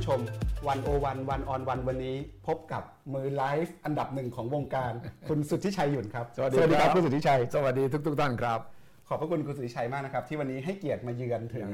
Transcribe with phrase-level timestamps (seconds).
[0.00, 0.24] ผู้ชม
[0.68, 2.16] วันโอวันวันออนวันวันนี้
[2.46, 2.82] พบกับ
[3.14, 4.92] มือไลฟ์อันดับหนึ่งของวงการ
[5.28, 8.60] คุณสุทธิชัยหยุ่นครับ สวัสดีครับคุณสุทธิชัย สวัสดีทุกทุกๆท่านครับ
[9.08, 11.68] ขอบพระคุณคุณสุทธิชัยมากนะครับ ที่วันนี้ให้เกียรติมาเยือนถึง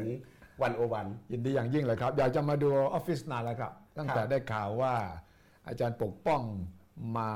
[0.62, 4.95] วันโอวันยินดีอย่างยิ่งเลยครับ อยากจะมาดูออฟฟิศนานแล้วครับ ตั้งแต่ได้ข่าวว่า
[5.66, 6.43] อาจารย์ปกป้อง
[7.16, 7.30] มา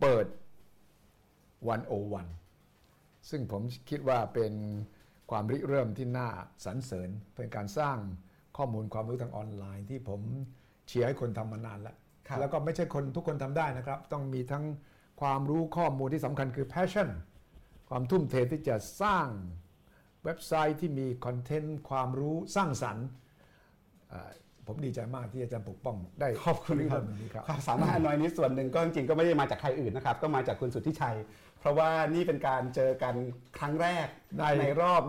[0.00, 0.26] เปิด
[1.68, 2.26] วันโอวัน
[3.30, 4.52] ซึ่งผมคิดว่าเป็น
[5.30, 6.28] ความริเริ่มที่น่า
[6.64, 7.98] สรรเสริญเป็นการสร้าง
[8.56, 10.20] ข้อมูลความรู้ทางออนไลน์ที่ผม
[10.88, 11.96] เชียร์ให้คนทำมานานแล้ว
[12.28, 14.64] ครับแล้วก็ไม่ใช่คนทุกคนทำได้นะครับ ต้องมีทั้ง
[15.20, 17.08] ความรู้ข้อมูลที่สำคัญคือ passion
[17.88, 19.28] ความทุ่มเทที่จะสร้าง
[20.24, 23.06] เว็บไซต์ที่มีคอนเทนต์ความรู้สร้างสรรค์
[24.08, 24.32] เอ่อ
[24.66, 31.16] ผมดีใจมากที่อาจารย์ปกป้องได้ขอบคุณครับเรื่องนี้ครับความสามารถอันน้อยนี้ส่วนหนึ่งก็จริงๆก็ไม่ได้มาจากใครอื่นนะครับ ก็มาจากคุณสุทธิชัย
[31.60, 33.14] เพราะว่านี่เป็นการเจอกัน
[33.58, 34.06] ครั้งแรก
[34.38, 35.02] ในในรอบ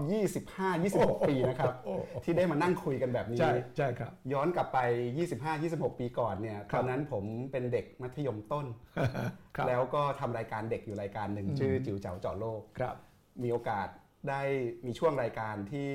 [0.62, 4.80] 25-26 ปีนะครับโอ้โหที่ได้มานั่งคุยกันแบบนี้ ใช่ใช่ครับ ย้อนกลับไป
[5.40, 8.66] 25-26 ปีก่อนเนี่ยคตรับอนนั้นผมเป็นเด็กมัธยมต้น
[9.56, 12.96] ครับแล้วก็ทำรายการเด็กอยู่รายการหนึ่งชื่อจิ๋วเจ๋าเจาะโลกครับ
[13.44, 13.88] มีโอกาส
[14.30, 14.42] ได้
[14.86, 15.90] มีช่วงรายการที่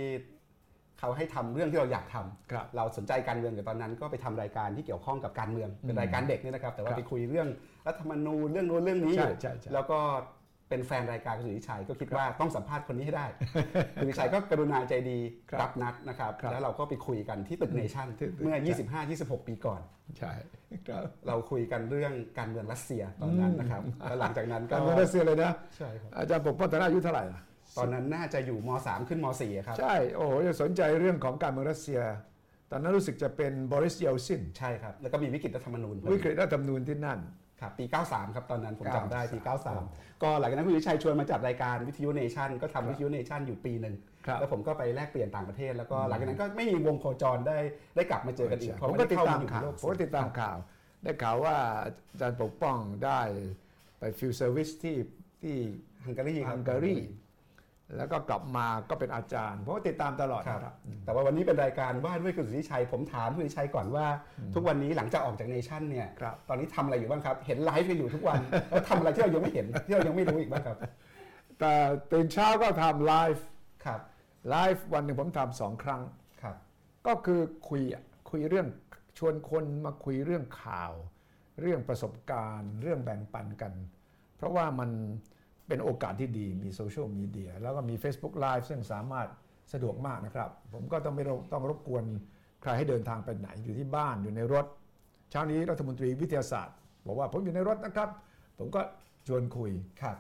[1.01, 7.49] เขาให้ทำเรื่องที่เราอยากทำครับเราสนใจการเมืองแต่ตอนนั้น ก็ไปทำรายการที่เกี่ยวข้องกับการเมืองเป็นรายการเด็กเนี่ยนะครับ แต่ว่าครับไปคุยเรื่อง
[7.87, 9.99] รัฐธรรมนูญเรื่องโน้นเรื่องนี้อยู่ใช่ใช่ใช่แล้วก็
[10.69, 13.27] เป็นแฟนรายการคุณสุริชัยก็คิดว่าต้องสัมภาษณ์คนนี้ให้ได้
[13.95, 15.19] คุณสุริชัยก็กรุณาใจดี
[15.51, 18.57] ครับรับนัดนะครับครับ แล้วเราก็ไปคุยกันที่ตึกเนชั่นที่ตึกเมื่อ
[19.07, 19.81] 25-26 ปีก่อน
[20.19, 20.33] ใช่
[20.89, 27.41] ครับเราคุยกันเรื่องการเมืองรัสเซียตอนนั้นนะครับแล้วหลังจากนั้นก็การเมืองรัสเซียเลยนะใช่ครับอาจารย์ปกป้องตอนนั้นอายุเท่าไหร่ล่ะ
[27.77, 32.01] ตอนนั้นน่าจะอยู่ม .3 ขึ้นม .4 ครับ ใช่ โอ้โหจะสนใจเรื่องของการเมืองรัสเซีย
[32.71, 37.21] ตอนนั้นรู้สึกจะเป็นบริสเยลซินใช่ครับ แล้วก็มีวิกฤตรัฐธรรมนูญพอดีวิกฤตรัฐธรรมนูญที่นั่น
[37.61, 39.47] ครับปี 93 ครับ ตอนนั้นผมจำได้ปี93
[39.85, 43.95] 93 ก็หลังจากนั้นคุณสุทธิชัยชวนมาจัดรายการวิทยุเนชั่นก็ทำวิทยุเนชั่นอยู่ปีหนึ่ง
[44.27, 47.59] ครับแล้วผมก็ไปแลกเปลี่ยนต่างประเทศ แล้วก็หลังจากนั้นก็ไม่มีวงโคจรได้
[47.97, 50.57] ได้กลับมาเจอกันอีกเพผราะมไม่ก็ได้ติดเข้าตามมาอยู่ในข่าวโลกผมก็ติดตามข่าว
[51.03, 51.57] ได้ข่าวว่า
[52.11, 53.21] อาจารย์ปกป้องได้
[53.99, 54.97] ไป field service ที่
[55.43, 55.57] ที่
[56.05, 56.95] ฮังการีครับฮังการี
[57.97, 64.07] แล้วก็กลับมาก็เป็นอาจารย์ผมก็ติดตามตลอดครับนะครับ แต่ว่าวันนี้เป็นรายการว่าด้วยคุณสุทธิชัย ผมถามคุณสุทธิชัยก่อนว่า
[64.55, 70.79] ทุกวันนี้หลังจากออกจากเนชั่นเนี่ยครับตอนนี้ทำอะไรอยู่บ้างครับ เห็นไลฟ์กันอยู่ทุกวันแล้วทำอะไรที่เรายังไม่เห็นที่เรายังไม่รู้อีกบ้างครับ
[71.61, 71.75] แต่
[72.13, 73.45] ตื่นเช้าก็ทำไลฟ์
[73.85, 74.01] ครับ
[74.51, 76.03] ไลฟ์วันหนึ่งผมทำสองครั้ง
[76.43, 76.57] ครับ
[77.07, 78.67] ก็คือคุยอะคุยเรื่อง
[79.19, 80.93] ชวนคนมาคุยเรื่องข่าว
[81.61, 83.73] เรื่องประสบการณ์ เรื่องแบ่งปันกัน
[84.37, 84.91] เพราะว่ามัน
[85.69, 89.29] เป็นโอกาสที่ดีมีโซเชียลมีเดียแล้วก็มี Facebook Live ซึ่งสามารถ
[89.73, 92.05] สะดวกมากนะครับ ผมก็ต้องไม่รบต้องรบกวน
[92.63, 94.67] ใครให้เดินทางไปไหนอยู่ที่บ้านอยู่ในรถ
[95.31, 98.09] เช้านี้รัฐมนตรีวิทยาศาสตร์ บอกว่าผมอยู่ในรถนะครับ
[98.59, 98.81] ผมก็
[99.27, 99.71] ชวนคุย
[100.03, 100.17] ครับ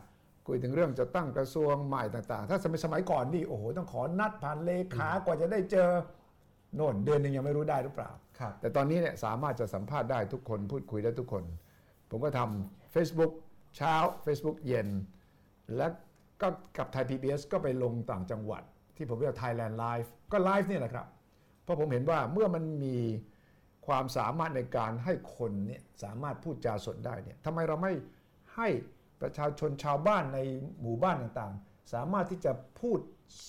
[0.47, 5.89] คุยถึงเรื่องจะตั้งกระทรวงใหม่ต่างๆ ถ้าสมัยสมัยก่อนนี่โอ้โหต้องขอนัดผ่านเลขากว่าจะได้เจอ
[6.75, 11.45] โน่นเดือนหนึ่งยังไม่รู้ได้หรือเปล่าครับแต่ตอนนี้เนี่ยสามารถจะสัมภาษณ์ได้ทุกคนพูดคุยได้ทุกคน
[12.11, 13.33] ผมก็ทำ Facebook
[13.77, 13.95] เช้า
[14.27, 14.89] Facebook เย็น
[15.77, 15.87] และ
[16.41, 16.49] ก็
[16.79, 18.63] กับไทย PBS ก็ไปลงต่างจังหวัด
[18.97, 21.07] ที่ผมเรียก Thailand Live ก็ไลฟ์เนี่ยแหละครับ
[21.63, 22.99] เพราะผมเห็นว่าเมื่อมันมี
[23.87, 27.93] ความสามารถในการให้คนเนี่ยสามารถพูดจาสดได้เนี่ยทำไมเราไม่
[28.57, 28.69] ให้
[29.21, 30.39] ประชาชนชาวบ้านใน
[30.81, 32.99] หมู่บ้านต่างๆ สามารถที่จะพูด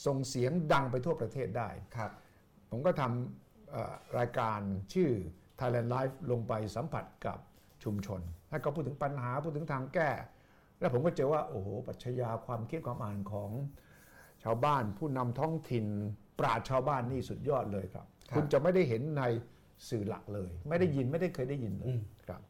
[0.05, 2.11] ส่งเสียงดังไปทั่วประเทศได้ครับ
[2.69, 4.59] ผมก็ทำเอ่อรายการ
[4.93, 5.09] ชื่อ
[5.59, 7.37] Thailand Life ลงไปสัมผัสกับ
[7.83, 10.09] ชุมชน ให้เขาพูดถึงปัญหาพูดถึงทางแก้
[10.79, 13.51] แล้วผมก็เจอว่าโอ้โหปรัชญาความคิดความอ่านของ
[14.43, 15.85] ชาวบ้านผู้นำท้องถิ่น
[16.39, 19.23] ปราชญ์ชาวบ้านนี่สุดยอดเลยครับครับ คุณจะไม่ได้เห็นใน
[19.89, 21.93] สื่อหลักเลย ไม่ได้ยินไม่ได้เคยได้ยินเลย
[22.27, 22.41] ครับ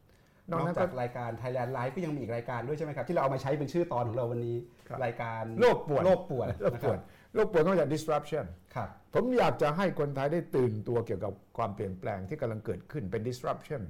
[0.50, 4.56] นนออกกนั้นจาก็กรายการ Thailand Live ก็ยังมีอีกรายการด้วยใช่ไหมครับ ที่เราเอามาใช้เป็นชื่อตอนของเราวันนี้
[4.88, 6.98] ครับรายการโลกป่วนโลกป่วนโลกป่วน
[7.34, 13.82] โลกป่วนนอกจาก disruption ครับผมอยากจะให้คนไทยได้ตื่นตัวเกี่ยวกับความเปลี่ยนแปลงที่กำลังเกิดขึ้นเป็น disruption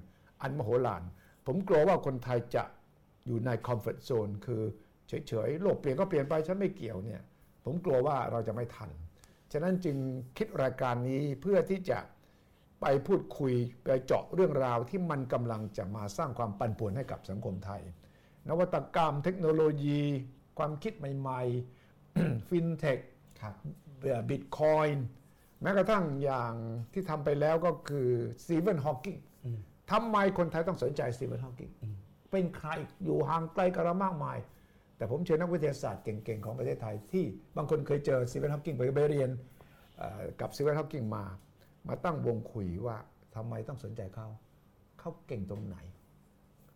[0.42, 1.02] อันมโหฬาร
[1.46, 2.62] ผมกลัวว่าคนไทยจะ
[3.26, 4.62] อยู่ใน comfort zone คือ
[5.08, 7.20] เฉยๆโลกเปลี่ยนก็เปลี่ยนไปฉันไม่เกี่ยวเนี่ย
[7.64, 8.90] ผมกลัวว่าเราจะไม่ทัน
[9.52, 9.96] ฉะนั้นจึง
[10.38, 11.98] คิดรายการนี้เพื่อที่จะ
[12.80, 17.82] ไปพูดคุยไปเจาะเรื่องราวที่มันกำลังจะมาสร้างความปั่นป่วนให้กับสังคมไทย
[18.48, 20.00] นวัตกรรมเทคโนโลยี
[20.58, 22.98] ความคิดใหม่ๆฟินเทค
[23.40, 23.54] ครับ
[24.28, 25.06] บิตคอยน์
[25.62, 26.54] แม้กระทั่งอย่าง
[26.92, 28.08] ที่ทำไปแล้วก็คือ
[28.42, 29.16] สตีเวนฮอว์กิง
[29.92, 31.70] ทำไมคนไทยต้องสนใจสตีเวนฮอว์กิง
[32.30, 32.68] เป็นใคร
[33.04, 34.38] อยู่ห่างไกลกันเรามากมาย
[34.96, 37.24] แต่ผมเชิญนักวิทยาศาสตร์เก่งๆ ของประเทศไทย ที่
[37.56, 39.30] บางคนเคยเจอสตีเวนฮอว์กิงไปเรียน
[40.40, 41.24] กับสตีเวนฮอว์กิงมา
[41.88, 42.96] มาตั้งวงคุยว่า
[43.36, 44.28] ทำไมต้องสนใจเขา
[44.98, 45.76] เขาเก่งตรงไหน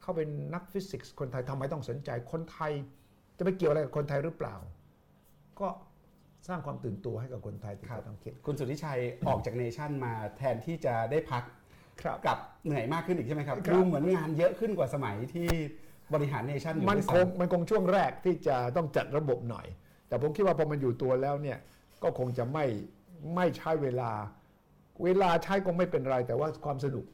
[0.01, 2.73] เขาเป็นนักฟิสิกส์คนไทยทำไมต้องสนใจคนไทย
[3.39, 4.57] จะไปเกี่ยวอะไรกับคนไทยหรือเปล่า
[5.61, 5.69] ก็
[6.49, 11.43] สร้างความตื่นตัวให้กับคนไทยที่ครับจะต้องคิด คุณสุทธิชัยออกจากเนชั่นมาแทนที่จะได้พัก
[12.27, 15.49] กลับเหนื่อยมากขึ้นอีกใช่ไหมครับครับดูเหมือนงานเยอะขึ้นกว่าสมัยที่
[16.15, 19.67] บริหารเนชั่นอยู่มันด้วยคซ้ำงมันคงช่วงแรกที่จะต้องจัดระบบหน่อย
[20.09, 21.59] แต่ผมคิดว่าพอมันอยู่ตัวแล้วเนี่ย
[22.03, 22.65] ก็คงจะไม่
[23.35, 24.11] ไม่ใช้เวลา
[25.05, 27.05] เวลาใช้คงไม่เป็นไร แต่ว่าความสนุก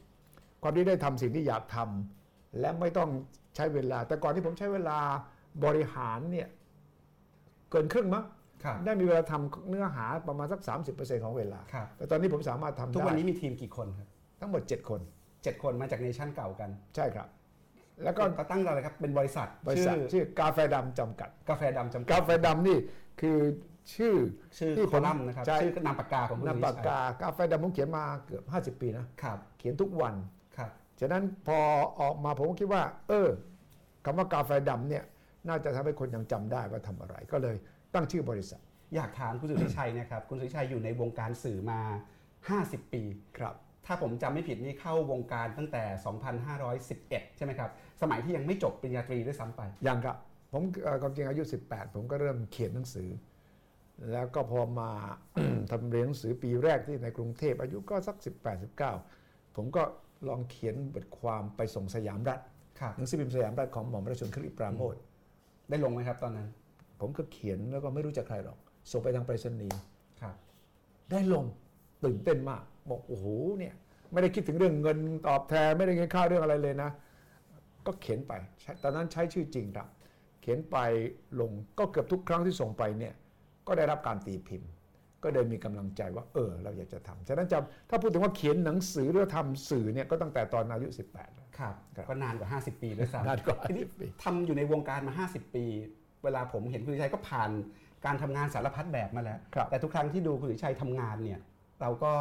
[0.62, 3.10] ความที่ได้ทำสิ่งที่อยากทำและไม่ต้อง
[3.56, 4.98] ใช้เวลา แต่ก่อนที่ผมใช้เวลา
[5.64, 6.48] บริหารเนี่ย
[7.70, 8.24] เกินครึ่งมั้ง
[8.64, 10.60] ครับได้มีเวลาทำเนื้อหาประมาณสัก
[10.92, 14.08] 30%ของเวลาครับแต่ตอนนี้ผมสามารถทำทุกได้วันนี้มีทีมกี่คนครับ
[14.40, 15.00] ทั้งหมด 7 คน
[15.42, 17.28] เจ็ดคนมาจากเนชั่นเก่ากัน ใช่ครับ
[18.04, 22.78] แล้วก็ก็ตั้งอะไรครับเป็นบริษัทบริษัทชื่อชื่อกาแฟดำจำกัด กาแฟดำจำกักาดแฟดำนี่
[23.20, 23.38] คือ
[23.94, 24.14] ชื่อ
[24.58, 28.40] ชื่อที่คผอมลัมน์นะครับใช่ชื่อนามปากกาของคุณนามสุริปากชัยกากาแฟดำผมเขียนมาเกือ
[28.72, 30.14] บ 50 ปีนะครับเขียนทุกวัน
[30.56, 30.70] ครับ
[31.00, 31.58] ฉะนั้นพอ
[32.00, 33.28] ออกมาผมก็คิดว่า เออ
[34.04, 35.04] คำว่ากาแฟดำเนี่ย
[35.48, 37.56] น่าจะทำให้คนยังจำได้ว่าทำอะไร ก็เลย
[37.94, 38.60] ตั้งชื่อบริษัท
[38.94, 41.80] อยากถามคุณสุริชัยนะครับ คุณสุริชัยอยู่ในวงการสื่อมา
[42.36, 43.02] 50 ปี
[43.38, 43.54] ครับ
[43.86, 45.84] ถ้าผมจำไม่ผิดนี่เข้าวงการตั้งแต่
[46.80, 50.16] 2511 ใช่ไหมครับ สมัยที่ยังไม่จบปริญญาตรีด้วยซ้ำไป ยังครับ
[50.52, 53.08] ผมเอ่อความจริงอายุ 18 ผมก็เริ่มเขียนหนังสือ
[54.12, 54.90] แล้วก็พอมา
[55.70, 58.62] ทำเรียนหนังสือปีแรกที่ในกรุงเทพอายุก็สัก 18
[59.06, 59.82] 19 ผมก็
[60.28, 62.40] ลองเขียนบทความไปส่งสยามรัฐ
[62.80, 64.94] ครับ หนังสือพิมพ์สยามรัฐของหม่อมราชชนคริปราโมท
[65.68, 66.48] ได้ลงไหมครับตอนนั้น
[67.00, 68.58] ผมก็เขียนแล้วก็ไม่รู้จักใครหรอก
[68.90, 69.78] ส่งไปทางไปรษณีย์
[70.22, 70.34] ครับ
[71.10, 71.44] ได้ลง
[72.04, 73.26] ตื่นเต้นมาก บอกโอ้โห
[73.58, 73.74] เนี่ย
[74.12, 74.98] ไม่ได้คิดถึงเรื่องเงิน
[75.28, 76.90] ตอบแทนไม่ได้เงินค่าเรื่องอะไรเลยนะ
[77.86, 79.88] ก็เขียนไปใช้ตอนนั้นใช้ชื่อจริงครับ
[80.40, 80.76] เขียนไป
[81.40, 83.14] ลงก็เกือบทุกครั้งที่ส่งไปเนี่ย
[83.66, 84.70] ก็ได้รับการตีพิมพ์
[85.22, 87.58] ก็เลยมีกำลังใจว่า เออ เราอยากจะทำฉะนั้นจะ
[87.90, 95.64] ถ้าพูดถึงว่าเขียนหนังสือหรือทำสื่อเนี่ยก็ตั้งแต่ตอนอายุ 18แล้วครับครับก็นานกว่า 50 ปีด้วยซ้ำนานกว่าทีนี้50ปีทำอยู่ในวงการมา 50 ปี
[96.24, 97.50] เวลาผมเห็นคุณสุริชัยก็ผ่าน
[98.04, 101.40] การทำงานสารพัดแบบมาแล้วครับแต่ทุกครั้งที่ดูคุณสุริชัยทำงานเนี่ย
[101.80, 102.12] เราก็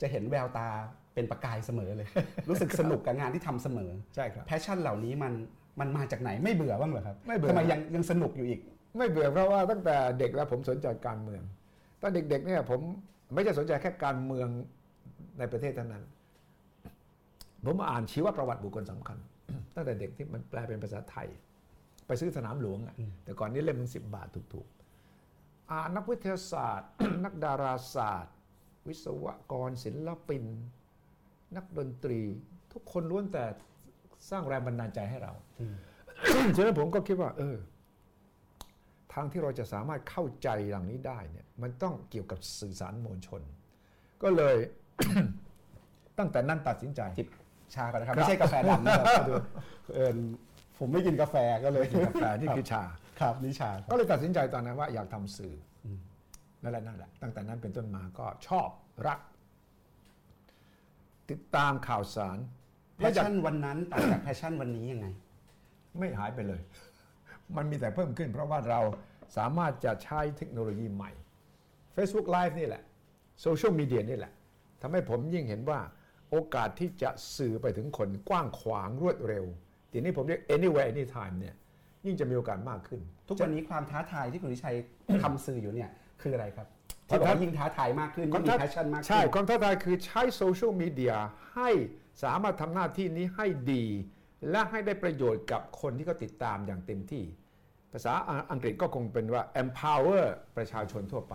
[0.00, 0.68] จะเห็นแววตา
[1.14, 2.08] เป็นประกายเสมอเลย
[2.48, 5.32] รู้สึกสนุกกับงานที่ทำเสมอใช่ครับแพชชั่นเหล่านี้มัน
[5.80, 8.60] มันมาจากไหนไม่เบื่อบ้างเหรอครับไม่เบื่อทำไมยังยังสนุกอยู่อีก
[8.98, 11.42] ไม่เบื่อเพราะว่าตั้งแต่เด็กแล้วผมสนใจการเมือง
[12.00, 12.80] ตอนเด็กๆเนี่ยผม
[13.34, 14.48] ไม่ใช่สนใจแค่การเมือง
[15.38, 16.04] ในประเทศเท่านั้น
[17.64, 19.18] ผมอ่านชีวประวัติบุคคลสำคัญ
[19.74, 21.28] ตั้งแต่เด็กที่มันแปลเป็นภาษาไทย
[22.06, 22.94] ไปซื้อสนามหลวงอะ
[23.24, 26.90] แต่ก่อนนี้เล่มมันสิบบาทถูกๆอ่านนักวิทยาศาสตร์
[27.24, 28.34] นักดาราศาสตร์
[28.88, 30.44] วิศวกรศิลปิน
[31.56, 32.20] นักดนตรี
[32.72, 33.44] ทุกคนล้วนแต่
[34.30, 35.32] สร้างแรงบันดาลใจให้เรา
[36.56, 37.56] ฉะนั้นผมก็คิดว่า เออ
[39.12, 43.42] ทางที่เราจะสามารถเข้าใจอย่างนี้ได้เนี่ย มันต้องเกี่ยวกับสื่อสารมวลชน
[44.22, 44.56] ก็เลย
[46.18, 47.28] ตั้งแต่นั้นตัดสินใจจิบ
[47.74, 49.34] ชาก่อนนะครับครับ ไม่ใช่กาแฟดำนะครับดู
[49.94, 50.16] เอิญ
[50.78, 52.84] ผมไม่กินกาแฟก็เลยกาแฟนี่คือชา
[53.20, 55.75] ครับนี่ชาครับก็เลยตัดสินใจตอนนั้นว่าอยากทำสื่ออ
[56.66, 58.68] นั่นแหละนั่นแหละตั้งแต่นั้นเป็นต้นมาก็ชอบ
[59.06, 59.20] รัก
[61.30, 62.38] ติดตามข่าวสาร
[62.96, 65.06] passion วันนั้นต่างจาก passion วันนี้ยังไง
[65.98, 66.60] ไม่หายไปเลย
[67.56, 68.80] มันมีแต่เพิ่มขึ้น เพราะว่าเรา
[69.36, 71.10] สามารถจะใช้เทคโนโลยีใหม่
[71.96, 72.82] Facebook Live นี่แหละ
[73.40, 74.32] โซเชียลมีเดียนี่แหละ
[74.82, 75.80] ทำให้ผมยิ่งเห็นว่า
[76.30, 79.44] โอกาสที่จะสื่อไปถึงคนกว้างขวางรวดเร็ว
[79.92, 81.54] ทีนี้ผมเรียก anywhere anytime เนี่ย
[82.06, 84.76] ยิ่งจะมีโอกาสมากขึ้น ทุกวันนี้ความท้าทายที่คุณสุทธิชัย
[85.22, 86.66] ทำสื่ออยู่เนี่ย คืออะไรครับ
[87.08, 91.14] ท้าทายที่บอกว่ายิ่งท้าทายมากขึ้นยิ่งมี passion มากขึ้นใช่ความท้าทายคือใช้โซเชียลมีเดีย
[91.54, 91.70] ให้
[92.22, 93.84] สามารถทำหน้าที่นี้ให้ดี
[94.50, 97.24] และให้ได้ประโยชน์กับคนที่เขาติดตามอย่างเต็มที่
[97.92, 98.12] ภาษา
[98.50, 100.24] อังกฤษก็คงเป็นว่า empower
[100.56, 101.34] ประชาชนทั่วไป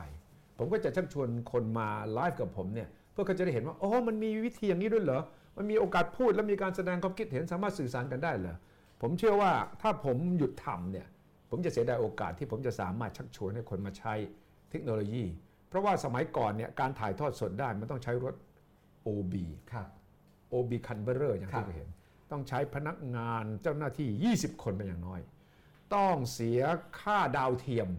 [0.57, 5.21] ผมก็จะชักชวนคนมาไลฟ์กับผมเนี่ยเพื่อเขาจะได้เห็นว่าอ๋อมันมีวิธีอย่างนี้ด้วยเหรอ
[5.57, 8.57] มันมีโอกาสพูดและมีการแสดงความคิดเห็นสามารถสื่อสารกันได้เหรอ
[9.01, 11.07] ผมเชื่อว่าถ้าผมหยุดทำเนี่ย
[11.49, 14.13] ผมจะเสียดายโอกาสที่ผมจะสามารถชักชวนให้คนมาใช้
[14.71, 15.25] เทคโนโลยี
[15.69, 18.35] เพราะว่าสมัยก่อนเนี่ยการถ่ายทอดสดได้มันต้องใช้รถ
[19.07, 19.33] OB
[19.73, 19.87] ครับ
[20.53, 21.89] OB คันเบอร์เรอร์อย่างครัที่บเราเห็น
[22.31, 25.21] ต้องใช้พนักงานเจ้าหน้าที่ 20 คนเป็นอย่างน้อย
[25.95, 26.61] ต้องเสีย
[26.99, 27.89] ค่าดาวเทียม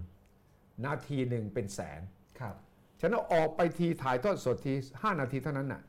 [0.84, 2.00] นาทีหนึ่งเป็นแสน
[2.40, 2.54] ครับ
[3.00, 5.82] ฉะนั้นออกไปทีถ่ายทอดสดที 5 นาทีเท่านั้นน่ะ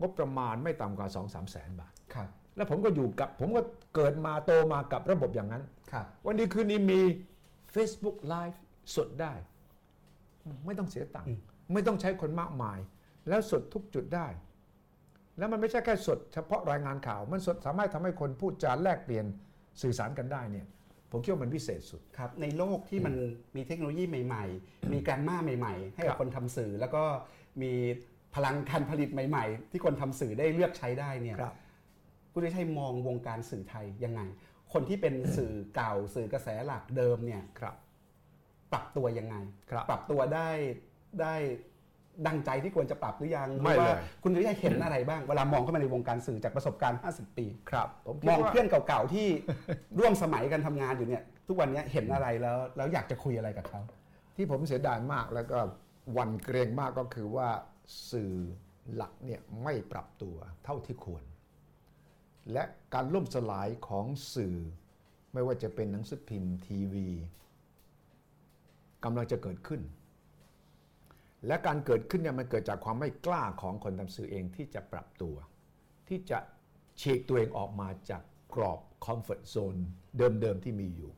[0.00, 3.62] งบประมาณไม่ต่ำกว่า 2 3แสนบาทครับแล้วผมก็อยู่กับผมก็
[3.94, 7.00] เกิดมาโตมากับระบบอย่างนั้นครับวันนี้คืนนี้มี
[7.74, 8.58] Facebook Live
[8.96, 9.32] สดได้
[10.66, 11.36] ไม่ต้องเสียตังค์
[11.72, 12.78] ไม่ต้องใช้คนมากมาย
[13.28, 14.26] แล้วสดทุกจุดได้
[15.38, 19.26] แล้วมันไม่ใช่แค่สดเฉพาะรายงานข่าว มันสดสามารถทำให้คนพูดจาแลกเปลี่ยน
[19.82, 20.66] สื่อสารกันได้เนี่ย
[21.10, 23.14] ผมคิดว่ามันพิเศษสุดครับในโลกที่มัน
[23.56, 27.04] มีเทคโนโลยีใหม่ ๆ มีการมาใหม่ ๆ ให้กัครับบคนทำสื่อ แล้วก็
[27.62, 27.72] มี
[28.34, 31.54] พลังการผลิตใหม่ ๆ ที่คนทำสื่อได้เลือกใช้ได้เนี่ยครับ
[32.32, 34.20] คุณวิชัยมองวงการสื่อไทยยังไง
[34.72, 37.62] คนที่เป็นสื่อเก่าสื่อกระแสหลักเดิมเนี่ยค
[38.76, 39.36] รับปรับตัวยังไง
[39.70, 40.48] ครับปรับตัวได้
[41.20, 41.34] ได้
[42.26, 49.26] ดังใจที่ควรจะปรับหรือยังไม่หรือว่าเลยคุณสุริชัยเห็นอะไรบ้าง เวลามองเข้ามาในวงการสื่อจากประสบการณ์ 50 ปีครับผมคิมดองว่าเพื่อนเก่าๆที่
[49.98, 53.80] ร่วมสมัยกันทำงานอยู่เนี่ย ทุกวันนี้เห็นอะไรแล้วแล้วอยากจะคุยอะไรกับเขา
[54.36, 55.58] ที่ผมเสียดายมากแล้วก็
[56.12, 57.48] หวันเกรงมากก็คือว่า
[58.10, 58.32] สื่อ
[58.94, 61.24] หลักเนี่ยไม่ปรับตัวเท่าที่ควร
[62.52, 62.64] และ
[62.94, 64.56] การล่มสลายของสื่อ
[65.32, 67.08] ไม่ว่าจะเป็นหนังสือพิมพ์ทีวี
[69.06, 69.80] กำลังจะเกิดขึ้น
[71.46, 75.36] และการเกิดขึ้นเนี่ยมันเกิดจากความไม่กล้าของคนทำสื่อเองที่จะปรับตัว
[76.08, 76.38] ที่จะ
[77.00, 78.22] ฉีกตัวเองออกมาจาก
[78.54, 79.76] กรอบคอมฟอร์ z โซน
[80.18, 81.10] เดิมๆที่มีอยู่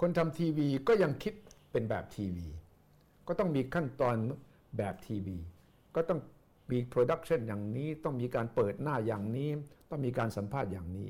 [0.00, 1.34] คนทำทีวีก็ยังคิด
[1.72, 2.48] เป็นแบบทีวี
[3.28, 4.16] ก็ต้องมีขั้นตอน
[4.78, 5.38] แบบทีวี
[5.94, 6.20] ก็ต้อง
[6.70, 9.50] มีโปรดักชันอย่างนี้ ต้องมีการเปิดหน้าอย่างนี้
[9.90, 11.08] ต้องมีการสัมภาษณ์อย่างนี้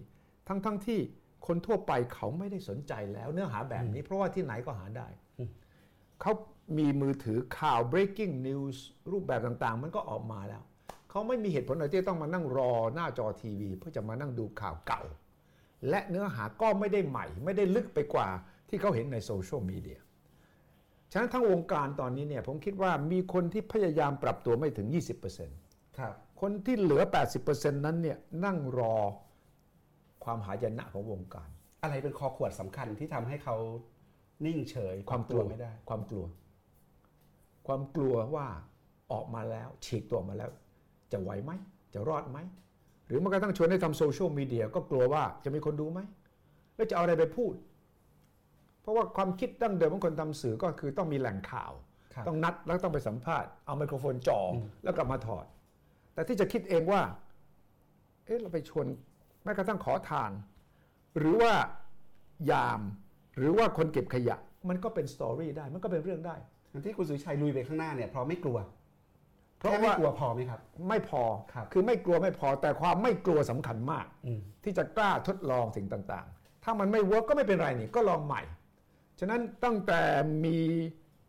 [0.49, 1.01] ทั้งๆทที่
[1.47, 5.09] คนทั่วไปเขาไม่ได้สนใจแล้วเนื้อหาแบบนี้ เพราะว่าที่ไหนก็หาได้
[6.23, 6.33] เขา
[6.79, 8.77] มีมือถือข่าว breaking news
[9.11, 10.63] รูปแบบต่างๆ มันก็ออกมาแล้ว
[11.11, 15.03] เขาไม่มีเหตุผลอะไรที่จะต้องมานั่งรอหน้าจอทีวี เพื่อจะมานั่งดูข่าวเก่า
[15.89, 18.29] และเนื้อหาก็ไม่ได้ใหม่ ไม่ได้ลึกไปกว่า
[18.69, 19.99] ที่เขาเห็นในโซเชียลมีเดีย
[21.13, 24.87] ฉะนั้นทั้งวงการตอนนี้เนี่ยผมคิดว่ามีคนที่พยายามปรับตัวไม่ถึง
[25.43, 27.03] 20%ครับคนที่เหลือ
[27.43, 28.97] 80%นั้นเนี่ยนั่งรอ
[30.25, 31.49] ความหายนะของวงการ
[31.83, 33.57] อะไรเป็นคอขวดสำคัญที่ทำให้เขา
[34.47, 36.27] นิ่งเฉยความกลัวไม่ได้ ความกลัว
[37.67, 38.47] ความกลัวว่า
[39.13, 40.51] ออกมาแล้ว ฉีกตัวออกมาแล้ว
[41.13, 41.53] จะไหวไหม
[41.95, 42.39] จะรอดไหม
[43.07, 46.01] หรือแม้กระทั่งชวนให้ทำโซเชียลมีเดียก็กลัวว่าจะมีคนดูไหม
[46.75, 47.55] แล้วจะเอาอะไรไปพูด
[48.81, 51.73] เพราะว่าความคิดดั้งเดิมของคนทำสื่อก็คือต้องมีแหล่งข่าว
[52.15, 55.47] ครับต้องนัดแล้วต้องไปสัมภาษณ์เอาไมโครโฟนจ่อแล้วกลับมาถอด
[56.15, 57.01] แต่ที่จะคิดเองว่า
[58.25, 58.87] เอ๊ะเราไปชวน
[59.45, 60.31] แม้กระทั่งขอทาน
[61.19, 61.53] หรือว่า
[62.51, 62.81] ยาม
[63.39, 64.37] หรือว่าคนเก็บขยะ
[64.69, 66.37] มันก็เป็น story ได้ มันก็เป็นเรื่องได้
[66.73, 68.59] อันที่คุณสุทธิชัยลุยไปข้างหน้าเนี่ยเพราะไม่กลัว
[69.59, 71.23] เพราะว่าแค่ไม่กลัวพอไหมครับ ไม่พอ
[71.53, 78.43] ครับคือไม่กลัวไม่พอแต่ความไม่กลัวสำคัญมากอืมที่จะกล้าทดลองสิ่งต่างๆ ถ้ามันไม่ work ก็ไม่เป็นไรนี่ก็ลองใหม่
[79.21, 80.01] ฉะนั้นตั้งแต่
[80.45, 80.59] มี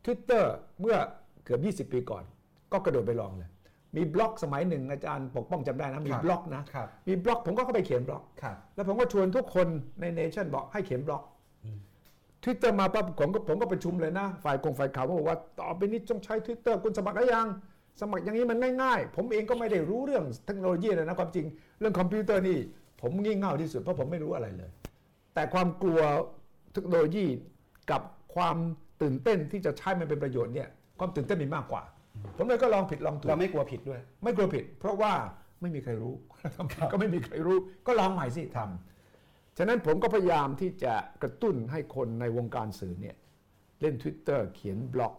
[0.05, 0.43] Twitter
[0.81, 0.97] เมื่อ
[1.43, 2.23] เกือบ 20 ปีก่อน
[2.71, 3.49] ก็กระโดดไปลองเลย
[3.95, 9.67] มีบล็อกสมัยหนึ่งอาจารย์ปกป้องจำได้นะ มีครับบล็อกนะครับมีบล็อกผมก็เข้าไปเขียนบล็อกครับแล้วผมก็ชวนทุกคน
[10.01, 11.23] ในเนชั่นบอกให้เขียนบล็อก
[12.43, 17.47] ทวิตเตอร์มาปั๊บผมก็ผมก็ประชุมเลยนะ ฝ่ายกองฝ่ายข่าวบอกว่าต่อไปนี้ต้องใช้ทวิตเตอร์คุณสมัครได้ยัง
[18.01, 21.45] สมัครอย่างนี้มันง่ายๆ ผมเองก็ไม่ได้รู้เรื่องเทคโนโลยีเลยนะความจริง
[21.79, 22.57] เรื่องคอมพิวเตอร์นี่
[23.01, 24.69] ผมงี่เง่าที่สุดเพราะผมไม่รู้อะไรเลย
[25.33, 25.99] แต่ความกลัว
[26.73, 27.25] เทคโนโลยี
[27.91, 28.01] กับ
[28.35, 28.57] ความ
[29.01, 30.69] ตื่นเต้นที่จะใช้มันเป็นประโยชน์เนี่ย
[30.99, 31.83] ความตื่นเต้นมีมากกว่า
[32.37, 35.13] ผมเลยก็ลองผิดลองถูกเราไม่กลัวผิดด้วย ไม่กลัวผิด เพราะว่า
[35.61, 36.13] ไม่มีใครรู้
[36.91, 37.57] ก็ไม่มีใครรู้
[37.87, 38.92] ก็ลองใหม่สิทำ
[39.57, 43.15] ฉะนั้นผมก็พยายามที่จะกระตุ้นให้คนในวงการสื่อเนี่ย
[43.81, 45.13] เล่น Twitter เขียนบล็อก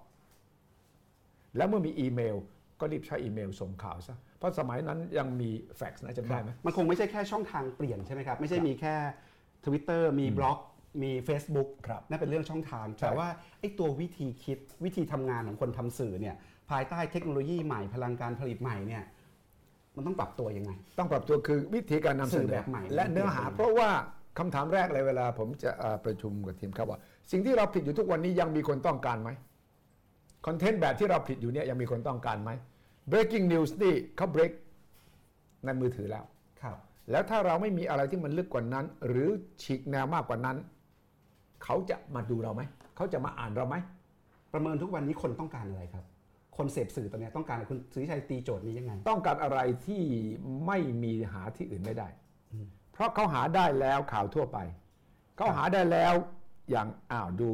[1.56, 2.36] แล้วเมื่อมีอีเมล
[2.80, 8.94] ก็รีบใช้อีเมลส่งข่าวซะ เพราะสมัยนั้นยังมีแฟกซ์นะจำได้ไหมมันคงไม่ใช่แค่ช่องทางเปลี่ยนใช่ไหมครับ ไม่ใช่มีแค่
[9.64, 10.58] Twitter มีบล็อก
[11.02, 13.28] มี Facebook ครับนั่นเป็นเรื่องช่องทางใช่แต่ว่า
[13.60, 16.36] ไอ้ตัววิธีคิดวิธีทำงานของคนทำสื่อเนี่ย
[16.70, 19.04] ภายใต้เทคโนโลยีใหม่พลังการผลิตใหม่เนี่ย
[19.96, 23.90] มันต้องปรับตัวยังไง ต้องปรับตัวคือวิธีการนำเสสื่นออแบบใหม่ และเนื้อหาเพราะว่า
[24.38, 26.98] คำถามแรกเลยเวลาผมจะเอ่อประชุมกับทีมครับว่า
[27.30, 29.30] สิ่งที่เราผิดอยู่ทุกวันนี้ยังมีคนต้องการไหม
[30.46, 32.50] คอนเทนต์แบบที่เราผิดอยู่เนี่ยยังมีคนต้องการไหม
[33.10, 34.52] breaking news นี่เขา break
[35.64, 36.24] ในมือถือแล้ว
[36.62, 36.76] ครับ
[37.10, 39.28] แล้วถ้าเราไม่มีอะไรที่มันลึกกว่านั้น หรือ
[39.62, 40.56] ฉีกแนวมากกว่านั้น
[41.64, 42.62] เขาจะมาดูเราไหม
[42.96, 43.76] เขาจะมาอ่านเราไหม
[44.52, 46.04] ประเมินทุกวันนี้คนต้องการอะไรครับ
[46.56, 50.02] คนเสพสื่อตอนเนี้ยต้องการอะไรคุณสุริชัยตีโจทย์นี้ยังไง ต้องการอะไรที่
[50.66, 52.08] ไม่มีหาที่อื่นไม่ได้
[52.94, 54.58] เพราะเขาหาได้แล้วข่าวทั่วไป
[55.36, 56.14] เขาหาได้แล้ว
[56.70, 57.50] อย่างอ้าวดู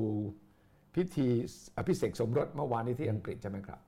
[0.95, 1.29] พิธี
[1.77, 3.79] อภิเษกสมรสเมื่อวานนี้ที่อังกฤษใช่ไหมครับ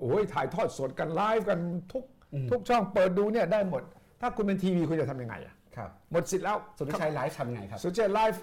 [0.00, 1.58] โอ้ยถ่ายทอดสดกันไลฟ์กัน
[1.92, 2.04] ทุก
[2.50, 3.82] ทุกช่องเปิดดูเนี่ยได้หมด
[4.20, 8.40] ถ้าคุณเป็นทีวีคุณจะทำยังไงอะครับหมดสิทธิ์แล้วสุริชัยไลฟ์ทำไงครับสุดใจไลฟ์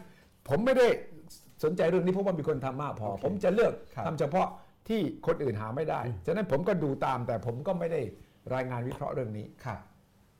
[0.49, 0.87] ผมไม่ได้
[1.63, 4.47] สนใจเรื่องนี้เพราะว่ามีคนทำมากพอโอเคผมจะเลือกครับทำเฉพาะ
[4.89, 8.01] ที่คนอื่นหาไม่ได้ ฉะนั้นผมก็ดูตามแต่ผมก็ไม่ได้
[8.53, 9.79] รายงานวิเคราะห์เรื่องนี้ครับ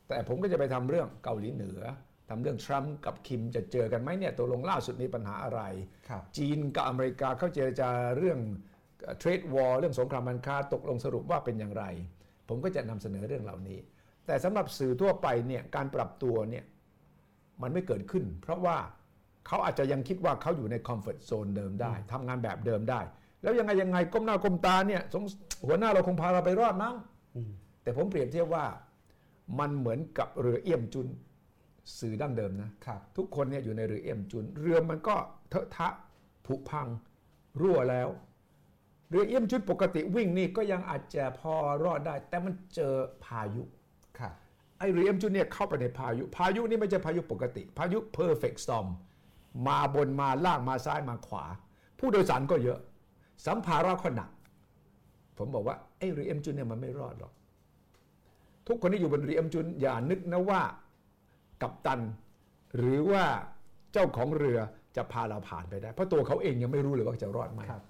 [0.08, 1.82] แต่ผมก็จะไปทำเรื่องเกาหลีเหนือ
[2.30, 5.62] ทำเรื่องทรัมป์กับคิมจะเจอกันไหมเนี่ยตกลงล่าสุดมีปัญหาอะไร
[6.10, 8.40] ครับจีนกับอเมริกาเขาเจรจาเรื่อง
[9.20, 11.84] เทรดวอร์เรื่องสงครามการค้าตกลงสรุปว่าเป็นอย่างไร
[12.50, 13.80] ผมก็จะนำเสนอเรื่องเหล่านี้
[14.26, 16.66] แต่สำหรับสื่อทั่วไปเนี่ยการปรับตัวเนี่ย
[17.62, 18.78] มันไม่เกิดขึ้น เพราะว่า
[19.48, 23.02] เขาอาจจะยังคิดว่าเขาอยู่ในคอมฟอร์ทโซนเดิมได้ทำงานแบบเดิมได้
[23.42, 25.24] แล้วยังไงยังไงก้มหน้าก้มตาเนี่ยสง
[25.66, 26.96] หัวหน้าเราคงพาเราไปรอดมั้ง
[27.84, 28.66] แต่ผมเปรียบเทียบว่า
[29.60, 31.08] มันเหมือนกับเรือเอี่ยมจุน
[32.00, 35.15] สื่อดั้งเดิมนะครับทุกคนเนี่ยอยู่ในเรือเอี่ยมจุน เรือมันก็
[35.50, 35.88] เทอะทะ
[36.46, 36.88] ผุพัง
[37.62, 38.10] รั่วแล้ว
[39.10, 41.53] เรือเอี่ยมชุดปกติวิ่งนี่ก็ยังอาจจะพอ
[41.84, 42.93] รอดได้ แต่มันเจอ
[43.25, 43.63] พายุ
[44.19, 44.34] ครับ
[44.79, 48.88] ไอ้เรือเอี่ยมชุดเนี่ยเข้าไปในพายุ พายุนี่ไม่ใช่พายุปกติ พายุ perfect storm
[49.67, 51.46] มาบนมาล่างมาซ้ายมาขวา
[52.00, 52.79] ผู้โดยสารก็เยอะ
[53.46, 54.29] สัมภาระก็หนัก
[55.38, 57.34] ผมบอกว่าไอ้เรือเอ็มจุนเนี่ยมันไม่รอดหรอก
[58.67, 60.62] ทุกคนที่อยู่บนเรือเอ็มจุนอย่านึกนะว่า
[61.62, 62.00] กัปตัน
[62.78, 63.24] หรือว่า
[63.94, 64.60] เจ้าของเรือ
[64.96, 67.84] จะพาเราผ่านไปได้ เพราะตัวเขาเองยังไม่รู้เลยว่าจะรอดไหมครับ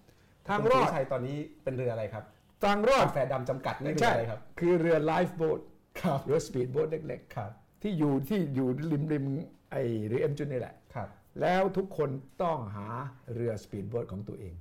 [0.47, 2.23] ทางรอดคุณสุดวิชัยตอนนี้เป็นเรืออะไรครับ
[2.63, 5.59] ทางรอดกาแฟดำจำกัดนี่เรือใช่อะไรครับ คือเรือ lifeboat
[6.01, 9.25] ครับเรือสปีดโบ๊ทเล็กๆครับที่อยู่ที่อยู่ริมริม
[9.71, 11.07] ไอ้เรือเอี้ยมจุ๊นนี่แหละครับ
[11.41, 12.09] แล้วทุกคน
[12.43, 12.87] ต้องหา
[13.33, 14.53] เรือสปีดโบ๊ทของตัวเอง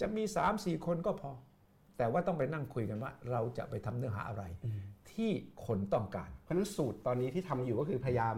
[0.00, 0.22] จะมี
[0.54, 1.30] 3-4 คนก็พอ
[1.98, 4.42] แต่ว่าต้องไปนั่งคุยกันว่า เราจะไปทำเนื้อหาอะไร
[5.16, 5.30] ที่
[5.66, 8.36] คนต้องการ เพราะฉะนั้นสูตรตอนนี้ที่ทำอยู่ก็คือพยายาม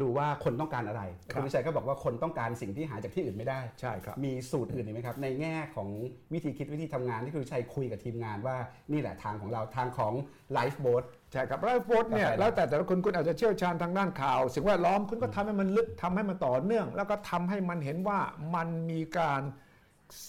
[0.00, 5.88] ดูว่าคนต้องการอะไรครับคุณวิชัยก็บอกว่าคนต้องการสิ่งที่หาจากที่อื่นไม่ได้ใช่ครับมีสูตรอื่นอีกไหมครับ ในแง่ของ
[6.32, 8.56] วิธีคิดวิธีทำงานที่คุณวิชัยคุยกับทีมงานว่า
[8.92, 10.12] นี่แหละทางของเราทางของ
[10.52, 18.20] ไลฟ์โบ๊ทใช่ครับไลฟ์โบ๊ทเนี่ยกาแฟแล้วแต่แต่ละคนคุณอาจจะเชี่ยวชาญทางด้านข่าว สิ่งแวดล้อมคุณก็ทำให้มันลึกทำให้มันต่อเนื่อง แล้วก็ทำให้มันเห็นว่า
[18.54, 19.42] มันมีการ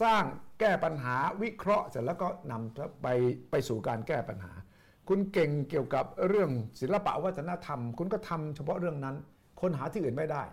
[0.01, 0.23] สร้าง
[0.59, 3.07] แก้ปัญหาวิเคราะห์เสร็จแล้วก็นำไป
[3.51, 4.51] ไปสู่การแก้ปัญหา
[5.09, 9.15] คุณเก่งเกี่ยวกับเรื่องศิลปะวัฒนธรรม คุณก็ทำเฉพาะเรื่องนั้น
[9.61, 10.43] คนหาที่อื่นไม่ได้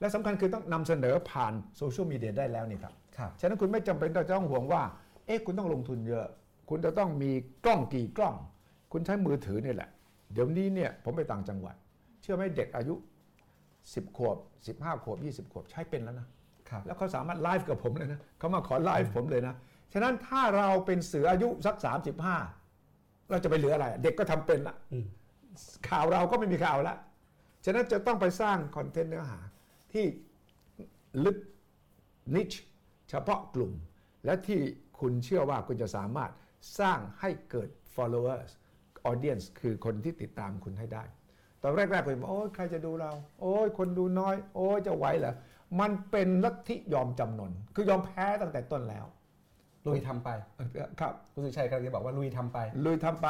[0.00, 4.82] และสำคัญคือต้องนำเสนอผ่านโซเชียลมีเดียได้แล้วนี่ครับครับฉะนั้นคุณไม่จำเป็นจะต้องห่วงว่า
[5.26, 6.26] เอ๊ะคุณต้องลงทุนเยอะ
[6.70, 7.30] คุณจะต้องมี
[7.66, 8.34] กล้องกี่กล้อง
[8.92, 9.88] คุณใช้มือถือนี่แหละ
[10.32, 11.74] เดี๋ยวนี้เนี่ยผมไปต่างจังหวัด
[12.22, 12.94] เชื่อไหมเด็กอายุ
[13.56, 14.36] 10 ขวบ
[14.78, 16.26] 15 ขวบ 20 ขวบใช้เป็นแล้วนะ
[16.68, 19.54] ครับแล้วเขาสามารถไลฟ์กับผมเลยนะเขามาขอไลฟ์ผมเลยนะ
[19.92, 21.76] ฉะนั้นถ้าเราเป็นเสืออายุสัก
[22.20, 22.65] 35
[23.30, 25.06] เราจะไปเหลืออะไร เด็กก็ทำเป็นละอืม
[25.88, 26.96] ข่าวเราก็ไม่มีข่าวละ
[27.64, 29.38] ฉะนั้นจะต้องไปสร้างคอนเทนต์เนื้อหา
[29.92, 30.04] ที่
[31.24, 31.38] ลึก
[32.34, 32.52] นิช
[33.10, 33.72] เฉพาะกลุ่ม
[34.24, 34.60] และที่
[35.00, 36.30] คุณเชื่อว่าคุณจะสามารถ
[36.80, 38.50] สร้างให้เกิด followers
[39.10, 41.04] audience คือคนที่ติดตามคุณให้ได้
[41.62, 45.34] ตอนแรกๆคุณบอกโอ้ยใครจะดูเรา โอ้ยคนดูน้อย โอ้ยจะไหวเหรอ
[45.80, 49.06] มันเป็นลัทธิยอมจำนน คือยอมแพ้ตั้งแต่ต้นแล้ว
[49.88, 50.28] ลุยทำไป
[51.00, 53.28] ครับคุณสุชัยกำลังจะบอกว่าลุยทำไป ลุยทำไป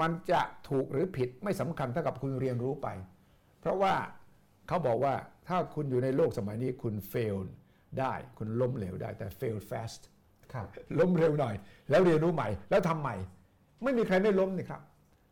[0.00, 2.88] มันจะถูกหรือผิดไม่สำคัญเท่ากับคุณเรียนรู้ไป
[3.60, 3.94] เพราะว่า
[4.68, 5.14] เขาบอกว่า
[5.48, 7.36] ถ้าคุณอยู่ในโลกสมัยนี้คุณ fail
[7.98, 10.02] ได้คุณล้มเหลวได้แต่ fail fast
[10.52, 10.66] ครับ
[10.98, 11.54] ล้มเร็วหน่อย
[11.90, 13.16] แล้วเรียนรู้ใหม่ แล้วทำใหม่
[13.82, 14.80] ไม่มีใครไม่ล้มนี่ครับ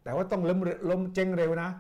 [0.05, 0.59] แต่ว่าต้องล้ม
[0.91, 1.71] ล้มเจ๊งเร็วนะ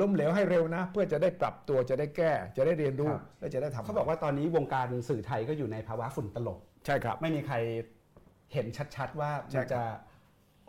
[0.00, 7.56] ล้มเหลวให้เร็วนะ เพื่อจะได้ปรับตัวจะได้แก้ จะได้เรียนรู้ครับและจะได้ทำเขาบอกว่าตอนนี้วงการสื่อไทยก็อยู่ในภาวะฝุ่นตลบใช่ครับ ไม่มีใคร
[8.52, 9.82] เห็นชัดๆว่าใช่มันจะ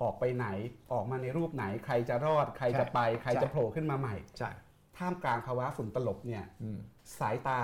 [0.01, 0.47] ออกไปไหน
[0.93, 4.49] ออกมาในรูปไหน ใครจะรอดใครจะไปใครใช่จะโผล่ขึ้นมาใหม่ใช่
[4.97, 6.79] ท่ามกลางภาวะฝุ่นตลบเนี่ยอืม
[7.19, 7.59] สายตา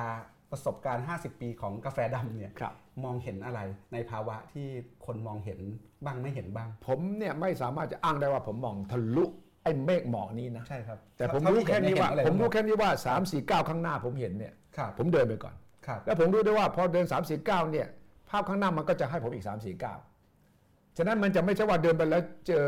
[0.51, 2.73] ประสบการณ์ 50 ปีของกาแฟดำเนี่ยครับ
[3.03, 3.59] มองเห็นอะไร
[3.93, 4.67] ในภาวะที่
[5.05, 5.59] คนมองเห็น
[6.05, 9.25] บ้างไม่เห็นบ้าง ผมเนี่ยไม่สามารถจะอ้างได้ว่าผมมองทะลุ
[9.63, 15.55] ไอ้เมฆหมอกนี้นะใช่ครับ แต่ผมเท่ารู้ที่แค่นี้ว่าเห็อะไรผมรู้บ้างแค่นี้ว่า 3 4 9 ข้างหน้าผมเห็นเนี่ยครับผมเดินไปก่อน
[15.87, 19.83] ครับแล้วผมรู้ได้ว่าพอเดิน 3 4 9เนี่ยภาพข้างหน้ามันก็จะให้ผมอีก3 4
[20.33, 22.67] 9 ฉะนั้นมันจะไม่ใช่ว่าเดินไปแล้วเจอ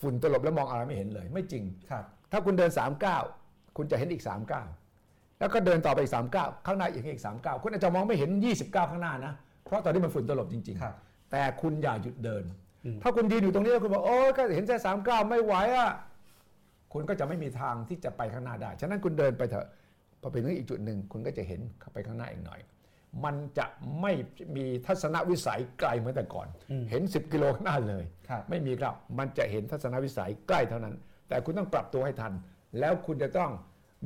[0.00, 2.70] ฝุ่นตลบแล้วมองอะไรไม่เห็นเลย ไม่จริงครับ ถ้าคุณเดิน
[3.18, 4.22] 39 คุณจะเห็นอีก
[4.80, 8.30] 39 แล้วก็เดินต่อไปอีก 39 ข้างหน้าอีกอีก 39 คุณอาจจะมองไม่เห็น
[8.62, 9.32] 29 ข้างหน้านะ
[9.64, 12.44] เพราะตอนนี้มันฝุ่นตลบจริงครับๆแต่คุณอย่าหยุดเดิน
[12.84, 15.92] อืมถ้าคุณยืนอยู่ตรงนี้แล้วคุณบอกโอ้ยก็เห็นแค่39ไม่ไหวอะ
[16.92, 19.66] คุณก็จะไม่มีทางที่จะไปข้างหน้าได้ ฉะนั้นคุณเดินไปเถอะ
[20.20, 22.60] พอไปถึงอีกจุดหนึ่งคุณก็จะเห็นเข้าไปข้างหน้าอีกหน่อย
[23.24, 23.66] มันจะ
[24.00, 24.12] ไม่
[24.56, 26.48] มีทัศนวิสัยไกลเหมือนแต่ก่อน
[26.90, 30.94] เห็น 10 กิโลข้างหน้าเลยครับไม่มีครับ มันจะเห็นทัศนวิสัยใกล้เท่านั้น
[31.28, 32.32] แต่คุณต้องปรับตัวให้ทัน
[32.78, 33.50] แล้วคุณจะต้อง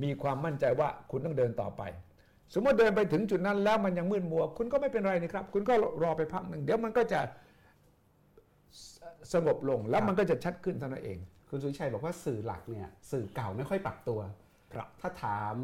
[0.02, 1.82] มีความมั่นใจว่าคุณต้องเดินต่อไป
[2.54, 7.20] สมมติเดินไปถึงจุดนั้นแล้วมันยังมืดมัว คุณก็ไม่เป็นไรนี่ครับ คุณก็รอไปพักหนึ่งเดี๋ยวมันก็จะ
[9.32, 14.20] สสงบลงแล้วมันก็จะชัดขึ้นเท่านั้นเอง คุณสุวิชัยบอกว่าสื่อหลักเนี่ยสื่อเก่าไม่ค่อยปรับตัว
[14.72, 15.54] ครับ ถ้าถาม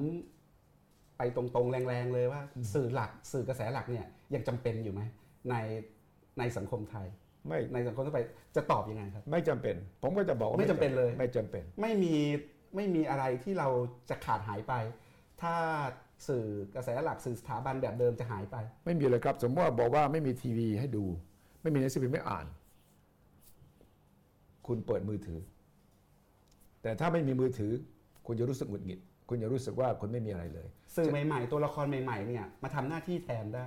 [1.21, 2.41] ไปตรงๆ แรงๆเลยว่า
[2.75, 5.01] สื่อหลักสื่อกระแสหลักเนี่ยยังจำเป็นอยู่ไหม
[5.51, 5.55] ใน
[6.39, 7.07] ในสังคมไทย
[7.47, 8.21] ไม่ในสังคมทั่วไป
[8.57, 12.15] จะตอบยังไงครับ ไม่จำเป็น ผมก็จะบอกว่าไม่จำเป็นเลย ไม่จำเป็น ไม่มี
[12.77, 13.69] ไม่มีอะไรที่เรา
[14.11, 14.73] จะขาดหายไป
[15.43, 15.55] ถ้า
[16.29, 21.05] สื่อกระแสหลักสื่อสถาบันแบบเดิมจะหายไป ไม่มีเลยครับ สมมติว่าบอกว่าไม่มีทีวีให้ดู
[21.63, 22.47] ไม่มีหนังสือพิมพ์ไม่อ่าน
[24.67, 25.41] คุณเปิดมือถือ
[26.83, 27.73] แต่ถ้าไม่มีมือถือ
[28.27, 29.01] คุณจะรู้สึกหงุดหงิด
[29.31, 33.67] คุณจะรู้สึกว่าคุณไม่มีอะไรเลย สื่อใหม่ๆ ตัวละครใหม่ๆเนี่ยมาทำหน้าที่แทนได้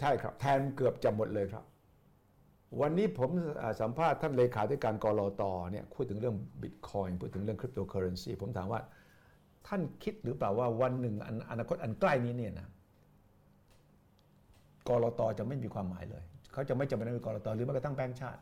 [0.00, 1.64] ใช่ครับ แทนเกือบจะหมดเลยครับ
[2.80, 3.30] วันนี้ผม
[3.62, 8.80] อ่าสัมภาษณ์ท่านเลขาธิการกรอตเนี่ยพูดถึงเรื่องบิตคอยพูดถึงเรื่องคริปโตเคอเรนซีผมถามว่า
[9.66, 12.68] ท่านคิดหรือเปล่าว่าวันหนึ่งอนอนาคตอันใกล้นี้เนี่ยนะ
[14.88, 18.40] กรตจะไม่มีความหมายเลย เขาจะไม่จำเป็นต้องมีกรตหรือแม้กระทั่งแบงก์ชาติ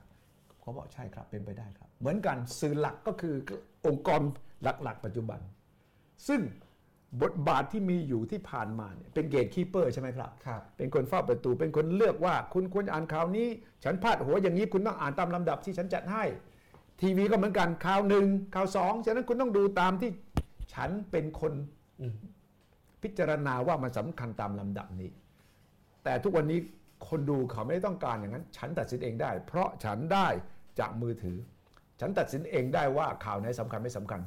[0.61, 3.35] เขาบอกใช่ครับเป็นไปได้ครับ เหมือนกันสื่อหลักก็คือ
[3.87, 4.21] องค์กร
[4.63, 5.41] หลัก ๆ ปัจจุบัน
[6.29, 6.41] ซึ่ง
[7.23, 13.49] บทบาทที่มีอยู่ที่ผ่านมาเนี่ยเป็นเกตคีเปอร์ใช่ไหมครับครับเป็นคนเฝ้าประตู เป็นคนเลือกว่าคุณควรอ่านข่าวนี้
[13.85, 16.25] ฉันพาดหัวอย่างนี้คุณต้องอ่านตามลำดับที่ฉันจัดให้
[17.01, 20.11] ทีวีก็เหมือนกันข่าวหนึ่งข่าวสองฉะนั้นคุณต้องดูตามที่
[20.75, 21.53] ฉันเป็นคน
[22.01, 22.15] อืม
[23.03, 25.11] พิจารณาว่ามันสำคัญตามลำดับนี้
[26.05, 26.59] แต่ทุกวันนี้
[27.09, 30.29] คนดูเขาไม่ได้ต้องการอย่างนั้น ฉันตัดสินเองได้ เพราะฉันได้
[30.79, 31.37] จากมือถือ
[32.01, 34.21] ฉันตัดสินเองได้ว่าข่าวไหนสำคัญไม่สำคัญ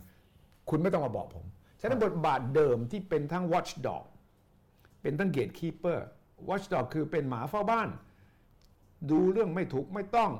[0.69, 1.45] คุณไม่ต้องมาบอกผม
[1.85, 4.03] ฉะนั้นบทบาทเดิมที่เป็นทั้ง watchdog
[5.01, 5.99] เป็นทั้ง gatekeeper
[6.49, 7.89] watchdog คือเป็นหมาเฝ้าบ้าน
[9.09, 10.31] ดูเรื่องไม่ถูกไม่ต้อง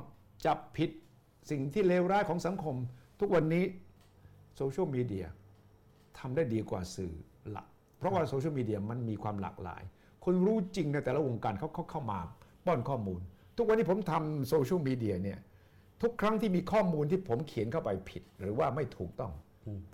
[0.45, 0.89] จับผิด
[1.49, 2.75] สิ่งที่เลวร้ายของสังคม
[3.19, 3.63] ทุกวันนี้
[4.55, 5.25] โซเชียลมีเดีย
[6.17, 7.13] ทำได้ดีกว่าสื่อ
[7.49, 9.83] หลัก เพราะว่าโซเชียลมีเดียมันมีความหลากหลาย
[10.23, 12.19] คนรู้จริงในแต่ละวงการเขาเขาเข้ามา
[12.65, 13.21] ป้อนข้อมูล
[13.57, 15.39] ทุกวันนี้ผมทำโซเชียลมีเดียเนี่ย
[16.01, 19.31] ทุกครั้งที่มีข้อมูลที่ผมเขียนเข้าไปผิด หรือว่าไม่ถูกต้อง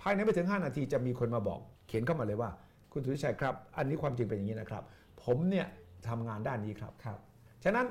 [0.02, 2.50] ภายในไม่ถึง 5 นาทีจะมีคนมาบอก เขียนเข้ามาเลยว่า
[2.92, 4.84] คุณสุริชัยครับ อันนี้ความจริงเป็นอย่างนี้นะครับ
[5.24, 5.68] ผมเนี่ย
[6.08, 7.20] ทำงานด้านนี้ครับครับ
[7.64, 7.86] ฉะนั้น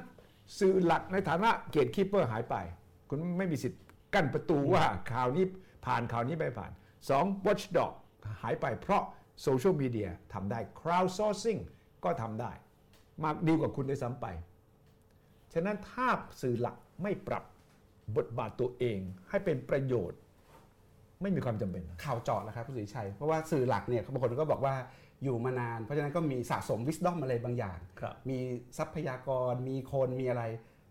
[0.59, 2.55] สื่อหลักในฐานะเกตคีเปอร์หายไป
[3.09, 3.83] คุณไม่มีสิทธิ์
[4.15, 5.45] กั้นประตูว่าข่าวนี้
[5.87, 6.73] ผ่านข่าวนี้ไม่ผ่าน
[7.09, 7.47] 2.
[7.47, 7.93] watchdog
[8.43, 9.03] หายไปเพราะ
[9.43, 11.61] โซเชียลมีเดียทำได้ crowdsourcing
[12.05, 12.53] ก็ทำได้
[13.23, 14.27] มากดีกว่าคุณด้วยซ้ำไป
[15.53, 16.09] ฉะนั้นถ้า
[16.43, 17.45] สื่อหลักไม่ปรับ
[18.17, 20.19] บทบาทตัวเองให้เป็นประโยชน์
[21.23, 24.75] ไม่มีความจำเป็น ข่าวเจาะนะครับคุณสุริชัย เพราะว่าสื่อหลักเนี่ยบางคนก็บอกว่า
[25.25, 28.39] อยู่มานาน เพราะฉะนั้นก็มีสะสมวิส d o m อะไรบางอย่างครับมี
[28.79, 30.43] ทรัพยากร มีคนมีอะไร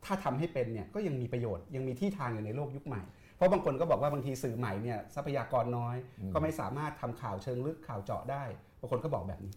[0.06, 3.02] ถ้าทำให้เป็นเนี่ยก็ยังมีประโยชน์ยังมีที่ทางอยู่ในโลกยุคใหม่
[3.36, 5.96] เพราะบางคนก็บอกว่าบางทีสื่อใหม่เนี่ยทรัพยากรน้อย
[6.34, 8.44] ก็ไม่สามารถทำข่าวเชิงลึกข่าวเจาะได้
[8.80, 9.54] บางคนก็บอกแบบนี้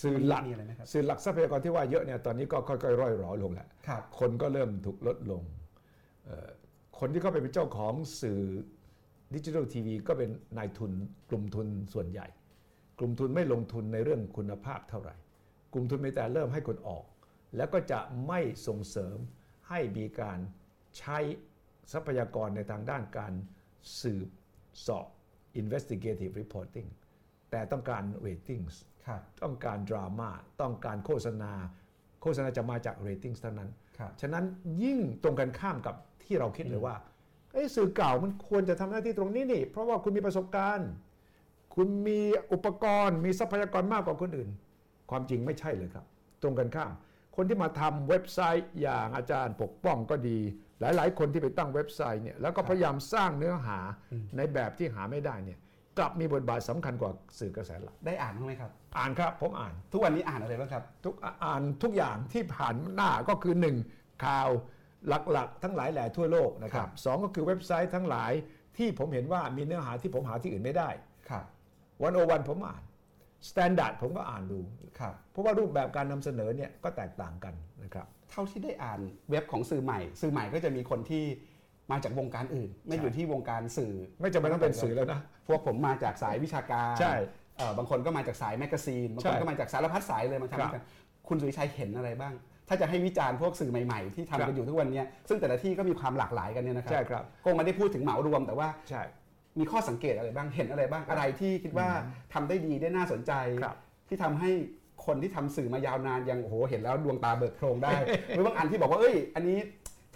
[0.00, 5.42] สื่อหลักมีอะไรไหมครับสื่อหลักทรัพยากรที่ว่าเยอะเนี่ยตอนนี้ก็ค่อยๆร่อยหรอลงแล้วครับคนก็เริ่มถูกลดลง
[6.26, 6.48] เอ่อ
[6.98, 8.40] คนที่เข้าไปเป็นเจ้าของสื่อ
[9.34, 10.92] ดิจิทัลทีวีก็เป็นนายทุน
[11.30, 12.26] กลุ่มทุนส่วนใหญ่
[12.98, 15.16] กลุ่มทุนไม่ลงทุนในเรื่องคุณภาพเท่าไหร่
[15.72, 17.04] กลุ่มทุนมีแต่เริ่มให้คนออก
[17.56, 19.16] แล้วก็จะไม่ส่งเสริม
[19.68, 20.38] ให้มีการ
[20.98, 21.18] ใช้
[21.92, 23.32] ทรัพยากรในทางด้านการ
[24.00, 24.28] สืบ
[24.82, 25.06] เสอบ
[25.60, 26.88] investigative reporting
[27.50, 28.74] แต่ต้องการ ratings
[29.06, 31.52] ครับต้องการดราม่าต้องการโฆษณา
[32.22, 34.44] โฆษณาจะมาจาก ratings เท่านั้นครับฉะนั้น
[34.82, 37.19] ยิ่งตรงกันข้ามกับที่เราคิดเลยว่าเอ้ย
[37.76, 40.90] สื่อเก่ามันควรจะทำหน้าที่ตรงนี้นี่ เพราะว่าคุณมีประสบการณ์
[41.74, 42.20] คุณมี
[42.52, 44.50] อุปกรณ์ มีทรัพยากรมากกว่าคนอื่น
[45.10, 46.04] ความจริงไม่ใช่เลยครับ
[46.42, 46.92] ตรงกันข้าม
[47.36, 50.38] คนที่มาทำเว็บไซต์อย่างอาจารย์ปกป้องก็ดี
[50.80, 53.78] หลาย ๆ คนที่ไปตั้งเว็บไซต์เนี่ยแล้วก็พยายามสร้างเนื้อหา
[54.36, 55.58] ในแบบที่หาไม่ได้เนี่ย
[55.98, 63.76] กลับมีบทบาทสำคัญกว่าสื่อกระแสหลักได้อ่านบ้างไหมครับ อ่านครับผมอ่าน ทุกวันนี้อ่านอะไรบ้างครับ ทุกอ่านทุกอย่างที่ผ่านหน้าก็คือหนึ่ง
[64.24, 64.48] ข่าว
[65.08, 68.32] หลักๆ ทั้งหลายแหล่ทั่วโลกนะครัครับบสองก็คือเว็บไซต์ทั้งหลาย
[68.76, 70.88] ที่ผมเห็นว่ามีเนื้อหาที่ผมหาที่อื่นไม่ได้
[71.30, 71.44] ครับ
[72.02, 72.82] 101ผมอ่าน
[73.48, 74.60] Standard ผมก็อ่านดู
[74.98, 81.24] ครับเพราะว่ารูปแบบการนำเสนอเนี่ยก็แตกต่างกันนะครับเท่าที่ได้อ่านเว็บของสื่อใหม่ สื่อใหม่ก็จะมีคนที่
[81.90, 87.14] มาจากวงการอื่น ไม่อยู่ที่วงการสื่อ ไม่จำเป็นต้องเป็นสื่อแล้วนะพวกผมมาจากสายวิชาการใช่
[87.56, 90.84] เอ่อบางคนก็มาจากสาย magazine ใช่บางคนก็มาจากสารพัดสายเลยมาทำด้วยกัน
[91.28, 92.34] คุณสุทธิชัยเห็นอะไรบ้าง
[92.72, 99.02] ถ้าจะให้วิจารณ์พวกสื่อใหม่ๆ ที่ทำกันอยู่ทุกวันเนี้ยซึ่งแต่ละที่ก็มีความหลากหลายกันเนี่ยนะครับใช่ครับคงไม่ได้พูดถึงเหมารวมแต่ว่าใช่
[99.58, 101.88] มีข้อสังเกตอะไรบ้างเห็นอะไรบ้างอะไรที่คิดว่า
[102.32, 103.32] ทำได้ดีได้น่าสนใจ
[103.64, 103.76] ครับ
[104.08, 104.50] ที่ทำให้
[105.06, 107.92] คนที่ทำสื่อมายาวนานยังโอ้โหเห็นแล้วดวงตาเบิกโพรงได้
[108.28, 109.58] หรือบางอันที่บอกว่าเอ้ย อันนี้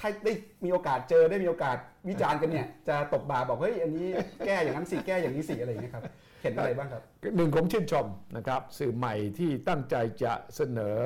[0.01, 0.33] ถ้าได้
[0.65, 1.77] มีโอกาสเจอได้มีโอกาส
[2.09, 4.09] วิจารณ์กันเนี่ยจะตบบ่าบอกเฮ้ยอันนี้
[4.47, 6.05] แก้อย่างนั้นสิแก้อย่างนี้สิอะไรอย่างเงี้ยครับ
[6.43, 7.03] เห็นอะไรบ้างครับ
[7.37, 10.97] หนึ่งผมชื่นชมนะครับสื่อใหม่ที่ตั้งใจจะเสนอ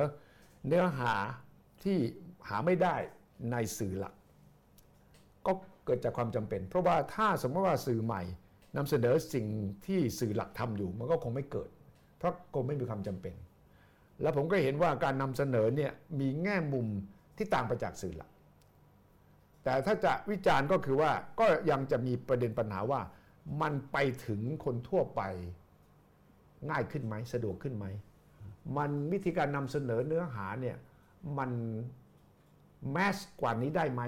[0.67, 1.13] เนื้อหา
[1.83, 1.97] ที่
[2.49, 2.95] หาไม่ได้
[3.51, 4.13] ในสื่อหลัก
[5.45, 5.51] ก็
[5.85, 8.21] เกิดจากความจำเป็น เพราะว่าถ้าสมมติว่าสื่อใหม่
[8.77, 9.45] นำเสนอสิ่ง
[9.85, 11.69] ที่สื่อหลักทำอยู่ มันก็คงไม่เกิด
[12.17, 13.35] เพราะคงไม่มีความจำเป็น
[14.21, 16.87] แล้วผมก็เห็นว่าการนำเสนอเนี่ยมีแง่มุม
[17.37, 18.31] ที่ต่างไปจากสื่อหลัก
[19.63, 23.01] แต่ถ้าจะวิจารณ์ก็คือว่าก็ยังจะมีประเด็นปัญหาว่า
[23.61, 25.21] มันไปถึงคนทั่วไป
[26.69, 27.85] ง่ายขึ้นไหมสะดวกขึ้นไหม
[28.77, 30.77] มันวิธีการนำเสนอเนื้อหาเนี่ย
[31.37, 31.51] มัน
[32.91, 34.01] แมสกว่านี้ได้ไหม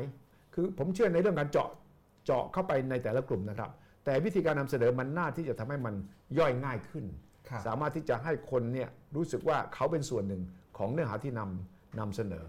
[0.54, 1.69] คือผมเชื่อในเรื่องการเจาะ
[2.26, 3.71] เจาะเข้าไปในแต่ละกลุ่มนะครับ
[4.06, 5.95] แต่วิธีการนำเสนอมันน่าที่จะทำให้มัน
[6.39, 7.06] ย่อยง่ายขึ้น
[7.50, 10.41] ครับสามารถที่จะให้คนเนี่ยรู้สึกว่าเขาเป็นส่วนหนึ่ง
[10.78, 12.45] ของเนื้อหาที่นำนำเสนอ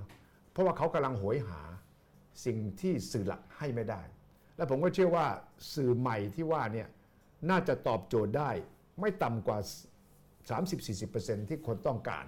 [0.53, 1.61] เพราะว่าเขากำลังโหยหา
[2.45, 4.03] สิ่งที่สื่อหลักให้ไม่ได้
[4.57, 5.27] และผมก็เชื่อว่า
[5.75, 6.89] สื่อใหม่ที่ว่าเนี่ย
[7.51, 8.51] น่าจะตอบโจทย์ได้
[9.01, 9.59] ไม่ต่ำกว่า
[10.43, 12.27] 30-40%ที่คนต้องการ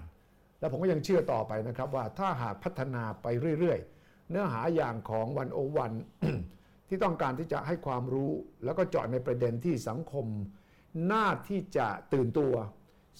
[0.59, 3.27] แล้วผมก็ยังเชื่อต่อไปนะครับว่าถ้าหากพัฒนาไป
[3.59, 5.93] เรื่อยๆ เนื้อหาอย่างของวันโอวัน
[6.89, 8.31] ที่ต้องการที่จะให้ความรู้
[8.63, 10.25] แล้วก็เจาะในประเด็นที่สังคม
[11.11, 12.53] น่าที่จะตื่นตัว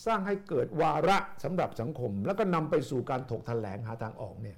[0.06, 4.58] สร้างให้เกิดวาระสำหรับสังคม แล้วก็นำไปสู่การถกแถลงหาทางออกเนี่ย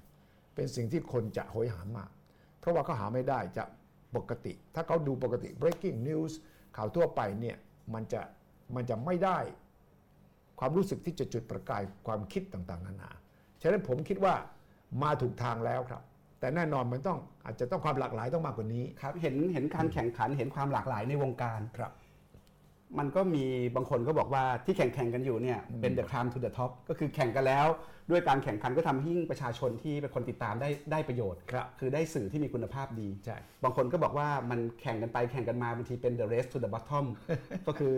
[0.56, 2.10] เป็นสิ่งที่คนจะโหยหามาก
[2.60, 3.64] เพราะว่าเขาหาไม่ได้จะ
[4.16, 6.34] ปกติ ถ้าเขาดูปกติ breaking news
[6.76, 7.58] ข่าวทั่วไปเนี่ย
[7.94, 8.22] มันจะ
[8.76, 9.40] มันจะไม่ได้
[10.60, 13.10] ความรู้สึกที่จะจุดประกายความคิดต่างๆ นานา
[13.62, 14.34] ฉะนั้นผมคิดว่า
[15.04, 16.02] มาถูกทางแล้วครับ
[16.40, 21.92] แต่แน่นอนมันต้องอาจจะต้องความหลากหลายต้องมากกว่านี้ ครับ เห็นเห็นการแข่งขันเห็นความหลากหลายในวงการครับ
[23.00, 27.68] มันก็มีบางคนก็บอกว่าที่แข่งแข่งๆกันอยู่เนี่ยเป็น the climb to the top ก็คือแข่งกันแล้ว
[28.12, 37.06] ด้วยการแข่งขันก็ทำให้ยิ่งประชาชนที่เป็นคนติดตามได้ได้ประโยชน์ครับคือได้สื่อที่มีคุณภาพดีใช่บางคนก็บอกว่ามันแข่งกันไปแข่งกันมาบางทีเป็น the race to the bottom
[37.68, 37.96] ก็คือ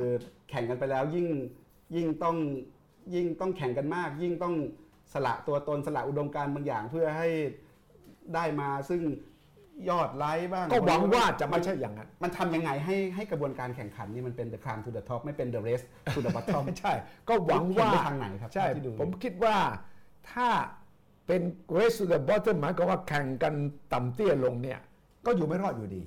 [0.49, 1.27] แข่งกันไปแล้วยิ่ง
[1.95, 2.37] ยิ่งต้อง
[3.13, 4.55] ยิ่งต้องแข่งกันมาก ยิ่งต้อง
[5.13, 7.29] สละตัวตนสละอุดมการณ์บางอย่างเพื่อให้
[8.35, 9.01] ได้มาซึ่ง
[9.89, 16.93] ยอดไลค์บ้าง ก็หวังว่าจะไม่ใช่อย่างนั้น มันทำยังไงให้ให้กระบวนการแข่งขันนี่มันเป็น the climb to the top ไม่เป็น the race to the bottom ใช่
[17.29, 19.57] ก็หวังว่าเห็นไปทางไหนครับใช่ที่ดูผมคิดว่า
[20.31, 20.49] ถ้า
[21.27, 21.41] เป็น
[21.77, 23.53] race to the bottom หมายความว่าแข่งกัน
[23.93, 24.79] ต่ำเตี้ยลงเนี่ย
[25.25, 26.03] ก็อยู่ไม่รอดอยู่ดี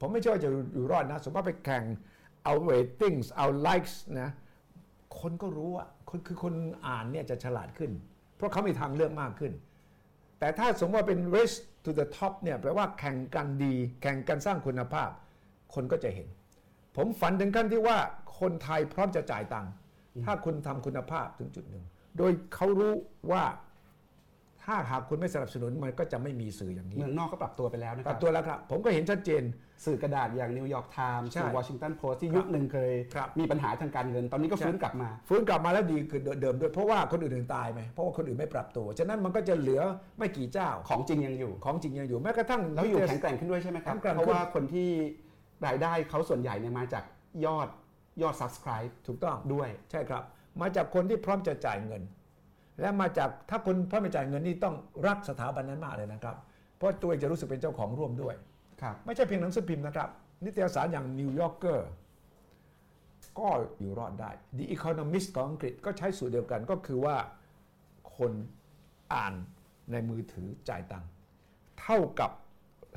[0.00, 1.84] ผมไม่เชื่อว่าจะอยู่รอดนะ สมมติว่าไปแข่ง
[2.44, 4.30] เอา ratings เอา likes นะ
[5.20, 6.54] คนก็รู้ว่าคนคือคน
[6.86, 7.90] อ่านเนี่ยจะฉลาดขึ้น
[8.36, 9.52] เพราะเขามีทางเลือกมากขึ้น
[10.38, 15.10] แต่ถ้าสมมติว่าเป็น race to the top เนี่ยแปลว่าแข่งกันดี แข่งกันสร้างคุณภาพ
[15.74, 16.28] คนก็จะเห็น
[16.96, 17.98] ผมฝันถึงขั้นที่ว่า
[18.40, 19.72] คนไทยพร้อมจะจ่ายตังค์
[20.24, 21.84] ถ้าคุณทำคุณภาพถึงจุดหนึ่ง
[22.18, 22.94] โดยเขารู้
[23.32, 23.44] ว่า
[24.68, 29.42] ถ้าหากคุณไม่สนับสนุนมันก็จะไม่มีสื่ออย่างนี้เมืองนอกก็ปรับตัวไปแล้วนะครัรับตัวแล้วครับผมก็เห็นชัดเจน
[29.84, 39.82] สื่อกระดาษอย่างนิวยอร์กไทม์ใช่สื่อวอชิงตันโพสต์ที่ยุคหนึ่งเคยครับมีปัญหาทางการเงินตอนนี้ก็ใช่ฟื้นกลับมา ฟื้นกลับมาแล้วดีคือเดิมด้วยเพราะว่าคนอื่นๆตายไหมเพราะว่าคนอื่นไม่ปรับตัวฉะนั้นมันก็จะเหลือ
[40.18, 44.88] ไม่กี่เจ้าของจริงยังอยู่ ของจริงยังอยู่แม้กระทั่งแล้วอยู่แข็งแกร่งขึ้นด้วยใช่ไหมครับแข็งแกร่งเพราะว่าคนที่
[45.66, 47.04] รายได้เขาส่วนใหญ่เนี่ยมาจาก
[47.44, 47.68] ยอด
[48.22, 50.22] ยอด subscribe ถูกต้องด้วยใช่ครับ
[50.60, 52.02] มาจากคนที่พร้อมจะจ่ายเงิน
[52.80, 54.74] และมาจากถ้าคนพร้อมจะจ่ายเงินนี่ต้อง
[55.06, 56.36] รักสถาบันนั้นมากเลยนะครับ
[56.76, 58.34] เพราะตัวเองจะรู้สึกเป็นเจ้าของร่วมด้วย
[58.82, 60.08] ครับไม่ใช่เพียงหนังสือพิมพ์นะครับ
[60.44, 61.80] นิตยสารอย่าง New Yorker
[63.38, 63.48] ก็
[63.80, 67.16] อยู่รอดได้ The Economist ของอังกฤษก็ใช้สูตรเดียวกันก็คือว่า
[68.16, 68.32] คน
[69.14, 69.34] อ่าน
[69.92, 71.10] ในมือถือจ่ายตังค์
[71.80, 72.30] เท่ากับ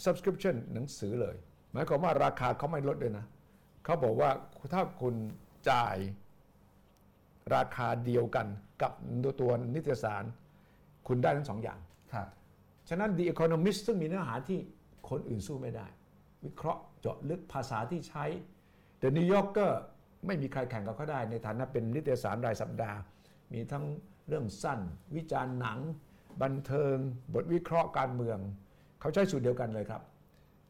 [0.05, 1.35] subscription หนังสือเลย
[1.71, 3.25] หมายความว่าราคาเขาไม่ลดเลยนะ
[3.83, 4.29] เขาบอกว่า
[4.73, 5.15] ถ้าคุณ
[5.71, 5.95] จ่าย
[7.55, 8.47] ราคาเดียวกัน
[8.81, 8.91] กับ
[9.41, 10.23] ตัวนิตยสาร
[11.07, 11.79] คุณได้ทั้งสองอย่าง
[12.13, 12.27] ครับ
[12.89, 14.59] ฉะนั้น The Economist ซึ่งมีเนื้อหาที่
[15.09, 15.87] คนอื่นสู้ไม่ได้
[16.45, 18.25] วิเคราะห์เจาะลึกภาษาที่ใช้
[19.01, 19.71] The New Yorker
[20.25, 22.97] ไม่มีใครแข่งกับเขาได้ ในฐานะเป็นนิตยสารรายสัปดาห์
[23.53, 23.85] มีทั้ง
[24.27, 24.79] เรื่องสั้น
[25.15, 25.79] วิจารณ์หนัง
[26.41, 26.95] บันเทิง
[27.33, 28.37] บทวิเคราะห์การเมือง
[28.99, 30.01] เขาใช้สูตรเดียวกันเลยครับ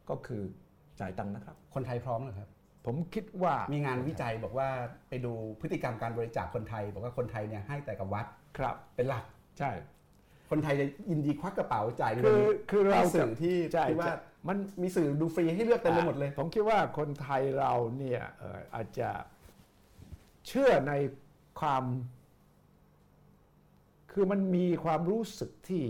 [0.09, 0.41] ก็คือ
[0.99, 2.49] จ่ายตังค์นะครับ คนไทยพร้อมเหรอครับ
[2.85, 4.69] ผมคิดว่ามีงานวิจัยบอกว่า
[5.09, 8.25] ไปดูพฤติกรรมการบริจาคคนไทย บอกว่าคนไทยเนี่ยให้แต่กับวัด
[8.57, 9.23] ครับ เป็นหลัก
[9.59, 9.71] ใช่
[10.49, 14.17] คนไทยจะยินดีควักกระเป๋าจ่ายเงิคือคือเราให้สื่อที่ใช่ที่ว่าใช่
[14.47, 19.09] มันมีสื่อดูฟรีให้เลือกเต็มไปหมดเลย ผมคิดว่าคนไทยเราเนี่ยเอ่ออาจจะ
[20.47, 20.93] เชื่อใน
[21.59, 21.83] ความ
[24.11, 25.85] คือมันมีความรู้สึกที่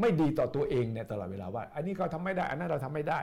[0.00, 3.20] ไม่ดีต่อตัวเองเนี่ยตลอดเวลาว่า อันนี้เขาทำไม่ได้ อันนั้นเราทำไม่ได้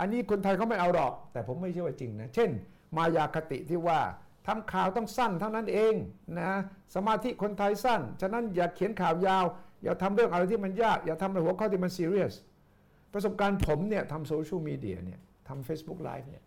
[0.00, 2.50] อันนี้คนไทยเขาไม่เอาหรอก แต่ผมไม่เชื่อว่าจริงนะ เช่น
[2.96, 4.00] มายาคติที่ว่า
[4.46, 5.94] ทำข่าวต้องสั้นเท่านั้นเอง
[6.38, 6.50] นะ
[6.94, 9.44] สมาธิคนไทยสั้น ฉะนั้นอย่าเขียนข่าวยาว
[9.84, 12.34] อย่าทำเรื่องอะไรที่มันยาก อย่าทำในหัวข้อที่มันซีเรียส
[13.12, 16.44] ประสบการณ์ผมเนี่ยทำโซเชียลมีเดียเนี่ยทำ Facebook Live เนี่ย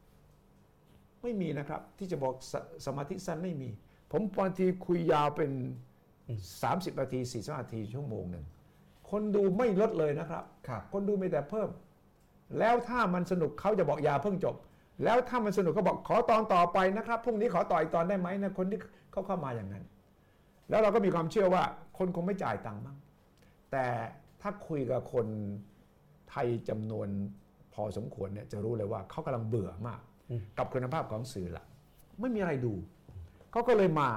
[1.21, 2.53] ไม่มีนะครับ ที่จะบอกส
[2.85, 3.69] สมาธิสั้นไม่มี
[4.11, 5.51] ผมบางทีคุยยาวเป็น
[6.25, 8.45] 30นาที40นาทีชั่วโมงหนึ่ง
[9.09, 11.69] คนดูไม่ลดเลยนะครับครับคนดูมีแต่เพิ่ม
[12.59, 14.55] แล้วถ้ามันสนุกเขาจะบอกอย่าเพิ่งจบ
[15.03, 18.79] แล้วถ้ามันสนุกเขาบอกขอตอนต่อไปนะครับพรุ่งนี้ขอต่ออีกตอนได้ไหมนะคนที่
[19.11, 19.83] เขาเข้ามาอย่างนั้น
[20.69, 21.63] แล้วเราก็มีความเชื่อว่า
[21.97, 22.97] คนคงไม่จ่ายตังค์มั้ง
[23.71, 23.85] แต่
[24.41, 25.27] ถ้าคุยกับคน
[26.29, 27.07] ไทยจำนวน
[27.73, 31.65] พอสมควรเนี่ยจะรู้เลยว่าเขากำลังเบื่อมากอืมกับคุณภาพของสื่อละ
[32.19, 32.73] ไม่มีอะไรดู
[33.51, 34.09] เขาก็เลยมา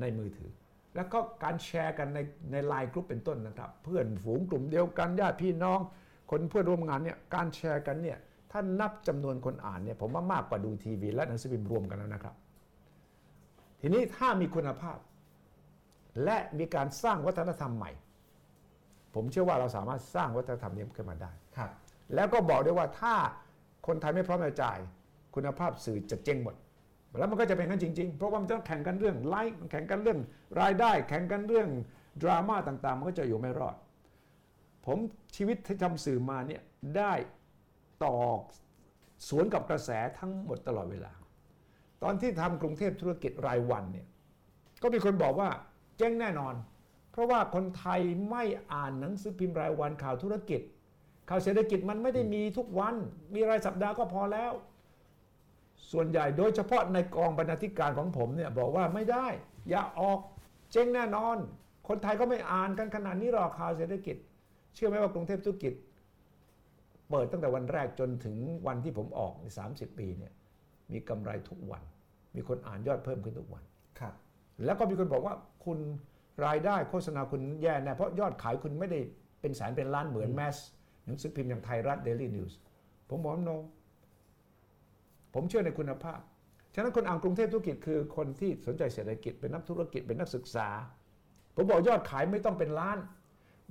[0.00, 0.50] ในมือถือ
[0.96, 2.18] แล้วก็การแชร์กันใน
[2.52, 5.80] ในไลน์กลุ่มเป็นต้นนะครับ เพื่อนฝูงกลุ่มเดียวกันญาติพี่น้อง
[6.30, 8.18] คนเพื่อนร่วมงานเนี่ยการแชร์กันเนี่ย
[8.50, 12.34] ถ้านับจำนวนคนอ่านเนี่ยผมว่ามากกว่าดูทีวี และหนังสือพิมพ์รวมกันแล้วนะครับ
[13.80, 14.98] ทีนี้ถ้ามีคุณภาพ
[16.24, 17.90] และมีการสร้างวัฒนธรรมใหม่
[19.14, 21.70] ผมเชื่อว่าเราสามารถสร้างวัฒนธรรมนี้ขึ้นมาได้ครับ
[22.14, 23.14] แล้วก็บอกได้ว่าถ้า
[23.86, 24.78] คนไทยไม่พร้อมจะจ่าย
[25.34, 26.54] คุณภาพสื่อจะเจ๊งหมด
[27.18, 30.18] แล้วมันก็จะเป็นงั้นจริงๆ เพราะว่ามันต้องแข่งกันเรื่องไลค์แข่งกันเรื่อง
[30.60, 31.68] รายได้ แข่งกันเรื่อง
[32.22, 33.76] ดราม่าต่างๆ มันก็จะอยู่ไม่รอด
[34.86, 34.98] ผม
[35.36, 36.62] ชีวิตที่ทำสื่อมาเนี่ย
[36.96, 37.12] ได้
[38.04, 38.16] ต่อ
[39.28, 41.12] สวนกับกระแสทั้งหมดตลอดเวลา
[42.02, 44.06] ตอนที่ทำกรุงเทพธุรกิจรายวันเนี่ย
[44.82, 45.50] ก็มีคนบอกว่า
[45.96, 46.54] เจ๊งแน่นอน
[47.12, 50.60] เพราะว่าคนไทยไม่อ่านหนังสือพิมพ์รายวันข่าวธุรกิจ
[51.28, 52.94] ข่าวเศรษฐกิจมันไม่ได้มีทุกวัน
[53.34, 54.52] มีรายสัปดาห์ก็พอแล้ว
[55.92, 59.26] ส่วนใหญ่โดยเฉพาะในกองบรรณาธิการของผมเนี่ยบอกว่าไม่ได้
[59.68, 60.18] อย่าออก
[60.72, 61.36] เจ๊งแน่นอน
[61.88, 64.16] คนไทยก็ไม่อ่านกันขนาดนี้หรอกข่าวเศรษฐกิจ
[64.78, 65.74] ชื่อไหมว่ากรุงเทพธุรกิจ
[67.10, 68.36] เปิดตั้งแต่วันแรกจนถึง
[68.66, 70.32] วันที่ผมออกใน 30 ปีเนี่ย
[70.92, 71.82] มีกำไรทุกวัน
[72.36, 73.62] มีคนอ่านยอดเพิ่มขึ้นทุกวัน
[74.00, 74.14] ครับ
[74.64, 75.78] แล้วก็มีคนบอกว่าคุณ
[76.46, 79.00] รายได้โฆษณาคุณแย่แน่เพราะยอดขายคุณไม่ได้
[79.40, 80.56] เป็นแสนเป็นล้านเหมือนแมส
[81.06, 82.58] หนังสือพิมพ์อย่างไทยรัฐเดลี่นิวส์
[83.10, 83.56] ผมบอกว่า no
[85.34, 86.20] ผมเชื่อในคุณภาพ
[86.74, 90.68] ฉะนั้นคนอ่านกรุงเทพธุรกิจคือคนที่สนใจเศรษฐกิจเป็นนักธุรกิจเป็นนักศึกษา
[91.54, 92.98] ผมบอกยอดขายไม่ต้องเป็นล้าน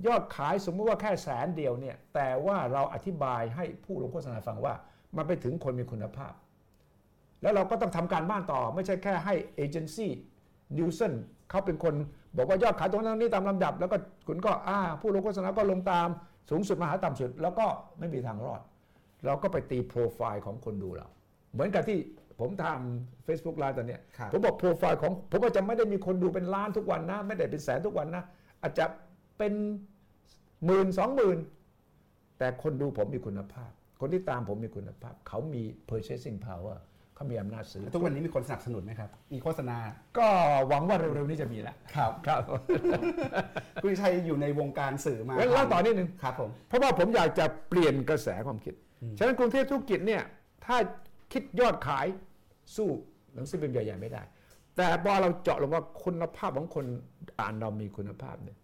[0.06, 4.74] ยอดขายสมมติว่าแค่แสนเดียวเนี่ยแต่ว่าเราอธิบายให้ผู้ลงโฆษณาฟังว่า
[5.16, 6.32] มันไปถึงคนมีคุณภาพ
[7.42, 11.12] แล้วเราก็ต้องทำการบ้านต่อ ไม่ใช่แค่ให้ agency Nielsen
[11.50, 11.94] เขาเป็นคน
[12.36, 13.96] บอกว่ายอดขายตรงนั้นนี้ตามลำดับ แล้วก็
[14.28, 16.08] คุณก็อ่าผู้ลงโฆษณาก็ลงตาม
[16.50, 17.66] สูงสุดมาหาต่ำสุด แล้วก็
[17.98, 18.60] ไม่มีทางรอด
[19.26, 21.06] เราก็ไปตีโปรไฟล์ของคนดูเรา
[21.52, 21.98] เหมือนกับที่
[22.40, 28.24] ผมทำ Facebook ไลน์ตอนเนี้ยครับผมบอกโปรไฟล์ของผมก็จะไม่ได้มีคนดูเป็นล้านทุกวันนะ ไม่ได้เป็นแสนทุกวันนะ
[28.62, 28.84] อาจจะ
[29.38, 29.52] เป็น
[30.64, 31.38] หมื่นสองหมื่น
[32.38, 33.70] แต่คนดูผมมีคุณภาพ
[34.00, 36.78] คนที่ตามผมมีคุณภาพ เขามี purchasing power
[37.14, 39.76] เขามีอำนาจซื้อ ทุกวันนี้มีคนสนับสนุนไหมครับ มีโฆษณา
[40.18, 40.28] ก็
[40.68, 42.42] หวังว่าเร็วๆนี้จะมีแล้วครับครับ
[43.82, 48.74] คุณชัยอยู่ในวงการสื่อมาแล้วเล่าต่อนิดนึงครับผมเพราะว่าผมอยากจะเปลี่ยนกระแสความคิด
[49.18, 50.22] ฉะนั้นกรุงเทพธุรกิจเนี่ย
[50.66, 50.76] ถ้า
[51.32, 52.06] คิดยอดขาย
[52.76, 52.88] สู้
[53.34, 54.22] หนังสือพิมพ์ใหญ่ๆไม่ได้
[54.76, 56.86] แต่พอเราเจาะลงว่าคุณภาพของคน
[57.40, 58.58] อ่านเรามีคุณภาพเนี่ย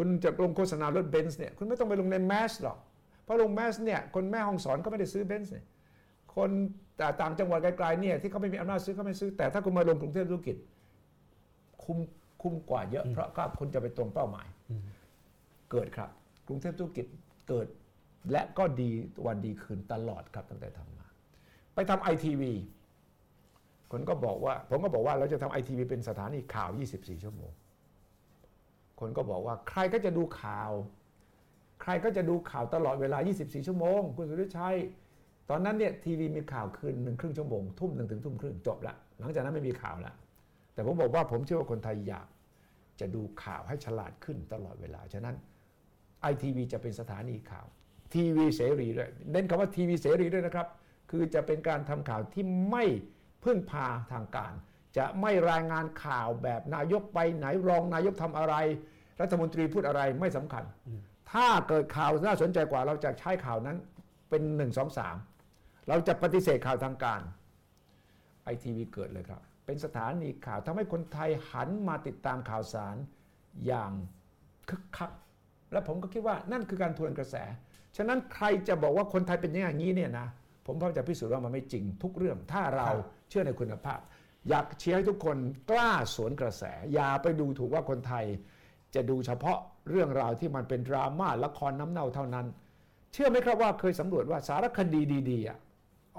[0.00, 2.78] คุณจะลงโฆษณารถเบนซ์เนี่ยคุณไม่ต้องไปลงใน mass หรอก
[3.24, 5.66] เพราะลงแมสเนี่ยคนแม่ฮ่องสอนก็ไม่ได้ซื้อเบนซ์เนี่ย
[6.36, 6.50] คน
[6.96, 10.56] แต่ต่างจังหวัดไกลๆเนี่ยที่เขาไม่มีอำนาจซื้อเขาไม่ซื้อแต่ถ้าคุณมาลงกรุงเทพธุรกิจ
[11.84, 11.98] คุ้ม
[12.42, 14.46] คุ้มกว่าเยอะ เพราะก็คุณจะไปตรงเป้าหมาย
[15.70, 16.10] เกิดครับ
[16.48, 17.06] กรุงเทพธุรกิจ
[17.48, 17.66] เกิด
[18.32, 18.90] และก็ดี
[19.26, 21.06] วันดีคืนตลอดครับตั้งแต่ทำมา
[21.74, 22.52] ไปทำไอทีวี
[23.92, 27.52] คนก็บอกว่า ผมก็บอกว่าเราจะทำไอทีวีเป็นสถานีข่าว 24 ชั่วโมง
[29.00, 30.72] คนก็บอกว่าใครก็จะดูข่าว
[31.82, 34.76] ใครก็จะดูข่าวตลอดเวลา 24 ชั่วโมง คุณสุริชัย
[35.50, 40.12] ตอนนั้นเนี่ยทีวีมีข่าวคืนหนึ่งครึ่งชั่วโมง ทุ่มหนึ่งถึงทุ่มครึ่งจบละ หลังจากนั้นไม่มีข่าวละ
[40.74, 42.26] แต่ผมบอกว่าผมเชื่อว่าคนไทยอยาก
[43.00, 45.36] จะดูข่าวให้ฉลาดขึ้นตลอดเวลา ฉะนั้น
[46.20, 47.66] ไอทีวีจะเป็นสถานีข่าว
[48.14, 50.66] ทีวีเสรีด้วย เน้นคำว่าทีวีเสรีด้วยนะครับ
[51.10, 52.84] คือจะเป็นการทำข่าวที่ไม่
[53.44, 54.52] พึ่งพาทางการ
[54.96, 58.54] จะไม่รายงานข่าวแบบนายกไปไหนรองนายกทำอะไร
[59.20, 60.64] รัฐมนตรีพูดอะไรไม่สำคัญ
[61.32, 63.76] ถ้าเกิดข่าวน่าสนใจกว่าเราจะใช้ข่าวนั้น
[64.30, 65.16] เป็นหนึ่งสองสาม
[65.88, 67.20] เราจะปฏิเสธข่าวทางการ
[68.44, 72.96] ไอทีวีเกิดเลยครับ เป็นสถานีข่าวทำให้คนไทยหันมาติดตามข่าวสาร
[73.66, 73.92] อย่าง
[74.68, 75.10] คึกคัก
[75.72, 77.36] และผมก็คิดว่านั่นคือการทวนกระแส
[77.96, 80.26] ฉะนั้นใครจะบอกว่าคนไทยเป็นอย่างนี้เนี่ยนะ
[80.66, 82.88] ผมพร้อมจะพิสูจน์ว่ามันไม่จริงทุกเรื่อง ถ้าเรา
[83.28, 84.00] เชื่อในคุณภาพ
[84.48, 85.36] อยากเชียร์ให้ทุกคน
[85.70, 88.24] กล้าสวนกระแส อย่าไปดูถูกว่าคนไทย
[88.94, 89.58] จะดูเฉพาะ
[89.90, 92.46] เรื่องราวที่มันเป็นดราม่าละครน้ำเน่าเท่านั้น
[93.12, 95.58] เชื่อไหมครับว่าเคยสำรวจว่าสารคดีดีๆอะ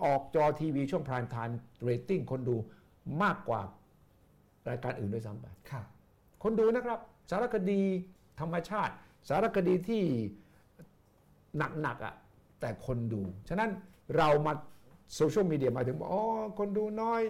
[0.04, 2.56] ออกจอทีวีช่วง prime time เรตติ้งคนดู
[3.24, 3.62] มากกว่า
[4.70, 5.86] รายการอื่นด้วยซ้ำไปครับ
[6.44, 7.82] คนดูนะครับ สารคดี
[8.40, 8.94] ธรรมชาติ
[9.30, 10.04] สารคดีที่
[11.82, 12.16] หนักๆอะ
[12.60, 13.70] แต่คนดู ฉะนั้น
[14.18, 14.54] เรามา
[15.16, 16.24] โซเชียลมีเดียมาถึงบอกอ๋อ
[16.58, 17.22] คนดูน้อย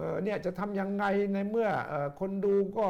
[0.00, 2.86] เออเนี่ยจะทำยังไงในเมื่อเออคนดูก็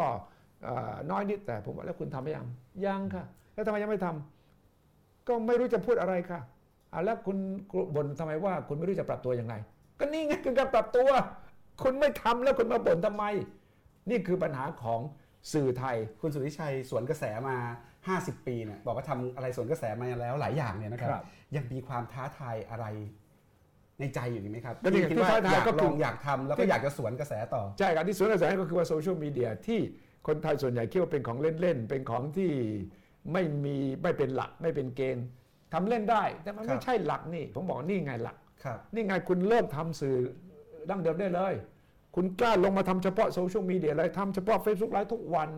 [0.64, 2.46] เอ่อน้อยนิดแต่ผมว่าแล้วคุณทำไหมยัง
[2.86, 6.40] ยังค่ะ แล้วทำไมยังไม่ทำก็ไม่รู้จะพูดอะไรค่ะ
[6.92, 7.38] อะแล้วคุณ
[7.94, 9.54] บ่นทำไมว่า คุณไม่รู้จะปรับตัวยังไง
[9.98, 11.08] ก็นี่ไงคือการปรับตัว
[11.82, 13.24] คุณไม่ทำแล้วคุณมาบ่นทำไม
[14.10, 15.00] นี่คือปัญหาของ
[15.52, 17.56] สื่อไทย คุณสุริชัยสวนกระแสมา
[18.00, 21.24] 50 ปีเนี่ยบอกว่าทำอะไรสวนกระแสมาแล้วหลายอย่างเนี่ยนะครับครับ
[21.56, 22.86] ยังมีความท้าทายอะไร
[24.00, 29.80] ในใจอยู่ไหมครับก็นี่ที่คิดว่าที่ท้าทายอยากก็ลคือองอยากทำแล้วก็อยากจะสวนกระแสต่อ ใช่ครับที่สวนกระแสก็คือว่าโซเชียลมีเดียที่
[30.26, 32.52] คนไทยส่วนใหญ่คิดว่าเป็นของเล่น ๆ เป็นของที่
[33.32, 35.26] ไม่มีไม่เป็นหลักไม่เป็นเกณฑ์
[35.72, 40.16] ทำเล่นได้ แต่มันครัไม่บใช่หลักนี่ ผมบอกนี่ไงหลักครับนี่ไงคุณเริ่มทำสื่อ
[40.88, 41.54] ดั้งเดิมได้เลย
[42.16, 45.48] คุณกล้าลงมาทำเฉพาะโซเชียลมีเดียเลยทำเฉพาะ Facebook ไลฟ์ทุกวัน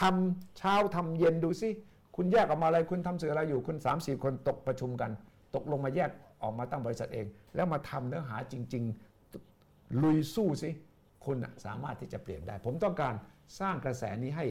[0.00, 1.68] ทำเช้าทำเย็นดูสิ
[2.16, 5.10] คุณแยกออกมาอะไรคุณทำสื่ออะไรอยู่คุณ3 4คนตกประชุมกัน
[5.54, 6.10] ตกลงมาแยก
[6.42, 8.84] ออกมาตั้งบริษัทเอง แล้วมาทำเนื้อหาจริง
[9.42, 10.70] ๆ ลุยสู้สิ
[11.24, 13.14] คุณน่ะสามารถที่จะเปลี่ยนได้ ผมต้องการ
[13.60, 14.46] สร้างกระแสนี้ให้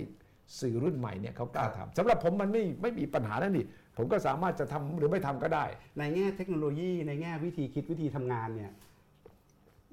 [0.60, 3.66] สื่อรุ่นใหม่เนี่ยเขากล้าทำสำหรับผมมันไม่ไม่มีปัญหานั่นนี่
[3.98, 5.66] ผมก็สามารถจะทำหรือไม่ทำก็ได้
[5.98, 8.72] ในแง่เทคโนโลยีในแง่วิธีคิดวิธีทำงานเนี่ย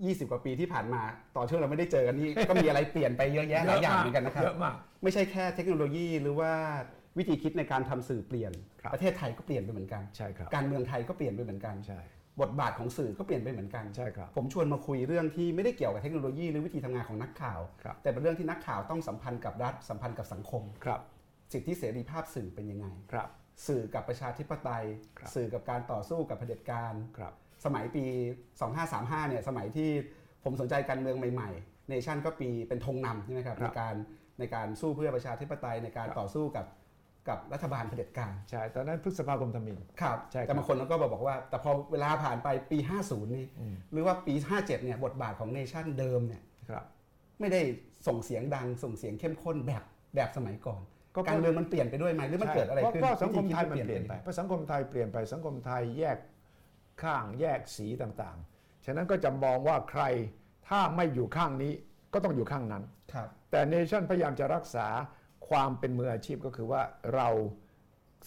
[0.04, 1.02] 20 กว่าปีที่ผ่านมา
[1.36, 6.52] ต่อนช่วงเราไม่ได้เจอกันนี่ ก็มีอะไรเปลี่ยนไปเยอะแยะหลายอย่างเหมือนกันนะครับเยอะมากไม่ใช่แค่เทคโนโลยีหรือว่า
[7.18, 12.00] วิธีคิดในการทำสื่อเปลี่ยนครับประเทศไทยก็เปลี่ยนไปเหมือนกันใช่ครับการเมืองไทยก็เปลี่ยนไปเหมือนกันใช่
[12.40, 21.00] บทบาทของสื่อก็เปลี่ยนไปเหมือนกันใช่ครับผมชวนมาคุยเรื่องที่ไม่ได้เกี่ยวกับเทคโนโลยีหรือวิธีทำงานของนักข่าวครับแต่เป็นเรื่องที่นักข่าวต้องสัมพันธ์กับรัฐสัมพันธ์กับสังคมครับ
[21.52, 23.28] สิทธิเสรีภาพสื่อเป็นยังไงครับ
[23.66, 24.84] สื่อกับประชาธิปไตย
[25.18, 27.32] ครับสื่อกับการต่อสู้กับเผด็จการครับ
[27.64, 28.04] สมัยปี
[28.66, 29.90] 2535เนี่ยสมัยที่
[30.44, 33.94] ผมสนใจการเมืองใหม่ๆเนชั่นก็ปีเป็นธงนำใช่ไหมครับครัในบการ
[34.38, 36.66] ในการสู้เพื่อประชาธิปไตยในการครับต่อสู้กับ
[37.28, 43.44] กับรัฐบาลเผด็จการใช่ตอนนั้นพฤษภาคมธมินครับใช่ครับแต่บางคนก็บอกว่า แต่พอเวลาผ่านไปปี 50 นี่
[43.92, 46.84] หรือว่าปี 57 เนี่ยบทบาทของเนชั่นเดิมเนี่ยครับ
[47.40, 47.60] ไม่ได้
[48.06, 49.82] ส่งเสียงดังส่งเสียงเข้มข้นแบบ
[50.14, 50.80] แบบสมัยก่อน
[51.14, 56.18] ก็การเมืองมันเปลี่ยนไปด้วยไหมหรือมันเกิดอะไรขึ้นเพราะสังคมไทยวิมันธีคิดเปลี่ยนไปเพราะสังคมไทยเปลี่ยนไปสังคมไทยแยก
[57.02, 60.02] ข้างแยกสีต่างๆ ฉะนั้นก็จะมองว่าใคร
[60.68, 61.72] ถ้าไม่อยู่ข้างนี้
[62.14, 64.86] ก็ต้องอยู่ข้างนั้นครับแต่เนชั่นพยายามจะรักษา
[65.48, 66.82] ความเป็นมืออาชีพก็คือว่า
[67.14, 67.28] เรา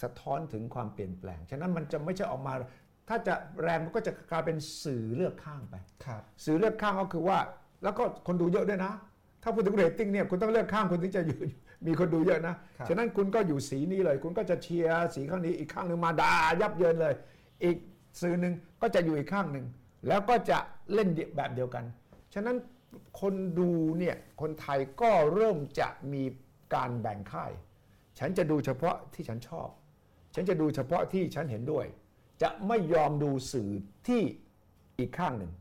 [0.01, 2.53] สะท้อนถึงความเปลี่ยนแปลง ฉะนั้นมันจะไม่ใช่ออกมา
[3.09, 7.37] ถ้าจะแรงมันก็จะกลายเป็นสื่อเลือกข้างไปครับสื่อเลือกข้างก็คือว่า
[7.83, 8.93] แล้วก็คนดูเยอะด้วยนะ
[9.43, 11.39] ถ้าพูดถึงเรตติ้งเนี่ยคุณต้องเลือกข้างคุณถึงจะอยู่
[11.87, 17.13] มีคนดูเยอะนะครับฉะนั้นคุณก็อยู่สีนี้เลย คุณก็จะเชียร์สีข้างนี้อีกข้างหนึ่งมาด่ายับเยินเลย
[17.63, 17.77] อีก
[18.21, 19.65] สื่อหนึ่งก็จะอยู่อีกข้างหนึ่ง
[20.07, 20.59] แล้วก็จะ
[20.93, 21.83] เล่นแบบเดียวกัน
[22.33, 22.55] ฉะนั้น
[23.21, 26.23] คนดูเนี่ยคนไทยก็เริ่มจะมี
[26.73, 27.51] การแบ่งค่าย
[28.19, 29.69] ฉันจะดูเฉพาะที่ฉันชอบ
[30.35, 31.85] ฉันจะดูเฉพาะที่ฉันเห็นด้วย
[32.41, 33.69] จะไม่ยอมดูสื่อ
[34.07, 34.21] ที่
[34.99, 35.51] อีกข้างหนึ่ง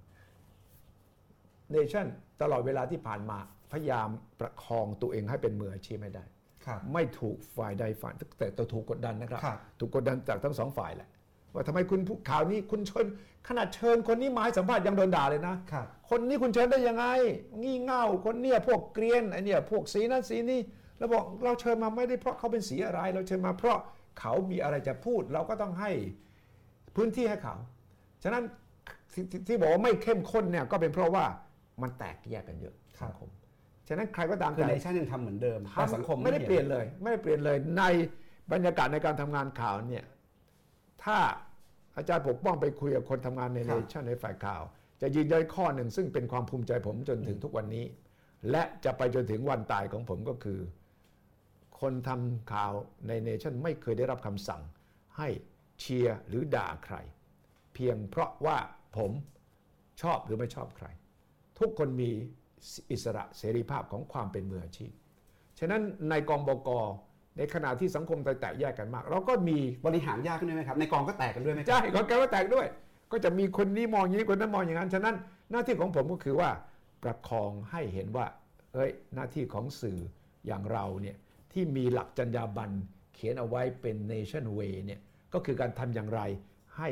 [1.73, 2.07] เนชั่น
[2.43, 3.39] ตลอดเวลาที่ผ่านมา
[3.73, 4.09] พยายาม
[4.41, 6.25] ประคองตัวเองให้เป็นมืออาชีพให้ได้
[6.67, 11.09] ครับไม่ถูกฝ่ายใดฝ่ายแต่แต่ถูกกดดันนะครับครับ ถูกกดดันจากทั้งสองฝ่ายแหละ
[11.55, 13.07] ว่าทำไมคุณพูดข่าวนี้คุณเชิญ
[13.49, 17.05] ขนาดเชิญคนนี้มาให้สัมภาษณ์ยังโดนด่าเลยนะครับคนนี้คุณเชิญได้ยังไง
[17.63, 20.61] งี่เง่าคนเนี่ยพวกเกรียนไอเนี่ยพวกสีนั้นสีนี้
[20.99, 23.79] แล้วบอกเราเชิญมาไม่ได้เพราะเขาเป็นสีอะไร เราเชิญมาเพราะ
[24.21, 25.91] เขามีอะไรจะพูด เราก็ต้องให้
[26.97, 27.57] พื้นที่ให้เขา
[28.23, 28.45] ฉะนั้น
[29.13, 31.25] ที่ที่ที่บอกว่าไม่เข้มข้นเนี่ยก็เป็นเพราะว่า
[31.83, 33.31] มันแตกแยกกันเยอะครับสังคม
[33.89, 37.83] ฉะนั้นใครก็ตามคือแต่เนชั่นยังทำเหมือนเดิมแต่สังคมไม่ได้เปลี่ยนเลย ไม่ได้เปลี่ยนเลยใน
[38.53, 40.05] บรรยากาศในการทำงานข่าวเนี่ย
[41.05, 41.19] ถ้า
[41.97, 44.63] อาจารย์ปกป้องไปคุยกับคนทำงานในคเนรับชั่นในฝ่ายข่าว
[45.01, 47.85] จะยืนยันข้อหนึ่งซึ่งเป็นความภูมิใจผมจนถึงทุกวันนี้
[48.51, 50.59] และจะไปจนถึงวันตายของผมก็คือ
[51.81, 52.73] คนทำข่าว
[53.09, 54.63] ในเนชั่นไม่เคยได้รับคำสั่ง
[55.19, 55.29] ให้
[55.81, 56.97] เชียร์หรือด่าใคร
[57.75, 58.59] เพียงเพราะว่า
[58.97, 59.11] ผม
[60.03, 60.87] ชอบหรือไม่ชอบใคร
[61.59, 62.11] ทุกคนมี
[62.91, 64.93] อิสระเสรีภาพของความเป็นมืออาชีพ
[65.59, 66.71] ฉะนั้นในกองบก
[67.37, 72.67] ในขณะที่สังคมแตกแยกกันมาก เราก็มีบริหารยากขึ้นด้วยไหมครับ ในกองก็แตกกันด้วยไหมใช่ของแกว่าแตกด้วย
[73.13, 75.17] ก็จะมีคนนี้มองอย่างนี้คนนั้นมองอย่างนั้น ฉะนั้น
[75.51, 76.51] หน้าที่ของผมก็คือว่า
[77.03, 78.27] ประคองให้เห็นว่า
[78.75, 79.99] เอ้ยหน้าที่ของสื่อ
[80.47, 81.17] อย่างเราเนี่ย
[81.53, 82.75] ที่มีหลักจรรยาบรรณ
[83.15, 85.01] เขียนเอาไว้เป็น nation way เนี่ย
[85.33, 86.21] ก็คือการทำอย่างไร
[86.77, 86.89] ให้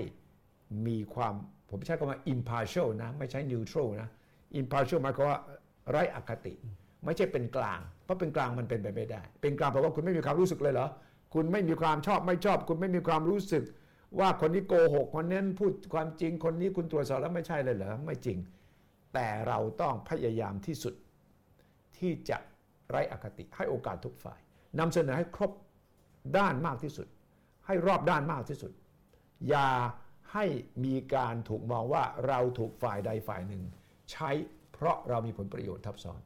[0.86, 1.34] มีความ
[1.70, 4.09] ผมใช้คำว่า impartial นะ ไม่ใช่ neutral นะ
[4.61, 5.40] impartial หมายความว่า
[5.90, 6.54] ไร้อคติ
[7.04, 10.88] ไม่ใช่เป็นกลาง เพราะเป็นกลางมันเป็นไปไม่ได้ เป็นกลางแปลว่าคุณไม่มีความรู้สึกเลยเหรอ
[11.34, 13.64] คุณไม่มีความชอบไม่ชอบ คุณไม่มีความรู้สึก
[14.18, 18.38] ว่าคนนี้โกหก คนนั้นพูดความจริง คนนี้คุณตรวจสอบแล้วไม่ใช่เลยเหรอ ไม่จริง
[19.14, 20.94] แต่เราต้องพยายามที่สุด
[21.98, 22.38] ที่จะ
[22.90, 24.40] ไร้อคติให้โอกาสทุกฝ่าย
[24.79, 25.53] นำเสนอให้ครบ
[26.39, 27.07] ด้านมากที่สุด
[27.66, 28.72] ให้รอบด้านมากที่สุด
[29.49, 29.68] อย่า
[30.33, 30.45] ให้
[30.85, 33.62] มีการถูกมองว่าเราถูกฝ่ายใดฝ่ายหนึ่ง
[34.12, 34.31] ใช้
[34.72, 36.20] เพราะเรามีผลประโยชน์ทับซ้อน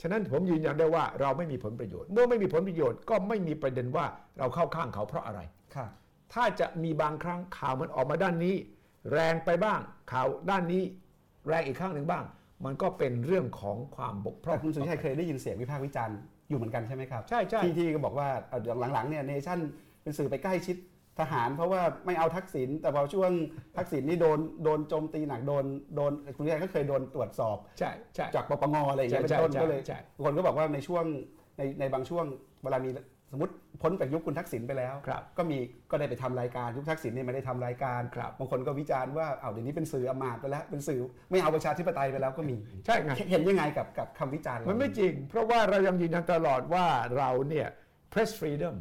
[0.00, 4.06] ฉะนั้นผมยืนยันได้ว่าเราไม่มีผลประโยชน์ เมื่อไม่มีผลประโยชน์ก็ไม่มีประเด็นว่า
[4.38, 5.40] เราเข้าข้างเขาเพราะอะไร
[5.74, 5.90] ครับ
[6.32, 8.54] ถ้าจะมีบางครั้งข่าวมันออกมาด้านนี้
[9.12, 9.80] แรงไปบ้าง
[10.12, 10.82] ข่าวด้านนี้
[11.48, 12.24] แรงอีกข้างหนึ่งบ้าง
[12.64, 16.16] มันก็เป็นเรื่องของความบกพร่อแต่งคุณสุทธิชัยเคยได้ยินเสียงวิพากษ์วิจารณ์
[16.52, 19.58] อยู่เหมือนกันใช่ไหมครับใช่ใช่ที่ที่ก็บอกว่าเอ่ออย่างหลังๆเนี่ยเนชั่น
[20.02, 20.76] เป็นสื่อไปใกล้ชิด
[21.20, 23.30] ทหาร เพราะว่าไม่เอาทักษิณแต่พอช่วง
[23.76, 25.64] ทักษิณนี่โดนโดนโจมตีหนักโดน
[25.96, 31.04] โดนคุณสุทธิชัยก็เคยโดนตรวจสอบใช่ใช่จากปปงอะไรอย่างเงี้ยใช่เป็นต้นใช่ก็เลยใช่คนก็บอกว่าในช่วง
[31.58, 32.24] ในในบางช่วง
[32.62, 32.90] เวลามี
[33.32, 33.52] สมมติ
[33.82, 35.58] พ้นจากยุคคุณทักษิณไปแล้วครับก็มี
[35.90, 42.56] ก็ได้ไปทำรายการยุคทักษิณเนี่ยไม่ได้ทำรายการครับบางคนก็วิจารณ์ว่าเอาวเดี๋ยวนี้เป็นสื่ออำมาตย์ไปแล้วเป็นสื่อไม่เอาประชาธิปไตยไปแล้วก็มี
[42.86, 47.68] ใช่ไงเห็นยังไงกับกับคำวิจารณ์เหล่ามันไม่จริง เพราะว่าเรายังยืนยันตลอดว่าเราเนี่ย
[48.12, 48.76] press freedom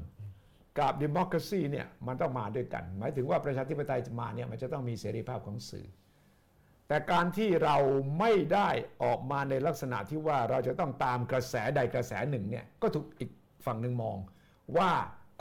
[0.79, 5.87] กับ democracy เนี่ยมันต้องมาด้วยกัน หมายถึงว่าประชาธิปไตยจะมาเนี่ยมันจะต้องมีเสรีภาพของสื่อ
[6.87, 7.77] แต่การที่เรา
[8.19, 8.69] ไม่ได้
[9.03, 13.29] ออกมาในลักษณะที่ว่าเราจะต้องตามกระแสใดกระแสหนึ่งเนี่ยก็ถูกอีก
[13.65, 14.17] ฝั่งหนึ่งมอง
[14.77, 14.89] ว่า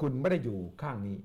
[0.00, 1.18] คุณไม่ได้อยู่ข้างนี้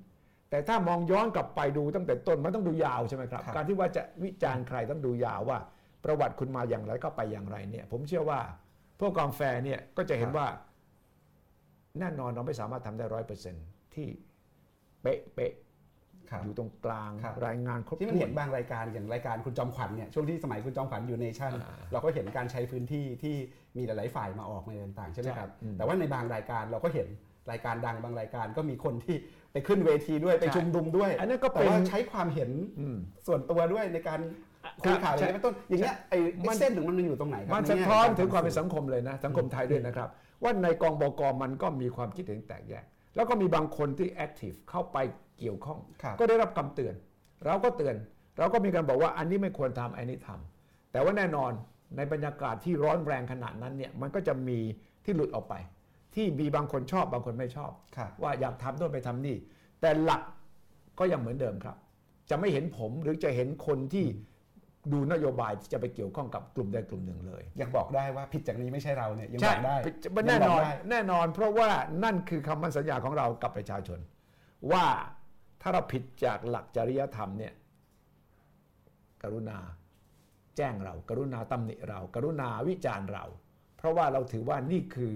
[0.50, 5.58] แต่ถ้ามองย้อนกลับไปดูตั้งแต่ต้นมันต้องดูยาวใช่ไหมครับครับ การที่ว่าจะวิจารณ์ใครต้องดูยาวว่า
[6.04, 8.40] ประวัติคุณมาอย่างไรก็ไปอย่างไรเนี่ย ผมเชื่อว่า
[9.00, 10.46] พวกกองแฟร์เนี่ยก็จะเห็นว่า
[12.00, 13.54] แน่นอนเราไม่สามารถทำได้ร้อยเปอร์เซ็น
[13.94, 14.08] ที่
[15.02, 15.52] เป๊ะเป๊ะ
[16.30, 23.36] ครับอยู่ตรงกลางครับรายงานครบที่มันถ้วเห็นนบางรายการอย่างรายการคุณจอมขวัญเนี่ยช่วงที่สมัยคุณจอมขวัญอยู่เนชั่นอ่าเราก็เห็นการใช้พื้นที่ที่
[23.76, 27.08] มีหลาย ๆ ฝ่ายมาออกในต่างๆใช่ไหมครับใช่อืมแต่ว่าในบางรายการเราก็เห็น
[27.50, 29.16] รายการดังบางรายการก็มีคนที่
[29.52, 34.20] ไปขึ้นเวทีด้วยไปใช่ชุมนุมด้วยอันนั้นก็แต่เป็นว่าใช้ความเห็นอืมส่วนตัวด้วยในการ
[34.82, 40.08] คุยข่าวอะไรใช่เป็นต้น อย่างเงี้ยไอ้ไอ้มันเส้นถึงมันอยู่ตรงไหนครับมันใสะท้อนแง่ถึงความเป็นกรสังคมเลยนะ สังคมไทยด้วยนะครับ
[40.42, 42.84] ว่าในกองบกมันก็มีความคิดเห็นแตกแยก
[43.16, 44.96] แล้วก็มีบางคนที่แอคทีฟเข้าไป
[45.38, 46.94] เกี่ยวข้องครับก็ได้รับคำเตือน
[47.46, 47.96] เราก็เตือน
[48.38, 51.52] เราก็มีการบอกว่าอันนี้ไม่ควรทำอันนี้ทำแต่ว่าแน่นอน
[51.96, 54.58] ในบรรยากาศที่ร้อนแรงขนาดนั้นเนี่ยมันก็จะมี
[55.04, 55.54] ที่หลุดออกไป
[56.16, 59.36] ที่มีบางคนชอบบางคนไม่ชอบครับว่าอยากทำโน่นไปทำนี่
[59.80, 60.22] แต่หลัก
[60.98, 61.76] ก็ยังเหมือนเดิมครับ
[62.30, 64.06] จะไม่เห็นผมหรือจะเห็นคนที่
[64.92, 69.76] ดูนโยบายที่จะไปเกี่ยวข้องกับกลุ่มใดกลุ่มหนึ่งเลย ยังบอกได้ว่าผิดจากนี้ไม่ใช่เราเนี่ยยังบใช่อกได้
[70.28, 71.68] แน่นอนยังบกได้แน่นอน เพราะว่า
[72.04, 73.98] นั่นคือคำมั่นสัญญาของเรากับประชาชน
[74.72, 74.86] ว่า
[75.62, 77.52] ถ้าเราผิดจากหลักจริยธรรมเนี่ย
[79.22, 79.58] กรุณา
[80.56, 83.24] แจ้งเรา กรุณาตำหนิเรา กรุณาวิจารณ์เรา
[83.76, 85.14] เพราะว่าเราถือว่านี่คือ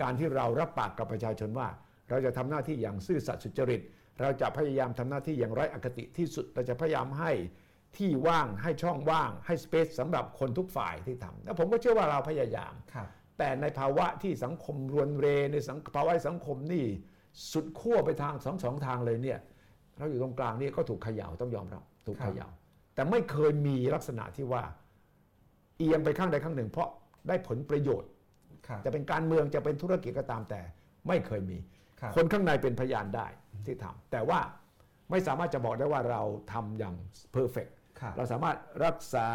[0.00, 1.68] การที่เรารับปากกับประชาชนว่า
[2.08, 3.80] เราจะทำหน้าที่อย่างซื่อสัตย์สุจริต
[4.20, 7.32] เราจะพยายามทำหน้าที่อย่างไร้อคติที่สุด เราจะพยายามให้
[7.96, 16.86] ที่ว่างให้ช่องว่างให้สเปซสำหรับคนทุกฝ่ายที่ทำแล้วผมก็เชื่อว่าเราพยายามครับแต่ในภาวะที่สังคมรวนเรในสังภาวะสังคมนี่
[17.52, 19.38] สุดขั้วไปทางสองสองทางเลยเนี่ย
[19.98, 22.48] เราอยู่ตรงกลางนี่ก็ถูกเขย่าต้องยอมรับถูกครับเขย่า
[22.94, 24.62] แต่ไม่เคยมีลักษณะที่ว่า
[25.78, 26.88] เอียงไปข้างใดข้างหนึ่ง เพราะ
[27.28, 28.09] ได้ผลประโยชน์ครับ
[28.84, 30.60] จะเป็นการเมืองจะเป็นธุรกิจก็ตามแต่
[31.08, 31.58] ไม่เคยมี
[32.00, 33.26] ครับคนข้างในเป็นพยานได้
[33.66, 34.40] ที่ทำแต่ว่า
[35.10, 36.94] ไม่สามารถจะบอกได้ว่าเราทำอย่าง
[37.32, 37.68] เพอร์เฟก
[38.00, 39.28] ครับเราสามารถรักษา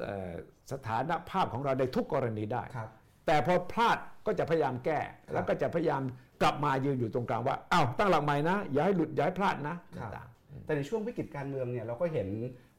[0.00, 0.32] เอ่อ
[0.72, 2.88] สถานภาพของเราในทุกกรณีได้ครับ
[3.26, 5.00] แต่พอพลาดก็จะพยายามแก้
[5.32, 6.02] แล้วก็จะพยายาม
[6.42, 10.28] กลับมายืนอยู่ตรงกลางว่าอ้าวตั้งหลักใหม่นะ อย่าให้หลุด อย่าให้พลาดนะครับต่าง
[10.64, 12.28] แต่ในช่วงวิกฤตการเมืองเนี่ยเราก็เห็น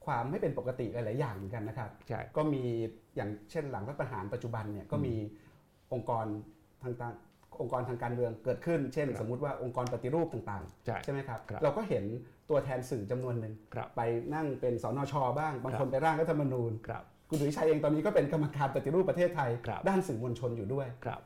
[0.06, 2.64] ความไม่เป็นปกติหลาย ๆ อย่างเหมือนกันนะครับๆใช่ก็มี
[3.16, 5.16] อย่างเช่นหลังรัฐประหารปัจจุบันเนี่ยก็มี
[5.94, 6.26] องค์กร
[6.84, 7.14] ทางการ
[7.62, 12.04] องค์กรทางการเมืองเกิดขึ้น เช่น สมมุติว่าองค์กรปฏิรูปต่างใช่ๆใช่ไหมครับครับ เราก็เห็น
[12.50, 14.02] ตัวแทนสื่อจำนวนหนึ่งครับไป
[14.36, 21.22] นั่งเป็นสนชบ้าง บางครับคนไปร่างรัฐธรรมนูญครับคุณดุยชัยเองตอนนี้ก็เป็นกรรมการปฏิรูปประเทศไทยครับด้านสื่อมวลชนอยู่ด้วยครับ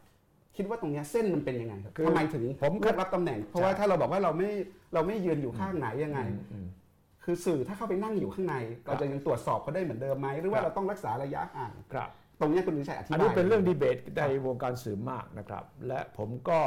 [0.57, 4.49] คิดว่าตรงเนี้ยเส้นมันเป็นยังไงครับคือทำไมถึงผมเลือกรับตำแหน่ง เพราะว่าใช่ถ้าเราบอกว่าเราไม่
[4.93, 6.67] เราไม่ยืนอยู่ข้างไหนยังไงอืมอืม
[7.23, 8.55] คือสื่อถ้าเข้าไปนั่งอยู่ข้างใน
[8.85, 12.09] เราจะยังตรวจสอบเขาได้เหมือนเดิมไหมหรือว่าครับเราต้องรักษาระยะห่างครับ
[12.39, 16.61] ตรงเนี้ยคุณดุยชัยอธิบายอันนี้เป็นเรื่องดีเบตในวงการสื่อมากนะครับ และผมก็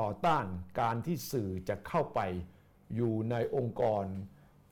[0.00, 0.44] ต่อต้าน
[0.80, 2.20] การที่สื่อจะเข้าไป
[2.94, 4.04] อยู่ในองค์กร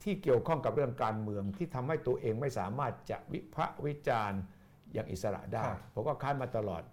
[0.03, 4.41] ที่เกี่ยวข้องกับเรื่องการเมืองที่ทำให้ตัวเองไม่สามารถจะวิพากษ์วิจารณ์
[4.93, 6.83] อย่างอิสระได้ครับผมก็ค้านมาตลอด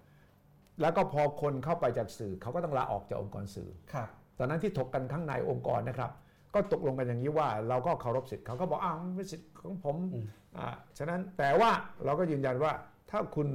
[0.80, 6.10] แล้วก็พอคนเข้าไปจากสื่อเขาก็ต้องลาออกจากองค์กรสื่อครับตอนนั้นที่ถกกันข้างในองค์กรนะครับ
[6.54, 10.26] ก็ตกลงกันอย่างนี้ว่า เราก็เคารพสิทธิ์เขาก็บอกอ้าวมันเป็นสิทธิ์ของผมอืม
[10.58, 10.68] อ่า
[10.98, 11.70] ฉะนั้นแต่ว่า
[12.04, 12.72] เราก็ยืนยันว่า
[13.14, 13.48] ถ้าคุณ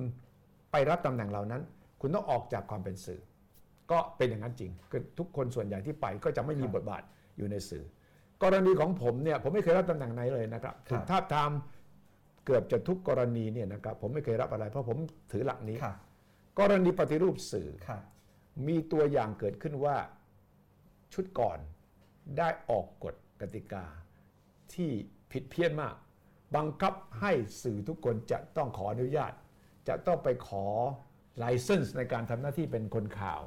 [0.71, 1.61] ไปรับตำแหน่งเหล่านั้น
[2.01, 3.21] คุณต้องออกจากความเป็นสื่อ
[3.91, 7.03] ก็เป็นอย่างนั้นจริงคือทุกคนส่วนใหญ่ที่ไปก็จะไม่มีบทบาท
[7.37, 7.85] อยู่ในสื่อ
[8.43, 11.51] กรณีของผมเนี่ยผมไม่เคยรับตำแหน่งไหนเลยนะครับถึงทาบทาม
[12.45, 14.97] เกือบจะทุกกรณีเนี่ยนะครับผมไม่เคยรับอะไร เพราะผม
[15.31, 15.95] ถือหลักนี้ครับ
[16.59, 18.01] กรณีปฏิรูปสื่อครับ
[18.67, 19.97] มีตัวอย่างเกิดขึ้นว่า
[21.13, 21.59] ชุดก่อน
[22.37, 23.85] ได้ออกกฎกติกา
[24.73, 24.91] ที่
[25.31, 25.95] ผิดเพี้ยนมาก
[26.55, 27.31] บังคับให้
[27.63, 29.33] สื่อทุกคนจะต้องขออนุญาต
[29.87, 30.65] จะต้องไปขอ
[31.37, 33.41] ไลเซนส์ในการทำหน้าที่เป็นคนข่าว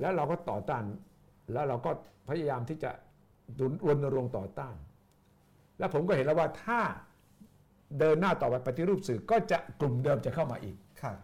[0.00, 0.84] แล้วเราก็ต่อต้าน
[1.52, 1.90] แล้วเราก็
[2.28, 2.90] พยายามที่จะ
[3.88, 4.74] รณรงค์ต่อต้าน
[5.78, 6.80] แล้วผมก็เห็นแล้วว่าถ้า
[7.98, 11.16] เดินหน้าต่อไปปฏิรูปสื่อก็จะกลุ่มเดิมจะเข้ามาอีกครับ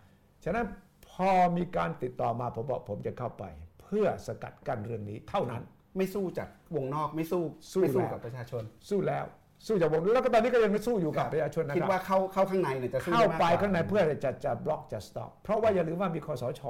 [0.44, 0.66] ฉะนั้น
[1.08, 3.44] พอมีการติดต่อมาผมบอกผมจะเข้าไป
[3.82, 5.62] เพื่อสกัดกั้นเรื่องนี้เท่านั้น
[5.96, 7.42] ไม่สู้จากวงนอกไม่สู้
[7.72, 9.24] สู้ไม่สู้แล้วกับประชาชน สู้แล้ว
[9.66, 16.62] สู้จากวงแล้วก็ตอนนี้ก็ยังไม่สู้อยู่กับประชาชนนะคิดครับว่าเข้าเข้าข้างในเนี่ยจะสู้เข้าด้มกไปกว่ข้างในเพื่อจะจะบล็อกจะสต็อปเพราะว่าอย่าลืมว่ามีคอสช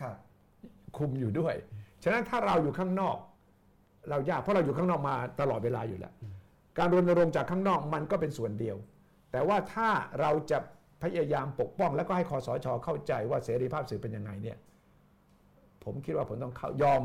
[0.00, 0.16] ครับ
[0.96, 1.54] คุมอยู่ด้วย
[2.02, 3.16] ฉะนั้นถ้าเราอยู่ข้างนอก
[4.10, 6.12] เรายากเพราะเราอยู่ข้างนอกมาตลอดเวลาอยู่แล้ว
[6.78, 8.76] การรณรงค์จากข้างนอกมันก็เป็นส่วนเดียว
[9.32, 9.88] แต่ว่าถ้า
[10.20, 10.58] เราจะ
[11.02, 14.58] พยายามปกป้อง แล้วก็ให้คอสชเข้าใจว่าเสรีภาพสื่อเป็นยังไงเนี่ย
[15.84, 17.02] ผมคิดว่าผมต้องเข้ายอม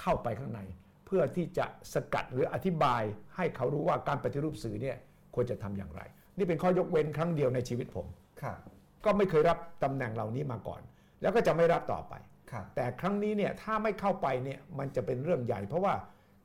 [0.00, 0.60] เข้าไปข้างใน
[1.08, 3.02] เพื่อที่จะสกัดหรืออธิบาย
[3.36, 4.96] ให้เขารู้ว่าการปฏิรูปสื่อเนี่ย
[5.34, 6.02] ควรจะทำอย่างไร
[6.38, 8.06] นี่เป็นข้อยกเว้นครั้งเดียวในชีวิตผม
[8.42, 8.58] ครับ
[9.04, 10.82] ก็ไม่เคยรับตำแหน่งเหล่านี้มาก่อน
[11.22, 12.14] แล้วก็จะไม่รับต่อไป
[12.50, 15.94] ครับแต่ครั้งนี้เนี่ยถ้าไม่เข้าไปเนี่ยมันจะเป็นเรื่องใหญ่ เพราะว่า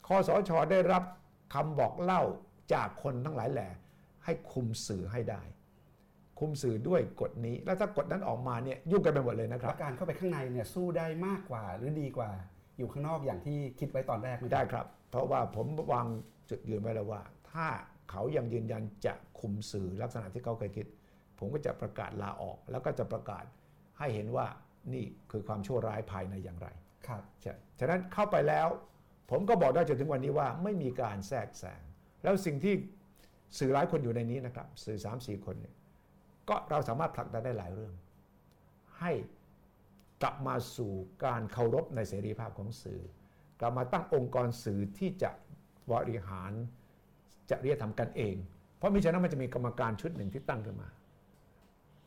[0.08, 1.04] คอสชได้รับ
[1.54, 2.22] คำบอกเล่า
[2.74, 3.70] จากคนทั้งหลายแหล่
[4.24, 5.42] ให้คุมสื่อให้ได้
[6.40, 12.32] คุมสื่อด้วยกฎนี้ แล้วถ้ากฎนั้นออกมาเนี่ยยุ่งกันไปหมดเลยนะครับแล้วการเข้าไปข้างในเนี่ยสู้ได้มากกว่าหรือดีกว่า
[12.78, 16.08] อยู่ข้างนอกอย่างที่คิดไว้ตอนแรกไหมได้ครับ เพราะว่าผมวาง
[16.50, 17.22] จุดยืนไว้แล้วว่า
[17.52, 17.68] ถ้า
[18.12, 20.86] เขายังยืนยันจะคุมสื่อลักษณะที่เขาเคยคิด
[21.40, 23.46] ผมก็จะประกาศลาออก แล้วก็จะประกาศ
[23.98, 24.48] ให้เห็นว่า
[24.94, 26.68] นี่คือความชั่วร้ายภายในอย่างไร
[27.08, 28.68] ครับใช่ฉะนั้นเข้าไปแล้ว
[29.32, 31.82] ผมก็บอกได้จนถึงวันนี้ว่าไม่มีการแทรกแซง
[32.24, 32.74] แล้วสิ่งที่
[33.60, 35.76] สื่อหลายคนอยู่ในนี้นะครับ สื่อ3ามสี่คนเนี่ย
[36.50, 37.94] ก็เราสามารถผลักดันได้หลายเรื่อง
[39.00, 39.12] ให้
[40.24, 40.92] กลับมาสู่
[41.26, 43.02] การเคารพในเสรีภาพของสื่อ
[43.60, 45.30] กลับมาตั้งองค์กรสื่อที่จะ
[45.92, 46.52] บริหาร
[47.50, 48.36] จะเรียกทำกันเอง
[48.78, 50.90] เพราะมิฉะนั้นมันจะมีกรรมการชุดหนึ่งที่ตั้งขึ้นมา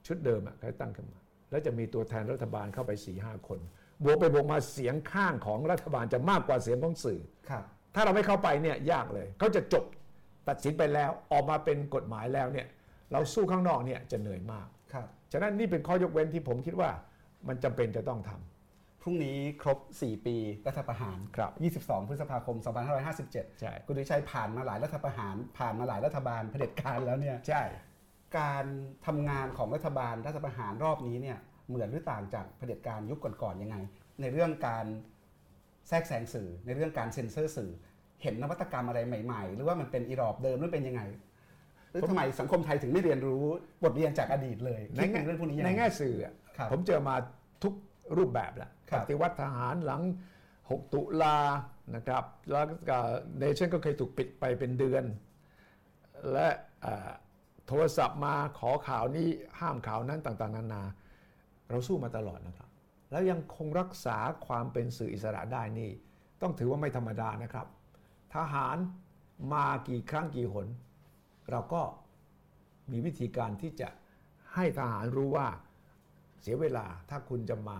[0.07, 1.19] ชุดเดิมอะเขาตั้งขึ้นมา
[1.51, 3.61] แล้วจะมีตัวแทนรัฐบาลเข้าไป4ี่ห้าคน
[4.05, 7.65] บวกไปบวกมาเสียงข้างของรัฐบาลจะมากกว่าเสียงของสื่อครับ
[7.95, 9.85] ถ้าเราไม่เข้าไปเนี่ยยากเลยเขาจะจบ
[10.49, 12.67] ตัดสินไปแล้วออกมาเป็นกฎหมายแล้วเนี่ย
[13.13, 16.91] เราสู้ข้างนอกเนี่ยจะเหนื่อยมากครับฉะนั้นนี่เป็นข้อยกเว้นที่ผมคิดว่า
[17.49, 22.57] มันจำเป็นจะต้องทำพรุ่งนี้ครบ 4 ปีรัฐประหารครับ 22 พฤษภาคม
[23.09, 27.63] 2557 ใช่คุณดุชัยผ่านมาหลายรัฐประหาร ผ่านมาหลายรัฐบาลเผด็จการแล้วเนี่ยใช่
[28.39, 28.65] การ
[29.07, 33.77] ทำงานของรัฐบาลรัฐประหารรอบนี้เนี่ยเหมือนหรือต่างจากเผด็จการยุคก่อนๆยังไง
[34.21, 34.87] ในเรื่องการ
[35.89, 37.71] แทรกแซงสื่อ ในเรื่องการเซ็นเซอร์สื่อ
[38.23, 41.03] เห็นนวัตกรรมอะไรใหม่ๆ หรือว่ามันเป็นอีรอบเดิมหรือเป็นยังไง
[41.91, 43.43] หรือทำไมสังคมไทยถึงไม่เรียนรู้
[43.85, 47.15] บทเรียนจากอดีตเลยในคิดแง่ถึงเรื่องพวกนี้ยังในไงแง่สื่ออะ ครับผมเจอมา
[47.63, 47.75] ทุก
[48.17, 50.03] รูปแบบแล้วครัปบฏิวัติทหารหลัง
[50.51, 51.39] 6 ตุลา
[51.95, 52.99] นะครับ แล้วก็
[53.39, 55.05] เนชั่นก็เคยถูกปิดไปเป็นเดือน
[56.33, 56.49] และ
[56.83, 57.11] เอ่อ
[57.67, 59.29] โทรศัพท์มาขอข่าวนี้
[59.61, 60.83] ห้ามข่าวนั้นต่างๆ นานา
[61.69, 62.69] เราสู้มาตลอดนะครับ
[63.11, 65.91] แล้วยังคงรักษาความเป็นสื่ออิสระได้นี่
[66.43, 67.67] ต้องถือว่าไม่ธรรมดานะครับ
[68.35, 68.77] ทหาร
[69.53, 70.67] มากี่ครั้งกี่หน
[71.51, 71.83] เราก็
[72.91, 73.89] มีวิธีการที่จะ
[74.55, 77.79] ให้ทหารรู้ว่าเสียเวลาถ้าคุณจะมา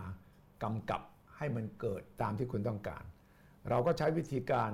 [0.63, 1.01] กำกับ
[1.37, 3.03] ให้มันเกิดตามที่คุณต้องการ
[3.69, 4.71] เราก็ใช้วิธีการ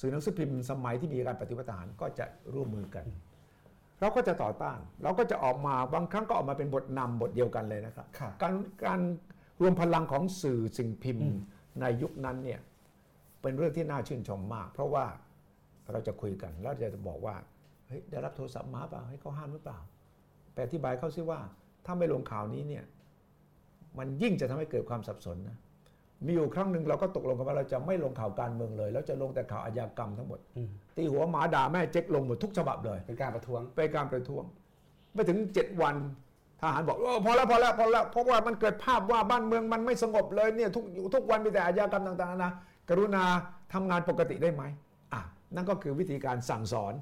[0.00, 2.24] สื่อหนังสือพิมพ์สมัยที่มีการปฏิวัติทหารก็จะ
[2.54, 3.04] ร่วมมือกัน
[4.00, 8.54] เราก็จะต่อต้าน เราก็จะออกมาบางครั้งก็ออกมาเป็นบทนำบทเดียวกันเลยนะครับครับ การ
[8.86, 9.00] การ
[9.60, 11.28] รวมพลังของสื่อสิ่งพิมพ์
[11.80, 12.60] ในยุคนั้นเนี่ย
[13.42, 15.06] เป็นเรื่องที่น่าชื่นชมมาก เพราะว่า
[15.92, 17.36] เราจะคุยกันแล้วจะบอกว่า
[17.86, 19.78] เฮ้ยได้รับโทรศัพท์มาเปล่าให้เขาห้ามหรือเปล่า
[20.52, 21.40] ไปอธิบายเขาซิว่า
[21.90, 22.84] ถ้าไม่ลงข่าวนี้เนี่ย
[23.98, 25.56] มันยิ่งจะทำให้เกิดความสับสนนะ
[26.26, 34.44] มีอยู่ครั้งหนึ่งเราก็ตกลงกันว่าเราจะไม่ลงข่าวการเมืองเลย แล้วจะลงแต่ข่าวอาชญากรรมทั้งหมดอืมตีหัวหมาด่าแม่เจ๊กลงหมดทุกฉบับเลย เป็นการประท้วงไปการประท้วง
[35.14, 35.96] ไม่ถึง7วัน
[36.60, 40.84] ทหารบอกเออพอแล้วพอแล้วพอแล้วเพราะว่ามันเกิดภาพว่าบ้านเมืองมันไม่สงบเลยเนี่ยทุก
[41.14, 42.52] ทุกวันมีแต่อาชญากรรมต่างๆนะ
[42.88, 43.24] กรุณา
[43.72, 44.62] ทำงานปกติได้ไหม
[45.12, 45.20] อะ
[45.54, 46.94] นั่นก็คือวิธีการสั่งสอน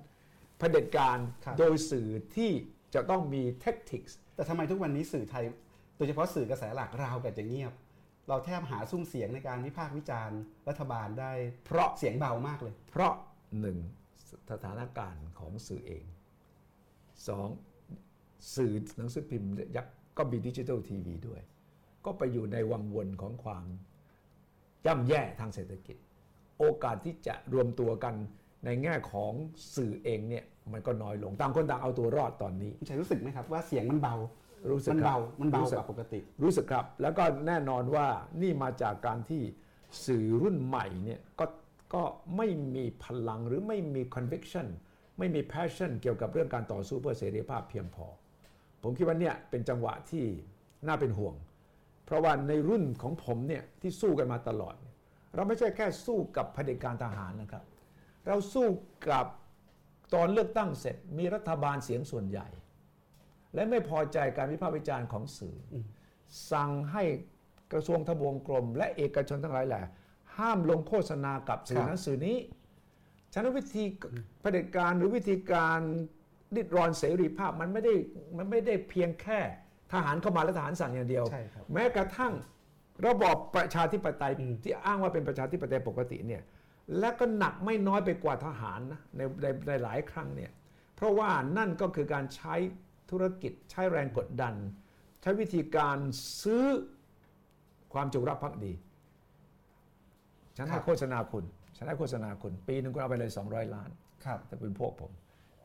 [0.58, 2.50] เผด็จการครับโดยสื่อที่
[2.94, 4.02] จะต้องมีเทคนิค
[4.34, 5.44] แต่ทำไมทุกวันนี้สื่อไทย
[5.96, 7.72] โดยเฉพาะสื่อกระแสหลักเรากับจะเงียบ
[8.28, 11.32] เราแทบหาซุ้มเสียงในการวิพากษ์วิจารณ์รัฐบาลได้
[11.64, 13.12] เพราะเสียงเบามากเลย เพราะ
[13.60, 13.78] หนึ่ง
[14.50, 16.04] สถานการณ์ของสื่อเอง
[17.28, 17.48] สอง
[18.56, 21.40] สื่อหนังสือพิมพ์ยักษ์ก็มีดิจิทัลทีวีด้วย
[22.04, 23.64] ก็ไปอยู่ในวังวนของความ
[24.86, 25.96] ย่ำแย่ทางเศรษฐกิจ
[26.58, 28.14] โอกาสที่จะรวมตัวกัน
[28.64, 29.32] ในแง่ของ
[29.76, 34.14] สื่อเองเนี่ย มันก็น้อยลงต่างคนต่างเอาตัวรอดตอนนี้คุณชัยรู้สึกไหมครับว่าเสียงมันเบา
[34.72, 38.06] รู้สึกมันครับเบามันเบารู้สึกกว่าปกติ รู้สึกครับ แล้วก็แน่นอนว่า
[38.42, 39.42] นี่มาจากการที่
[40.06, 41.46] สื่อรุ่นใหม่เนี่ยก็
[41.94, 42.02] ก็
[42.36, 44.66] ไม่มีพลังหรือไม่มี conviction
[45.18, 48.06] ไม่มี passion เกี่ยวกับเรื่องการต่อสู้เพื่อเสรีภาพเพียงพอ
[48.82, 50.24] ผมคิดว่าเนี่ยเป็นจังหวะที่
[50.86, 51.34] น่าเป็นห่วง
[52.06, 54.94] เพราะว่าในรุ่นของผมเนี่ยที่สู้กันมาตลอดเนี่ย
[55.34, 57.64] เราไม่ใช่แค่สู้กับเผด็จการทหารนะครับ
[58.26, 58.66] เราสู้
[59.10, 59.26] กับ
[60.14, 62.48] ตอนเลือกตั้งเสร็จมีรัฐบาลเสียงส่วนใหญ่
[63.54, 65.74] และไม่พอใจการวิพากษ์วิจารณ์ของสื่ออ
[66.52, 67.02] สั่งให้
[67.72, 69.82] กระทรวงทบวงกรม และเอกชนทั้งหลายแหละ
[70.38, 72.36] ห้ามลงโฆษณากับสื่อครับนั้นสื่อนี้
[73.32, 73.84] ฉะนั้นวิธี
[74.40, 75.80] เผด็จการหรือวิธีการ
[76.56, 77.94] ริดรอนเสรีภาพมันไม่ได้
[78.36, 79.38] มันไม่ได้เพียงแค่
[79.92, 82.32] ทหารเข้ามาแล้วทหารสั่งอย่างเดียวใช่ครับแม้กระทั่ง
[83.06, 86.42] ระบอบประชาธิปไตยอืมที่อ้างว่าเป็นประชาธิปไตยปกติเนี่ย
[86.98, 90.52] และก็หนักไม่น้อยไปกว่าทหารนะในในในหลายครั้งเนี่ย
[90.96, 92.54] เพราะว่านั่นก็คือการใช้
[93.10, 94.54] ธุรกิจใช้แรงกดดัน
[95.22, 95.98] ใช้วิธีการ
[96.42, 96.64] ซื้อ
[97.92, 98.72] ความจงรักภักดี
[100.56, 101.44] ฉันให้โฆษณาคุณ
[101.76, 103.90] ฉันให้โฆษณาคุณ ปีหนึ่งคุณเอาไปเลย 200 ล้าน
[104.24, 105.12] ครับถ้าเป็นพวกผม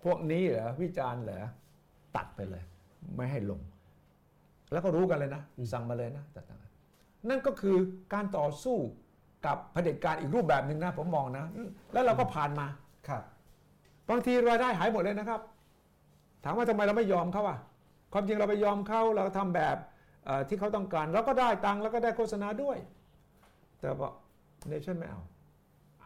[0.04, 1.44] พวกนี้เหรอวิจารณ์เหรอ
[2.16, 2.64] ตัดไปเลย
[3.16, 3.62] ไม่ให้ลง
[4.72, 5.42] แล้วก็รู้กันเลยนะ
[5.74, 6.62] สั่งมาเลยนะต่าง
[7.30, 7.78] นั่นก็คือ
[8.14, 8.78] การต่อสู้
[9.46, 11.46] กับเผด็จการอีกรูปแบบหนึ่งนะผมมองนะ
[11.94, 12.68] แล้วเราก็ผ่านมา
[13.08, 13.24] ครับ
[14.10, 15.42] บางทีรายได้หายหมดเลยนะครับ
[16.44, 17.60] ถามว่าทำไมเราไม่ยอมเขาอะ
[18.14, 19.76] ความจริงเราไปยอมเขาเราทำแบบ
[20.26, 22.78] เอ่อที่เขาต้องการเราก็ได้ตังค์แล้วก็ได้โฆษณาด้วย
[23.82, 24.10] แต่ว่า
[24.70, 25.22] เนชั่นไม่เอา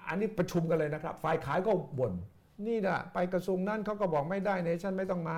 [0.07, 2.13] อันนี้ประชุมกันเลยนะครับ ฝ่ายขายก็บ่น
[2.67, 5.37] นี่นะไปกระทรวงนั้นเขาก็บอกไม่ได้เนชั่นไม่ต้องมา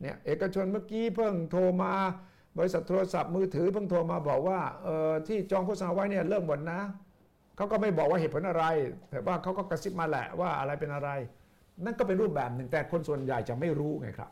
[0.00, 1.92] เนี่ยเอกชนเมื่อกี้เพิ่งโทรมา
[2.58, 6.80] บริษัทโทรศัพท์มือถือเพิ่งโทรมาบอกว่าเออที่จองโฆษณาไว้เนี่ยเลิกหมดนะ
[7.56, 8.64] เขาก็ไม่บอกว่าเหตุผลอะไร
[9.10, 11.10] แต่ว่าเขาก็กระซิบมาแหละว่าอะไรเป็นอะไร
[11.84, 14.30] นั่นก็เป็นรูปแบบหนึ่งแต่คนส่วนใหญ่จะไม่รู้ไงครับ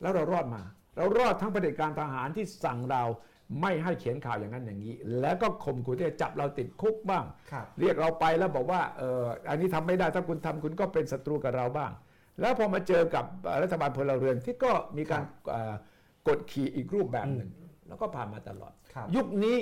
[0.00, 0.62] แล้วเรารอดมา
[0.96, 3.02] เรารอดทั้งเผด็จการทหารที่สั่งเรา
[3.60, 11.92] ไม่ให้เขียนข่าวอย่างนั้นอย่างนี้ แล้วก็ข่มขู่ที่จะจับเราติดคุกบ้างครับเรียกเราไปแล้วบอกว่าเอออันนี้ทำไม่ได้ถ้าคุณทำคุณก็เป็นศัตรูกับเราบ้าง
[12.40, 15.74] แล้วพอมาเจอกับเอ่อรัฐบาลพลเรือนที่ก็มีการเอ่อ
[16.28, 17.50] กดขี่อีกรูปแบบหนึ่ง
[17.88, 19.56] แล้วก็ผ่านมาตลอดครับยุคนี้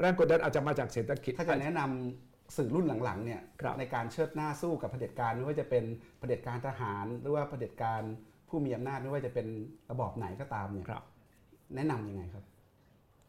[0.00, 5.84] แรงกดดันอาจจะมาจากเศรษฐกิจถ้าจะแนะนำ สื่อรุ่นหลังๆเนี่ยครับในการเชิดหน้าสู้กับเผด็จการไม่ว่าจะเป็น
[6.18, 8.02] เผด็จการทหาร หรือว่าเผด็จการ
[8.48, 9.46] ผู้มีอำนาจไม่ว่าจะเป็น
[9.90, 11.04] ระบอบไหนก็ตามเนี่ยครับ
[11.74, 12.44] แนะนำยังไงครับ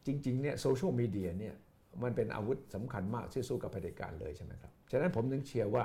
[0.05, 1.55] จริงๆเนี่ยโซเชียลมีเดียเนี่ย
[2.03, 5.83] มันเป็นอาวุธสำคัญมากที่สู้กับเผด็จการเลยใช่ไหมครับ ฉะนั้นผมถึงเชียร์ว่า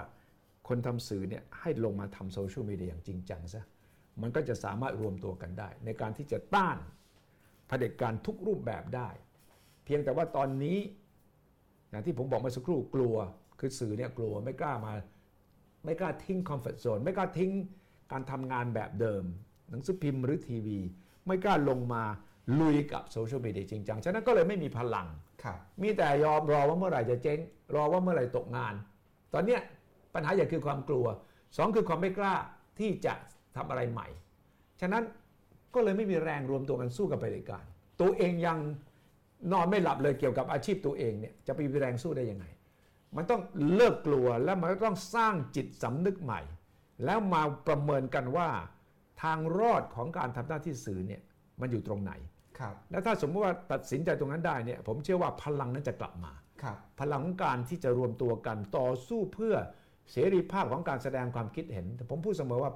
[0.68, 3.64] คนทำสื่อเนี่ยให้ลงมาทำโซเชียลมีเดียอย่างจริงจังซะ
[4.22, 6.78] มันก็จะสามารถรวมตัวกันได้ ในการที่จะต้าน
[7.68, 9.08] เผด็จการทุกรูปแบบได้
[9.84, 10.78] เพียงแต่ว่าตอนนี้
[11.90, 13.16] อย่างที่ผมบอกเมื่อสักครู่กลัว
[13.60, 14.92] คือสื่อเนี่ยกลัวไม่กล้ามา
[15.84, 17.52] ไม่กล้าทิ้งคอมฟอร์ z โซนไม่กล้าทิ้ง
[18.12, 19.24] การทำงานแบบเดิม
[19.70, 20.78] หนังสือพิมพ์หรือทีวี
[21.26, 22.02] ไม่กล้าลงมา
[22.60, 25.06] ลุยกับโซเชียลมีเดียจริงจังฉะนั้นก็เลยไม่มีพลัง
[25.42, 27.38] ครับมีแต่ยอมรอว่าเมื่อไหร่จะเจ๊ง
[27.74, 28.74] รอว่าเมื่อไหร่ตกงาน
[29.32, 29.60] ตอนเนี้ย
[30.14, 31.06] ปัญหาใหญ่คือความกลัว
[31.56, 32.34] สองคือความไม่กล้า
[32.78, 33.14] ที่จะ
[33.56, 34.08] ทำอะไรใหม่
[34.80, 35.04] ฉะนั้น
[35.74, 37.64] ก็เลยไม่มีแรงรวมตัวกันสู้กับเผด็จการ
[38.00, 38.58] ตัวเองยัง
[39.52, 42.46] นอนไม่หลับเลยเกี่ยวกับอาชีพตัวเองเนี่ยจะไปมีแรงสู้ได้ยังไง
[43.16, 43.42] มันต้อง
[43.74, 46.40] เลิกกลัวแล้วมันก็ต้องสร้างจิตสำนึกใหม่
[47.04, 48.48] แล้วมาประเมินกันว่า
[49.22, 51.22] ทางรอดของการทำหน้าที่สื่อเนี่ย
[51.60, 52.12] มันอยู่ตรงไหน
[52.58, 56.32] ครับแล้วถ้าสมมติว่าตัดสินใจตรงนั้นได้เนี่ยผมเชื่อว่าพลังนั้นจะกลับมา
[56.62, 59.54] ครับพลังของการที่จะรวมตัวกันต่อสู้เพื่อ
[60.10, 62.72] เสรีภาพของการแสดงความคิดเห็น แต่ผมพูดเสมอว่า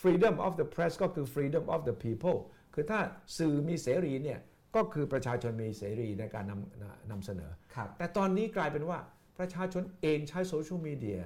[0.00, 2.38] freedom of the press ก็คือ freedom of the people
[2.74, 3.00] คือถ้า
[3.38, 4.38] สื่อมีเสรีเนี่ย
[4.76, 8.98] ก็คือประชาชนมีเสรีในการนำนำเสนอครับแต่ตอนนี้กลายเป็นว่า
[9.38, 11.20] ประชาชนเองใช้โซเชียลมีเดีย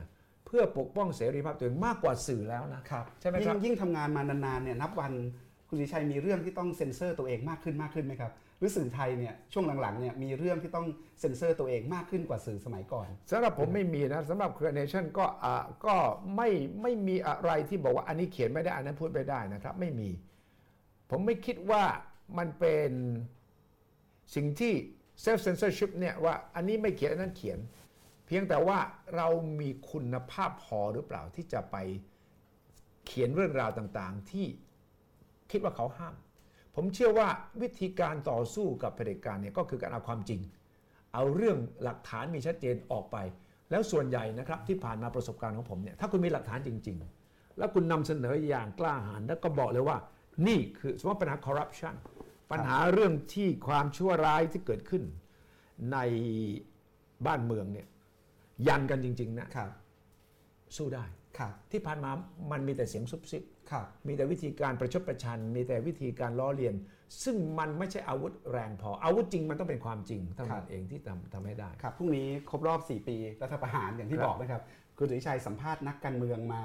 [0.47, 5.13] เพื่อปกป้องเสรีภาพตัวเองมากกว่าสื่อแล้วนะครับใช่ไหมครับยิ่งยิ่งทำงานมานานๆเนี่ยนับวัน
[5.69, 10.87] คุณสุทธิชัยมีเรื่องที่ต้องเซ็นเซอร์ตัวเองมากขึ้นมากขึ้นไหมครับหรือสื่อไทยเนี่ยช่วงหลังๆเนี่ยมีเรื่องที่ต้อง
[11.21, 15.95] เซ็นเซอร์ตัวเองมากขึ้นกว่าสื่อสมัยก่อนสำหรับผมไม่มีนะสำหรับเครือเนชั่นก็อ่าก็
[16.37, 16.49] ไม่
[16.83, 20.11] ไม่มีอะไรที่บอกว่าอันนี้เขียนไม่ได้อันนั้นพูดไม่ได้นะครับ ไม่มี
[21.11, 21.83] ผมไม่คิดว่า
[22.39, 22.91] มันเป็น
[24.35, 24.75] สิ่งที่
[25.25, 27.59] self censorship เนี่ยว่าอันนี้ไม่เขียนอันนั้นเขียน
[28.27, 28.79] เพียงแต่ว่า
[29.17, 29.29] เรา
[29.61, 31.77] มีคุณภาพพอหรือเปล่าที่จะไป
[33.07, 34.47] เขียนเรื่องราวต่างๆ ที่
[35.51, 36.15] คิดว่าเขาห้าม
[36.75, 37.29] ผมเชื่อว่า
[37.63, 40.41] วิธีการต่อสู้กับเผด็จการเนี่ยก็คือการเอาความจริง
[41.15, 43.17] เอาเรื่องหลักฐานมีชัดเจนออกไป
[43.71, 46.97] แล้วส่วนใหญ่นะครับที่ผ่านมาประสบการณ์ของผมเนี่ยถ้าคุณมีหลักฐานจริง
[47.27, 49.97] ๆ แล้วคุณนำเสนออย่างกล้าหาญแล้วก็บอกเลยว่า
[50.47, 51.95] นี่คือสมมติปัญหาคอร์รัปชัน
[52.51, 55.03] ปัญหาเรื่องที่ความชั่วร้ายที่เกิดขึ้น
[55.93, 55.99] ใน
[57.27, 57.87] บ้านเมืองเนี่ย
[58.67, 59.71] ยันกันจริง ๆ นะครับ
[60.77, 61.05] สู้ได้
[61.39, 62.11] ครับที่ผ่านมา
[62.53, 66.75] มันมีแต่เสียงซุบซิบครับมีแต่วิธีการประชดประชัน มีแต่วิธีการล้อเลียน
[67.25, 74.63] ซึ่งมันไม่ใช่อาวุธแรงพอ อาวุธจริงมันต้องเป็นความจริงเท่าครันั้บ นเองที่ทำทำให้ได้ ครับพรุ่งนี้ครบรอบ 4 ปีรัฐประหารอย่างที่ครับบอกนะครับ
[74.99, 76.63] คุณสิชัยสัมภาษณ์นักการเมืองมา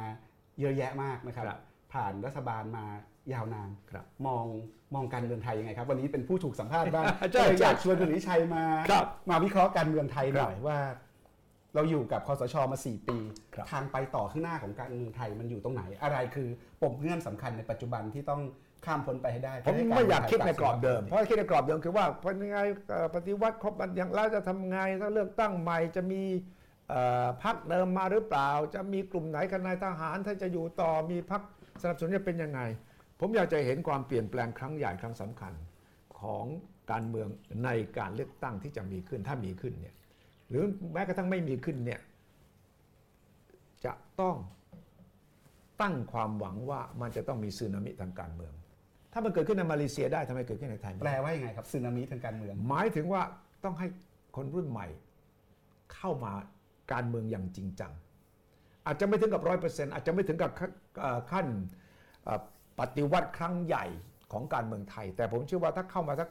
[0.59, 1.59] เยอะแยะมากนะครับ ครับ
[1.93, 2.85] ผ่านรัฐบาลมา
[3.33, 4.45] ยาวนานครับมอง
[4.95, 10.79] มองการเมืองไทยยังไงครับ วันนี้เป็นผู้ถูกสัมภาษณ์บ้างใช่ก็เลยอยากใช่ชวนคุณสิชัยมาครับมาวิเคราะห์การเมืองไทยหน่อยครับว่า
[11.75, 13.17] เราอยู่กับคอสชมา 4 ปี
[13.55, 16.47] ครับทางไปต่อข้างหน้าของการเมืองไทยมันอยู่ตรงไหน อะไรคือ
[16.81, 18.41] ปมเงื่อนสำคัญในปัจจุบันที่ต้อง
[18.85, 22.59] ข้ามพ้นไปให้ได้ผมให้รไม่อยากเมืงไทคิดในกรอบเดิมลัเพราะคิดในกรอบเดิมคือว่าเป็นยังไง
[22.89, 26.23] เอ่อปฏิวัติครบมันอย่างแล้วจะทำไงถ้าเลือกตั้งใหม่จะมี
[26.89, 31.41] เอ่อพรรคเดิมมาหรือเปล่า จะมีกลุ่มไหนกันนายทหารถ้าจะอยู่ต่อมีพรรค
[31.81, 32.61] สนับสนุนจะเป็นยังไง
[33.21, 35.53] ผมอยากจะเห็นความเปลี่ยนแปลงครั้งใหญ่ครั้งสำคัญ
[36.19, 36.45] ของ
[36.91, 37.27] การเมือง
[37.65, 39.95] ในการเลือกตั้งที่จะมีขึ้นถ้ามีขึ้นเนี่ย
[40.49, 40.63] หรือ
[40.93, 41.99] แม้กระทั่งไม่มีขึ้นเนี่ย
[43.85, 44.35] จะต้อง
[45.81, 48.53] ตั้งความหวังว่ามันจะต้องมีสึนามิทางการเมือง
[49.13, 53.21] ถ้ามันเกิดขึ้นในมาเลเซียได้ทำไมเกิดขึ้นในไทยไม่แปลว่ายังไงครับสึนามิทางการเมือง หมายถึงว่า
[53.63, 53.87] ต้องให้
[54.35, 54.87] คนรุ่นใหม่
[55.93, 56.33] เข้ามา
[56.93, 57.91] การเมืองอย่างจริงจัง
[58.85, 60.51] อาจจะไม่ถึงกับร้อยเปอร์เซ็นต์อาจจะไม่ถึงกับ
[61.31, 61.47] ขั้น
[62.81, 63.85] ปฏิวัติครั้งใหญ่
[64.31, 66.29] ของการเมืองไทย แต่ผมเชื่อว่าถ้าเข้ามาสัก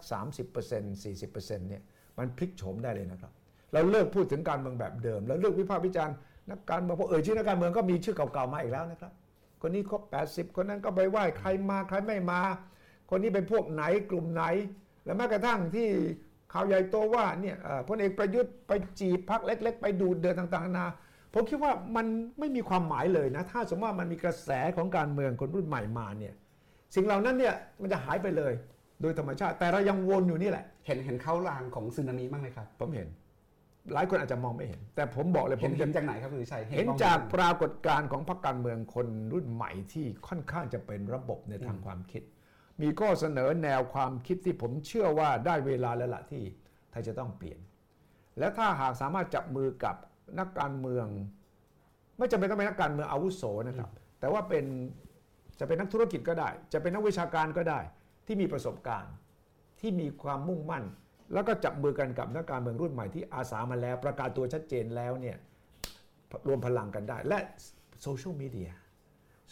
[0.48, 1.82] 30% 40%เนี่ย
[2.18, 3.32] มันพลิกโฉมได้เลยนะครับ
[3.72, 6.16] เราเลิกพูดถึงการเมืองแบบเดิม แล้วเลิกวิพากษ์วิจารณ์
[6.50, 9.12] นักการเมืองเพราะเอ่ยชื่อนักการเมืองก็มีชื่อเก่าๆมาอีกแล้วนะครับ
[9.62, 12.40] คนนี้ครบ80 คนนั้นก็ไปไหว้ใครมาใครไม่มา
[13.10, 14.42] คนนี้เป็นพวกไหนกลุ่มไหน
[15.04, 15.88] และแม้กระทั่งที่
[16.52, 17.56] ข่าวใหญ่โตว่าเนี่ย
[17.88, 20.86] พลเอกประยุทธ์ไปจีบพักเล็ก ๆ ไปดูดเดือนต่างๆนานา
[21.34, 22.06] ผมคิดว่ามัน
[22.38, 26.34] ไม่มีความหมายเลยนะ ถ้าสมมติว่ามันมีกระแสของการเมืองคนรุ่นใหม่มาเนี่ย
[26.94, 28.52] สิ่งเหล่านั้นเนี่ยมันจะหายไปเลย
[29.02, 33.08] โดยธรรมชาติ แต่เรายังวนอยู่นี่แหละ เห็นเห็นเขาลางของสึนามิบ้างไหมครับ ผมเห็น
[33.94, 42.22] หลายคนอาจจะมองไม่เห็น แต่ผมบอกเลยผเห็นมเห็จะนจากไหนครับคุณวิชัยเห็นบ้งไหมจากปรากฏการณ์ของพรรคการเมืองคนรุ่นใหม่ที่ค่อนข้างจะเป็นระบบในทางความคิด
[42.82, 46.42] มีข้อเสนอแนวความคิดที่ผมเชื่อว่าได้เวลาแล้วล่ะที่
[46.90, 47.58] ไทยจะต้องเปลี่ยน
[48.38, 49.96] และถ้าหากสามารถจับมือกับ
[50.38, 51.06] นักการเมือง
[52.18, 54.64] ไม่จำเป็นต้องเป็นนักการเมืองอาวุโสนะครับ แต่ว่าเป็น
[55.60, 57.80] จะเป็นนักธุรกิจก็ได้ จะเป็นนักวิชาการก็ได้
[58.26, 59.12] ที่มีประสบการณ์
[59.80, 60.84] ที่มีความมุ่งมั่น
[61.32, 65.36] แล้วก็จับมือกันกับนักการเมืองรุ่นใหม่ที่อาสามาแล้วประกาศตัวชัดเจนแล้วเนี่ย
[66.48, 67.38] รวมพลังกันได้ และ
[68.02, 68.70] โซเชียลมีเดีย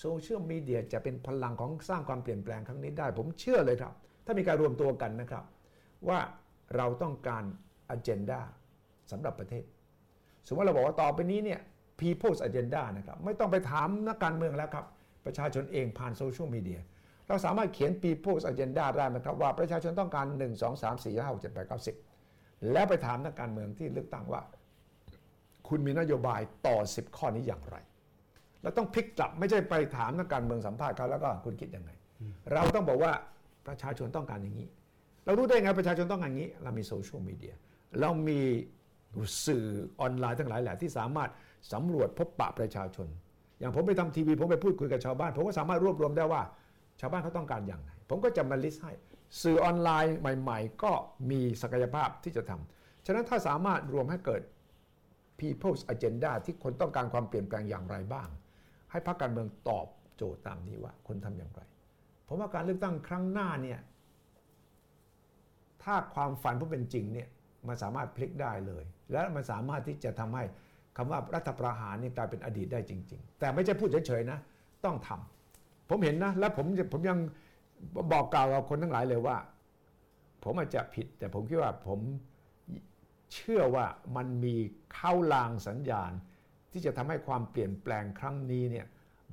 [0.01, 3.93] โซเชียลมีเดียจะเป็นพลังของสร้างความเปลี่ยนแปลงครั้งนี้ได้ ผมเชื่อเลยครับ
[4.25, 5.45] ถ้ามีการรวมตัวกันนะครับ
[6.09, 6.19] ว่า
[6.77, 7.45] เราต้องการ
[7.95, 8.41] agenda
[9.11, 9.65] สำหรับประเทศ
[10.47, 11.61] สมมติเราบอกว่าต่อไปนี้เนี่ย
[12.01, 14.87] people's agenda นะครับ ไม่ต้องไปถามนักการเมืองแล้วครับ
[15.29, 16.81] ประชาชนเองผ่านโซเชียลมีเดีย
[17.29, 21.87] เราสามารถเขียน people's agenda ได้ไหมครับว่าประชาชนต้องการ 1 2 3 4 5 6 7 8 9
[22.27, 24.43] 10 แล้วไปถามนักการเมืองที่เลือกตั้งว่า
[25.69, 27.77] คุณมีนโยบายต่อ 10 ข้อนี้อย่างไร
[28.63, 31.91] เราต้องพลิกกลับไม่ใช่ไปถามนักการเมืองสัมภาษณ์เขาแล้วก็คุณคิดยังไง
[32.53, 33.13] เราต้องบอกว่า
[33.67, 34.69] ประชาชนต้องการอย่างนี้
[35.25, 37.55] เรารู้ได้ไงประชาชนต้องการอย่างนี้ เรามีโซเชียลมีเดีย
[38.01, 38.41] เรามี
[39.47, 39.67] สื่อ
[40.01, 41.31] ออนไลน์ทั้งหลายแหละที่สามารถ
[41.73, 43.09] สำรวจพบปะประชาชน
[43.61, 46.43] อย่างผมไปทำทีวีผมไปพูดคุยกับชาวบ้าน ผมก็สามารถรวบรวมได้ว่า
[47.01, 48.93] ชาวบ้านเขาต้องการอย่างไร ผมก็จะมาลิสต์ให้
[49.43, 50.93] สื่อออนไลน์ใหม่ ๆ ก็
[51.31, 54.43] มีศักยภาพที่จะทำฉะนั้นถ้าสามารถรวมให้เกิด
[55.41, 58.29] people's agenda ที่คนต้องการความเปลี่ยนแปลงอย่างไรบ้าง
[58.91, 59.87] ให้พรรคการเมืองตอบ
[60.17, 61.61] โจทย์ตามนี้ว่า คนทำอย่างไร
[62.29, 63.81] ผมว่าการเลือกตั้งครั้งหน้าเนี่ย
[65.83, 67.29] ถ้าความฝันผู้เป็นจริงเนี่ย
[67.69, 70.45] มันสามารถพลิกได้เลย และมันสามารถที่จะทำให้
[71.01, 74.39] คำว่ารัฐประหารนี่กลายเป็นอดีตได้จริง ๆ แต่ไม่ใช่พูดเฉยๆนะ
[74.85, 77.19] ต้องทำผมเห็นนะ และผมผมยัง
[78.13, 79.37] บอกกล่าวกับคนทั้งหลายเลยว่า
[80.45, 82.01] ผมอาจจะผิด แต่ผมคิดว่าผม
[83.35, 83.87] เชื่อว่า
[84.17, 84.55] มันมี
[84.95, 86.13] เข้าลางสัญญาณ
[86.73, 88.87] ที่จะทำให้ความเปลี่ยนแปลงครั้งนี้เนี่ย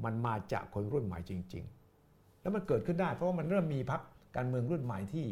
[0.04, 1.64] มันมาจากคนรุ่นใหม่จริง
[2.04, 4.02] ๆ แล้วมันเกิดขึ้นได้ เพราะว่ามันเริ่มมีพัก
[4.36, 5.28] การเมืองรุ่นใหม่ที่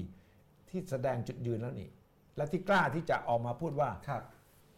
[0.69, 1.89] ที่แสดงจุดยืนแล้วนี่
[2.37, 4.23] และที่กล้าที่จะออกมาพูดว่าครับ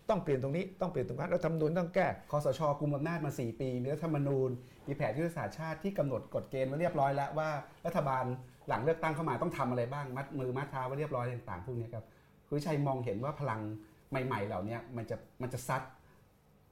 [0.09, 4.49] ต้องเปลี่ยนตรงนี้ต้องเปลี่ยนตรงนั้นรัฐธรรมนูญต้องแก้คอสชกุมอำนาจมา 4 ปีมีรัฐธรรมนูญ
[4.87, 7.49] มีแผนยุทธศาสตร์ชาติที่กำหนดกฎเกณฑ์ไว้เรียบร้อยแล้วว่า
[7.85, 8.23] รัฐบาล
[8.67, 12.05] หลังเลือกตั้งเข้ามาต้องทำอะไรบ้างมัดมือมัดเท้าไว้เรียบร้อยต่างๆพวกนี้ครับ
[12.47, 13.61] คุณวิชัยมองเห็นว่าพลัง
[14.09, 15.81] ใหม่ ๆ เหล่านี้มันจะมันจะซัด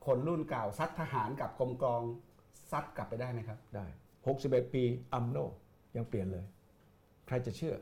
[0.06, 2.02] คนรุ่นเก่าซัดทหารกับกรมกรอง
[2.72, 3.86] ซัดกลับไปได้ไหมครับ ได้
[4.30, 5.38] 61 ปีอัมโน
[5.96, 6.46] ยังเปลี่ยนเลย
[7.28, 7.76] ใครจะเชื่อ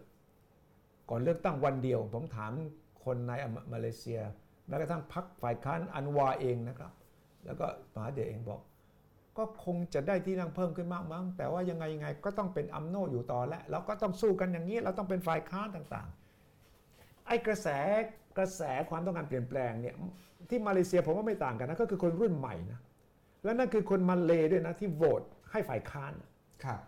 [1.09, 2.51] ก่อนเลือกตั้งวันเดียว ผมถาม
[3.03, 3.31] คนใน
[3.73, 4.19] มาเลเซีย
[4.67, 6.91] แม้กระทั่งพรรคฝ่ายค้านอันวาเองนะครับ
[7.45, 8.61] แล้วก็มหาเดชเองบอก
[9.37, 17.67] ก็คงจะได้ที่นั่งเพิ่มขึ้นมากมั้งแต่ว่ายังไงยังไงก็ต้องเป็นอัมโนอยู่ต่อแล้วเราก็ต้องสู้กันอย่างนี้เราต้องเป็นฝ่ายค้านต่างๆ ไอ้กระแส
[18.37, 19.95] กระแสความต้องการเปลี่ยนแปลงเนี่ย
[20.49, 22.79] ที่มาเลเซียผมว่าไม่ต่างกันนะก็คือคนรุ่นใหม่นะ
[23.43, 26.13] และนั่นคือคนมาเลด้วยนะที่โหวตให้ฝ่ายค้าน
[26.63, 26.79] ครับ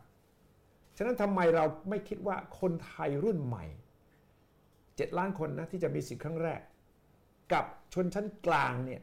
[0.97, 3.65] ฉะนั้นทำไมเราไม่คิดว่าคนไทยรุ่นใหม่
[4.41, 6.61] 7 ล้านคนนะที่จะมีสิทธิ์ครั้งแรก
[7.53, 9.01] กับชนชั้นกลางเนี่ย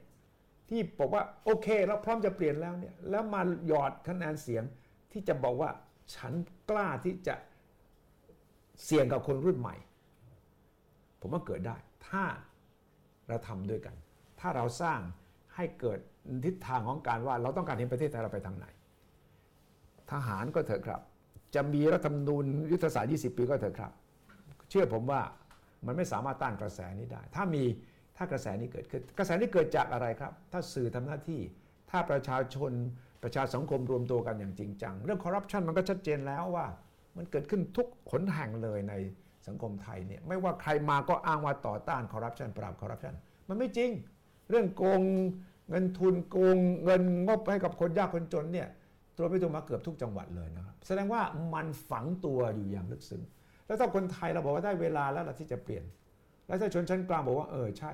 [0.69, 4.65] ที่บอกว่าโอเคเราพร้อมจะเปลี่ยนแล้วเนี่ยแล้วมาหยอดคะแนนเสียง
[5.13, 5.71] ที่จะบอกว่า
[6.15, 6.33] ฉัน
[6.71, 7.35] กล้าที่จะ
[8.85, 9.77] เสี่ยงกับคนรุ่นใหม่
[11.21, 11.77] ผมว่าเกิดได้
[12.09, 12.25] ถ้า
[13.29, 13.97] เราทำด้วยกัน
[14.41, 15.01] ถ้าเราสร้าง
[15.55, 15.99] ให้เกิด
[16.47, 18.67] ทิศทางของการว่า เราต้องการเห็นประเทศไทยเราไปทางไหน
[20.11, 21.01] ทหารก็เถอะครับ
[21.55, 23.93] จะมีรัฐธรรมนูญยุทธศาสตร์ 20 ปีก็เถอะครับ
[24.71, 25.21] เชื่อผมว่า
[25.87, 27.65] มันไม่สามารถต้านกระแสนี้ได้ ถ้ามี
[28.23, 31.41] ถ้ากระแสนี้เกิดขึ้น กระแสนี้เกิดจากอะไรครับ ถ้าสื่อทำหน้าที่
[31.91, 32.73] ถ้าประชาชน
[33.23, 36.67] ประชาสังคมรวมตัวกันอย่างจริงจัง เรื่องคอร์รัปชันมันก็ชัดเจนแล้วว่า
[37.17, 38.95] มันเกิดขึ้นทุกขนแห่งเลยใน
[39.47, 43.15] สังคมไทยเนี่ยไม่ว่าใครมาก็อ้างว่าต่อต้านคอร์รัปชันปราบคอร์รัปชัน
[43.49, 43.91] มันไม่จริง
[44.51, 45.03] เรื่องโกง
[45.71, 48.69] เงินทุนโกงเงินงบให้กับคนยากคนจนเนี่ย
[49.19, 51.23] ตัวไปตัวมาเกือบทุกจังหวัดเลยนะครับแสดงว่า
[51.55, 53.23] มันฝังตัวอยู่อย่างลึกซึ้ง
[53.67, 55.85] แล้วถ้าคนไทยเราบอกว่าได้เวลาแล้วล่ะที่จะเปลี่ยน
[56.51, 57.93] แล้วถ้าชนชั้นกลางบอกว่าเออใช่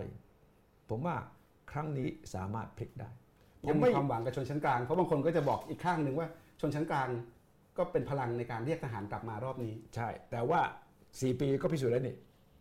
[0.89, 1.17] ผมว่า
[1.73, 3.11] ครั้งนี้สามารถพลิกได้
[3.67, 6.29] ผยัมงมีไม่ความหวังกับชนชั้นกลางเพราะบางคนก็จะบอกอีกข้างหนึ่งว่า
[6.61, 7.09] ชนชั้นกลาง
[7.77, 10.61] ก็เป็นพลังในการเรียกทหารกลับมารอบนี้ ใช่ แต่ว่า
[11.01, 12.17] 4 ปีก็พิสูจน์แล้วนี่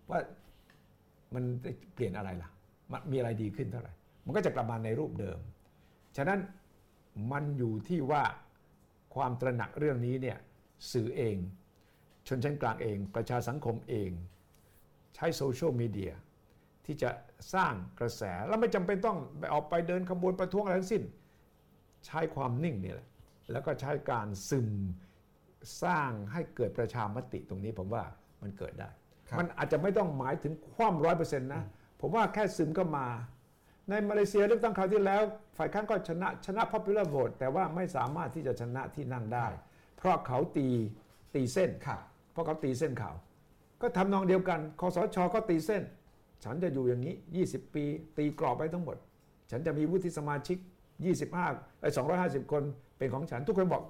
[0.10, 0.20] ว่า
[1.34, 2.50] มันได้เปลี่ยนอะไรล่ะ
[2.92, 3.94] มันมีอะไรดีขึ้นเท่าไหร่
[4.26, 5.40] มันก็จะกลับมาในรูปเดิม
[6.18, 6.40] ฉะนั้น
[7.32, 8.24] มันอยู่ที่ว่า
[9.16, 10.38] ความตระหนักเรื่องนี้เนี่ย
[10.92, 11.38] สื่อเอง
[12.28, 14.10] ชนชั้นกลางเอง ประชาสังคมเอง
[15.16, 16.14] ใช้โซเชียลมีเดีย
[16.86, 17.10] ที่จะ
[17.54, 21.04] สร้างกระแสแล้วไม่จำเป็นต้องไปออกไปเดินขบวนประท้วงอะไรทั้งสิ้น
[22.06, 23.08] ใช้ความนิ่งนี่แหละ
[23.52, 24.70] แล้วก็ใช้การซึม
[25.84, 28.04] สร้างให้เกิดประชามติตรงนี้ผมว่า
[28.42, 28.90] มันเกิดได้
[29.28, 31.64] ครับมันอาจจะไม่ต้องหมายถึงความร้อยเปอร์เซ็นต์นะ
[32.02, 33.08] ผมว่าแค่ซึมก็มา
[33.90, 35.22] ในมาเลเซียเลือกตั้งคราวที่แล้ว
[35.58, 39.48] ฝ่ายค้านก็ชนะชนะ popular vote แต่ว่าไม่สามารถที่จะชนะที่นั่งได้
[39.98, 40.68] เพราะเขาตี
[41.36, 42.00] ตีเส้นครับ
[42.32, 43.12] เพราะเขาตีเส้นเขา
[43.82, 45.84] ก็ทำนองเดียวกันคอสชก็ตีเส้น
[46.44, 47.16] ฉันจะอยู่อย่างนี้
[47.46, 47.84] 20 ปี
[48.18, 48.98] ตีกรอบไปทั้งหมด
[49.52, 50.58] ฉันจะมีวุฒิสมาชิก
[51.22, 52.64] 25ไอ้250 คน
[52.98, 53.84] เป็นของฉันทุกคนบอก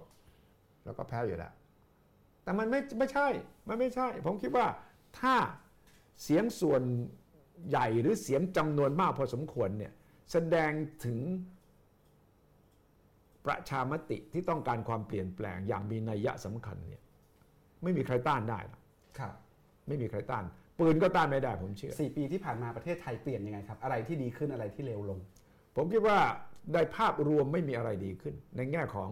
[0.85, 1.51] แล้วก็แพ้อยู่แล้ว
[2.43, 3.27] แต่มันไม่ไม่ใช่
[3.67, 4.65] มันไม่ใช่ ผมคิดว่า
[5.19, 5.35] ถ้า
[6.23, 6.81] เสียงส่วน
[7.67, 9.93] ใหญ่หรือเสียงจำนวนมากพอสมควรเนี่ย
[10.31, 10.71] แสดง
[11.05, 11.19] ถึง
[13.45, 17.03] ประชามติที่ต้องการความเปลี่ยนแปลงอย่างมีนัยยะสำคัญเนี่ย
[17.83, 18.81] ไม่มีใครต้านได้หรอก
[19.19, 19.33] ครับ
[19.87, 20.43] ไม่มีใครต้าน
[20.79, 25.19] ปืนก็ต้านไม่ได้ผมเชื่อสี่ปีที่ผ่านมาประเทศไทยเปลี่ยนยังไงครับ อะไรที่ดีขึ้นอะไรที่เลวลง
[25.75, 26.19] ผมคิดว่า
[26.73, 29.09] ในภาพรวมไม่มีอะไรดีขึ้น ในแง่ของ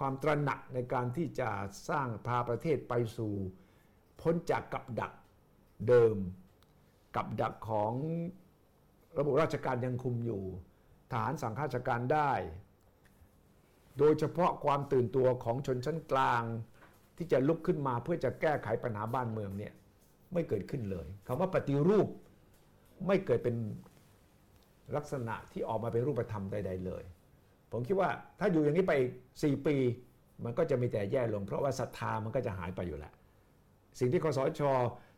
[0.00, 1.50] ความตระหนักในการที่จะ
[1.88, 3.32] สร้างพาประเทศไปสู่
[4.20, 5.12] พ้นจากกับดัก
[5.88, 6.16] เดิม
[7.16, 7.92] กับดักของ
[9.18, 10.42] ระบบราชการยังคุมอยู่
[11.10, 12.32] ทหารสั่งข้าราชการได้
[13.98, 16.42] โดยเฉพาะความตื่นตัวของชนชั้นกลาง
[17.16, 19.72] ที่จะลุกขึ้นมาเพื่อจะแก้ไขปัญหาบ้านเมืองเนี่ย
[20.32, 22.08] ไม่เกิดขึ้นเลยคำว่าปฏิรูป
[23.06, 23.56] ไม่เกิดเป็น
[24.96, 27.02] ลักษณะที่ออกมาเป็นรูปธรรมใด ๆ เลย
[27.72, 28.10] ผมคิดว่า
[28.40, 29.12] ถ้าอยู่อย่างนี้ไปอีก
[29.42, 29.76] 4ปี
[30.44, 33.12] มันก็จะมีแต่แย่ลง เพราะว่าศรัทธามันก็จะหายไปอยู่แล้ว
[33.98, 34.60] สิ่งที่คสช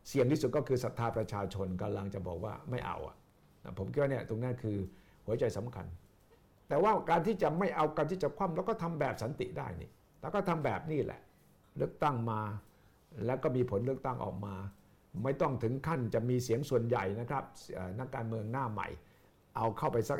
[0.08, 3.16] เสี่ยงที่สุดก็คือศรัทธาประชาชนกำลังจะบอกว่าไม่เอาอะ
[3.64, 4.78] นะผมคิดว่าเนี่ยตรงนั้นคือ
[5.26, 5.86] หัวใจสำคัญ
[6.68, 9.90] แต่ว่าการที่จะไม่เอาการที่จะคว่ำแล้วก็ทำแบบสันติได้นี่
[10.20, 11.20] แล้วก็ทำแบบนี้แหละ
[11.76, 12.40] เลือกตั้งมา
[13.26, 14.54] แล้วก็มีผลเลือกตั้งออกมา
[15.24, 17.44] ไม่ต้องถึงขั้นจะมีเสียงส่วนใหญ่นะครับ
[17.74, 18.88] เอ่อนักการเมืองหน้าใหม่
[19.56, 20.18] เอาเข้าไปสัก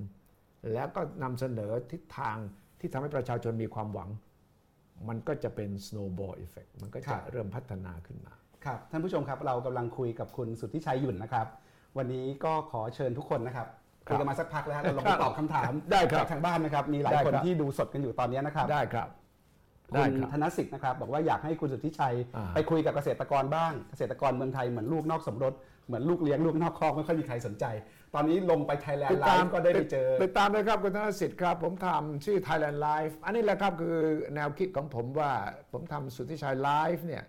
[0.00, 2.36] 20%แล้วก็นำเสนอทิศทาง
[2.80, 4.10] ที่ทำให้ประชาชนมีความหวัง
[5.08, 8.32] มันก็จะเป็น snowball effect มันก็ครัจะบเริ่มพัฒนาขึ้นมา
[8.64, 11.46] ครับ ท่านผู้ชมครับเรากำลังคุยกับคุณสุทธิชัยหยุ่นนะครับ
[11.96, 13.68] วันนี้ก็ขอเชิญทุกคนนะครับ
[14.06, 19.08] ครับคุยกันมาสักพักแล้วเราลองไปตอบคำถามได้ครับจากทางบ้านนะครับ มีหลายได้คนครับที่ดูสดกันอยู่ตอนนี้นะครับได้ครับ
[19.88, 25.54] คุได้ณครับธนสิทธิ์นะครับบอกว่าอยากให้คุณสุทธิชัยอ่าไปคุยกับเกษตรกรบ้างเกษตรกรเมืองไทยเหมือนลูกนอกสมรส
[25.86, 27.64] เหมือนลูกเลี้ยงลูกนอกคอกไม่ค่อยมีใครสนใจ
[28.14, 33.96] ตอนนี้ลงไปไทยแลนด์ไลฟ์ก็ได้ไปเจอติดตามเลยครับคุณธนสิทธิ์ครับ ผมทำชื่อ Thailand Live อันนี้แหละครับคือ
[34.34, 35.32] แนวคิดของผมว่า
[35.72, 37.24] ผมทำสุทธิชัยไลฟ์เนี่ย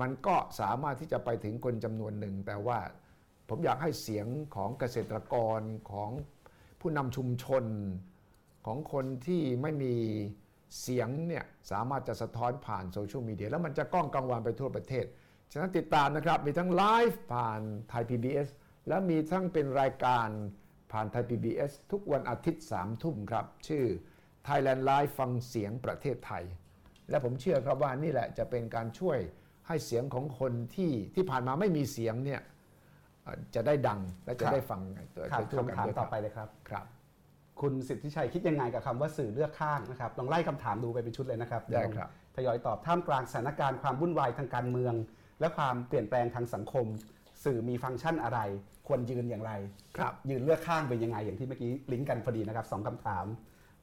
[0.00, 2.78] มันก็สามารถที่จะไปถึงคนจำนวนหนึ่ง แต่ว่า
[3.48, 6.10] ผมอยากให้เสียงของเกษตรกรของ
[6.80, 7.64] ผู้นำชุมชน
[8.66, 9.94] ของคนที่ไม่มี
[10.80, 15.04] เสียงเนี่ยสามารถจะสะท้อนผ่านโซเชียลมีเดียแล้วมันจะก้องกังวานไปทั่วประเทศ
[15.52, 18.48] ฉะนั้นติดตามนะครับ มีทั้งไลฟ์ผ่านไทย PBS
[18.88, 20.28] และมีทั้งเป็นรายการ
[20.92, 23.84] ผ่านไทย PBS ทุกวันอาทิตย์3ทุ่มครับ ชื่อ
[24.46, 26.44] Thailand Live ฟังเสียงประเทศไทย
[27.10, 29.18] และผมเชื่อครับว่านี่แหละจะเป็นการช่วย
[29.66, 32.40] ให้เสียงของคนที่ที่ผ่านมาไม่มีเสียงเนี่ย
[33.22, 34.80] เอ่อจะได้ดังและจะครับได้ฟัง
[35.14, 36.86] ตัวครับไปทั่วกันคำถามด้วยต่อไปเลยครับครับ
[37.60, 44.94] คุณสิทธิชัยคิดยังไงกับคำว่าสื่อเลือกข้างนะครับลองไล่คำถามดูไปเป็นชุดเลยนะครับได้ครับทยอยตอบท่ามกลางสถานการณ์ความวุ่นวายทางการเมือง
[45.40, 46.86] และความเปลี่ยนแปลงทางสังคม
[47.44, 48.38] สื่อมีฟังก์ชันอะไร
[48.86, 49.52] ควรยืนอย่างไร
[49.96, 53.26] ครับยืนเลือกข้างเป็นยังไงอย่างที่เมื่อกี้ลิงก์กันพอดีนะครับสองคำถาม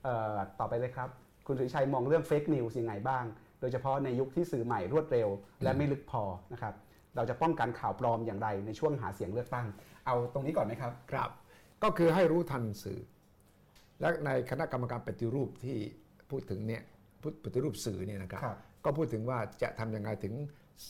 [0.04, 1.10] เอ่อต่อไปเลยครับ
[1.48, 3.26] คุณสุทธิชัยมองเรื่องเฟกนิวส์ยังไงบ้าง
[3.62, 5.28] โดยเฉพาะในยุคที่สื่อใหม่รวดเร็ว
[5.64, 6.74] และไม่ลึกพอนะครับ
[7.16, 9.68] เราจะป้องกันข่าวปลอมอย่างไรในช่วงหาเสียงเลือกตั้ง
[10.06, 11.30] เอาตรงนี้ก่อนไหมครับครับ
[11.84, 13.00] ก็คือให้รู้ทันสื่อ
[14.02, 15.78] และในคณะกรรมการปฏิรูปที่
[16.30, 16.84] พูดถึงเนี่ย
[17.22, 20.34] พูดปฏิรูปสื่อเนี่ยนะครับครับก็พูดถึงว่าจะทำยังไงถึง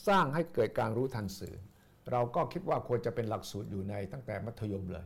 [0.07, 1.55] สร้างให้เกิดการรู้ทันสื่อ
[2.11, 5.05] เราก็คิดว่าควรจะเป็นหลักสูตรอยู่ในตั้งแต่มัธยมเลย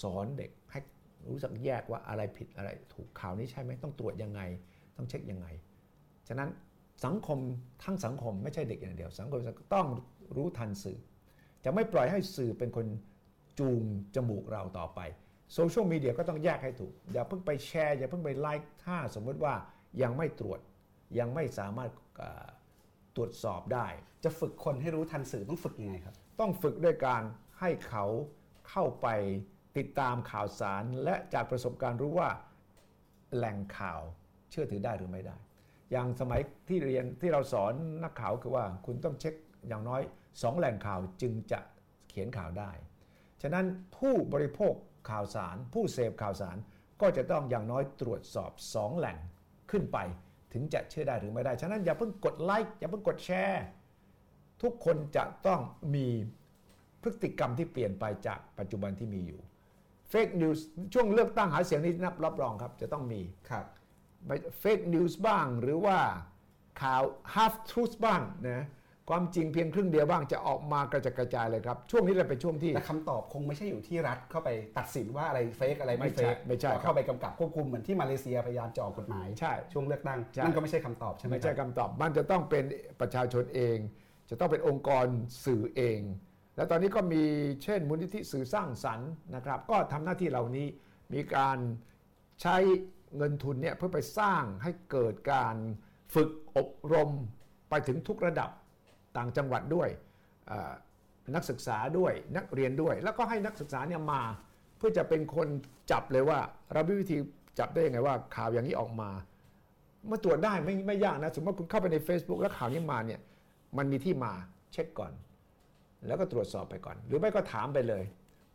[0.00, 0.80] สอนเด็กให้
[1.28, 4.40] รู้จักแยกว่าอะไรผิดอะไร ถูกข่าวนี้ใช่ไหมต้องตรวจยังไง
[4.96, 5.46] ต้องเช็คยังไง
[6.28, 6.48] ฉะนั้น
[7.04, 7.38] สังคม
[7.84, 9.40] ทั้งสังคมไม่ใช่เด็กอย่างเดียว สังคม
[9.74, 9.86] ต้อง
[10.36, 10.98] รู้ทันสื่อ
[11.64, 12.86] จะไม่ปล่อยให้สื่อเป็นคน
[13.58, 13.82] จูง
[14.14, 15.00] จมูกเราต่อไป
[15.52, 19.54] โซเชียลมีเดียก็ต้องแยกให้ถูก อย่าเพิ่งไปแชร์ อย่าเพิ่งไปไลค์ถ้าสมมติว่า
[20.02, 20.60] ยังไม่ตรวจ
[21.18, 22.48] ยังไม่สามารถเอ่อ
[23.16, 23.86] ตรวจสอบได้
[24.24, 27.22] จะฝึกคนให้รู้ทันสื่อต้องฝึกยังไงครับ ต้องฝึกด้วยการ
[27.60, 28.04] ให้เขา
[28.68, 29.06] เข้าไป
[29.78, 32.30] ติดตามข่าวสาร และจากประสบการณ์รู้ว่า
[33.36, 34.00] แหล่งข่าว
[34.50, 35.36] เชื่อถือได้หรือไม่ได้
[35.92, 37.72] อย่างสมัยที่เรียนที่เราสอน
[38.04, 39.34] นักข่าวคือว่าคุณต้องเช็ค
[39.68, 40.02] อย่างน้อย
[40.42, 41.60] สองแหล่งข่าวจึงจะ
[42.08, 42.70] เขียนข่าวได้
[43.42, 44.74] ฉะนั้นผู้บริโภค
[45.10, 46.56] ข่าวสาร ผู้เสพข่าวสาร
[47.00, 49.16] ก็จะต้องอย่างน้อยตรวจสอบ 2 แหล่ง
[49.70, 49.98] ขึ้นไป
[50.52, 53.64] ถึงจะเชื่อได้หรือไม่ได้ ฉะนั้นอย่าเพิ่งกดไลค์อย่าเพิ่งกดแชร์
[54.62, 55.60] ทุกคนจะต้อง
[55.94, 56.08] มี
[57.02, 59.40] พฤติกรรมที่เปลี่ยนไปจากปัจจุบันที่มีอยู่
[60.08, 63.66] fake news ช่วงเลือกตั้งหาเสียงนี้นับรับรองครับ จะต้องมีครับ
[64.60, 65.98] fake news บ้างหรือว่า
[66.82, 67.02] ข่าว
[67.34, 68.66] half truth บ้างนะ
[69.14, 82.64] ความจริงเพียงครึ่งเดียวบ้างจะออกมากระจัดกระจายเลยครับ ช่วงนี้แหละเป็นช่วงที่แต่คำตอบคงไม่ใช่อยู่ที่รัฐเข้าไปตัดสินว่าอะไรเฟกอะไรไม่ไม่เฟใช่กไม่ใช่ครับเข้าไปกำกับควบคุมเหมือนที่มาเลเซียพยายามจะออกกฎหมายใช่ช่วงเลือกตั้งใช่นั่นก็ไม่ใช่คำตอบใช่ไหมไม่ใช่ครับคำตอบมันจะต้องเป็น
[83.00, 83.78] ประชาชนเอง
[84.30, 85.06] จะต้องเป็นองค์กร
[85.44, 86.00] สื่อเอง
[86.56, 87.24] แล้วตอนนี้ก็มี
[87.62, 90.66] เช่นมูลนิธิสื่อสร้างสรรค์นะครับ ก็ทำหน้าที่เหล่านี้
[91.14, 91.58] มีการ
[92.42, 92.56] ใช้
[93.16, 95.56] เงินทุนเนี่ยเพื่อไปสร้างให้เกิดการ
[96.14, 97.10] ฝึกอบรม
[97.70, 98.50] ไปถึงทุกระดับ
[99.16, 99.88] ต่างจังหวัดด้วย
[100.48, 100.72] เอ่อ
[101.34, 104.22] นักศึกษาด้วยนักเรียนด้วย แล้วก็ให้นักศึกษาเนี่ยมา
[104.78, 105.48] เพื่อจะเป็นคน
[105.90, 106.38] จับเลยว่า
[106.72, 107.16] เรามีวิธี
[107.58, 109.10] จับได้ยังไงว่าข่าวอย่างนี้ออกมา
[110.10, 113.20] มาตรวจได้ไม่ไม่ยากนะสมมติว่าคุณเข้าไปใน Facebook แล้วข่าวนี้มาเนี่ย
[113.78, 114.32] มันมีที่มา
[114.72, 115.12] เช็คก่อน
[116.06, 118.04] แล้วก็ตรวจสอบไปก่อน หรือไม่ก็ถามไปเลย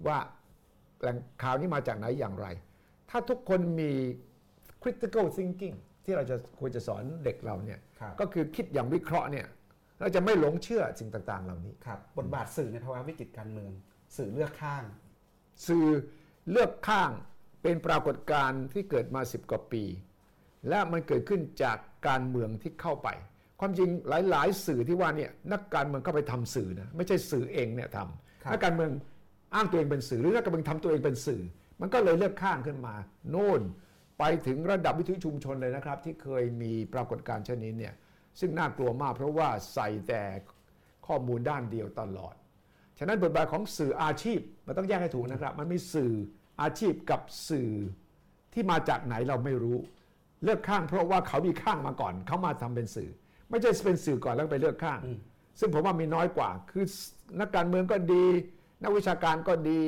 [0.08, 0.18] ว่า
[1.02, 2.48] แหล่งข่าวนี้มาจากไหนอย่างไร
[3.10, 3.92] ถ้าทุกคนมี
[4.82, 9.46] critical thinking ที่เราจะควรจะสอนเด็กเราเนี่ยครับก็คือคิดอย่างวิเคราะห์เนี่ย
[10.00, 13.72] เราจะไม่หลงเชื่อสิ่งต่าง ๆ เหล่านี้ครับบทบาทสื่อในภาวะวิกฤตการเมือง
[14.18, 14.84] สื่อเลือกข้าง
[15.68, 15.86] สื่อ
[16.52, 17.12] เลือกข้าง
[17.64, 19.84] เป็นปรากฏการณ์ที่เกิดมา 10 กว่าปี
[20.70, 21.78] และมันเกิดขึ้นจาก
[22.08, 23.10] การเมืองที่เข้าไป
[23.60, 23.90] ความจริง
[24.30, 28.92] หลาย ๆ สื่อที่ว่าเนี่ยนักการเมืองเข้าไปทำสื่อนะไม่ใช่สื่อเองเนี่ยทครับำนักการเมือง
[29.56, 31.42] อ้างตัวเองเป็นสื่อหรือนักการเมืองทำตัวเองเป็นสื่อ
[31.82, 32.96] มันก็เลยเลือกข้างขึ้นมา
[33.30, 33.62] โน่น
[34.20, 37.94] ไปถึงระดับวิทยุชุมชนเลยนะครับ ที่เคยมีปรากฏการณ์เช่นนี้เนี่ย
[38.40, 40.22] ซึ่งน่ากลัวมากเพราะว่าใส่แต่
[41.08, 42.36] ข้อมูลด้านเดียวตลอด
[42.98, 46.12] ฉะนั้นบทบาทของสื่ออาชีพมันต้องแยกให้ถูกนะครับ มันมีสื่อ
[46.62, 47.72] อาชีพกับสื่อ
[48.54, 49.78] ที่มาจากไหนเราไม่รู้
[50.44, 53.10] เลือกข้างเพราะว่าเขามีข้างมาก่อน เขามาทำเป็นสื่อ
[53.50, 55.00] ไม่ใช่เป็นสื่อก่อนแล้วไปเลือกข้าง
[55.60, 56.86] ซึ่งผมว่ามีน้อยกว่า คือ
[57.40, 58.26] นักการเมืองก็ดี
[58.84, 59.82] นักวิชาการก็ดี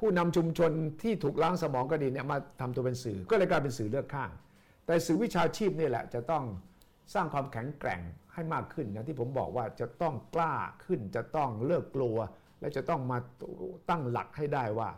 [0.00, 4.30] ผู้นำชุมชนที่ถูกล้างสมองก็ดีเนี่ยมาทำตัวเป็นสื่อ ก็เลยกลายเป็นสื่อเลือกข้าง
[4.86, 6.44] แต่สื่อวิชาชีพนี่แหละจะต้อง
[7.14, 8.00] สร้างความแข็งแกร่ง
[8.32, 12.16] ให้มากขึ้นอย่างที่ผมบอกว่าจะต้องกล้าขึ้นจะต้องเลิกกลัว
[12.60, 13.18] และจะต้องมา
[13.90, 14.90] ตั้งหลักให้ได้ว่า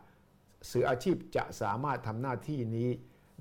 [0.70, 2.88] สื่ออาชีพจะสามารถทำหน้าที่นี้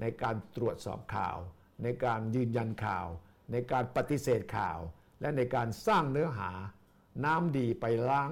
[0.01, 1.37] ในการตรวจสอบข่าว
[1.83, 3.07] ในการยืนยันข่าว
[3.51, 4.79] ในการปฏิเสธข่าว
[5.21, 6.51] และในการสร้างเนื้อหา
[7.25, 8.29] น้ำดีไปล้าง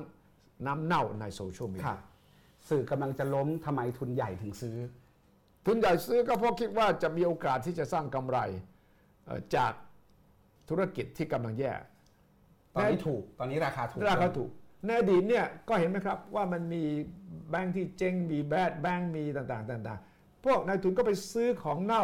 [0.65, 1.99] น้ำเน่าในโซเชียลมีคเดีรัยบ
[2.69, 4.77] สื่อกำลังจะล้มทำไมทุนใหญ่ถึงซื้อ
[5.65, 8.37] ทุนใหญ่ซื้อก็เพราะคิดว่าจะมีโอกาสที่จะสร้างกำไร
[9.25, 9.73] เอ่อจาก
[10.71, 11.71] ธุรกิจที่กำลังแย่
[12.73, 14.49] ตอนนี้ถูกตอนนี้ราคาถูกราคาถูก
[14.85, 16.83] ในอดีตเนี่ยก็เห็นไหมครับว่ามันมี
[17.49, 22.03] แบงค์ที่เจ๊งมีแบดแบงค์มีต่างๆต่างๆ พวกนายทุนก็ไปซื้อของเน่า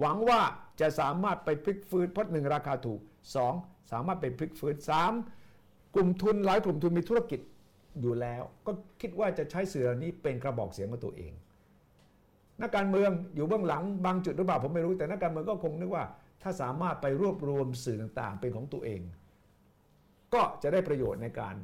[0.00, 0.40] หวังว่า
[0.80, 3.00] จะสามารถไปพลิกฟื้นเพราะหนึ่งราคาถูก
[3.34, 3.54] สอง
[3.92, 5.12] สามารถไปพลิกฟื้นสาม
[5.94, 7.40] กลุ่มทุนหลายกลุ่มทุนมีธุรกิจ
[8.00, 11.32] อยู่แล้ว ก็คิดว่าจะใช้สื่อเหล่านี้เป็นกระบอกเสียงของตัวเอง
[12.60, 16.04] นักการเมืองอยู่เบื้องหลังบางจุดหรือเปล่าผมไม่รู้แต่นักการเมืองก็คงนึกว่า
[16.42, 19.00] ถ้าสามารถไปรวบรวมสื่อต่างๆ เป็นของตัวเอง
[20.34, 21.54] ก็จะได้ประโยชน์ในการ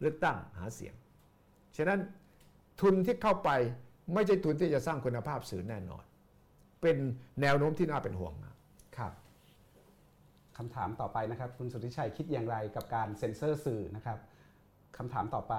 [0.00, 0.94] เลือกตั้งหาเสียง
[1.76, 2.00] ฉะนั้น
[2.80, 3.50] ทุนที่เข้าไป
[4.14, 6.04] ไม่ใช่ทุนที่จะสร้างคุณภาพสื่อแน่นอน
[6.82, 6.96] เป็น
[7.40, 8.54] แนวโน้มที่น่าเป็นห่วงนะ
[8.96, 9.12] ครับ
[10.56, 14.18] คำถามต่อไปนะครับ คุณสุทธิชัยคิดอย่างไรกับการเซ็นเซอร์สื่อนะครับ
[14.96, 15.54] คำถามต่อไป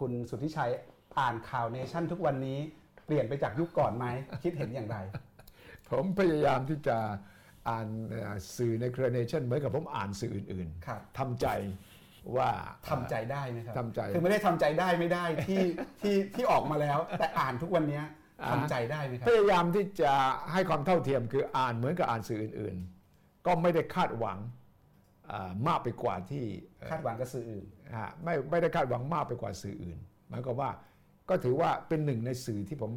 [0.00, 0.70] คุณสุทธิชัย
[1.18, 2.58] อ่านข่าวเนชั่นทุกวันนี้
[3.06, 4.06] เปลี่ยนไปจากยุคก่อนไหม
[4.42, 4.96] คิดเห็นอย่างไร
[5.90, 6.96] ผมพยายามที่จะ
[7.68, 11.46] อ่านเอ่อสื่อในเครือเนชั่นเหมือนกับผมอ่านสื่ออื่นครับๆทำใจ
[12.36, 12.50] ว่า
[12.90, 15.62] ทำใจได้ไหมครับทำใจคือไม่ได้ทำใจได้ไม่ได้ที่
[16.00, 18.04] ที่ที่ออกมาแล้ว แต่อ่านทุกวันเนี้ย
[18.42, 20.12] อ่าทำใจได้ไหมครัพบยายามที่จะ
[20.52, 24.38] ให้ความเท่าเทียมคืออ่านเหมือนกับอ่านสื่ออื่นๆ ก็ไม่ได้คาดหวัง
[25.30, 26.44] อ่ามากไปกว่าที่
[26.78, 27.66] เอ่อคาดหวังกับสื่ออื่น
[27.96, 29.98] ฮะไม่ไม่ได้คาดหวังมากไปกว่าสื่ออื่น
[30.28, 30.70] หมายความว่า
[31.28, 32.92] ก็ถือว่าเป็นหนึ่งในสื่อที่ผม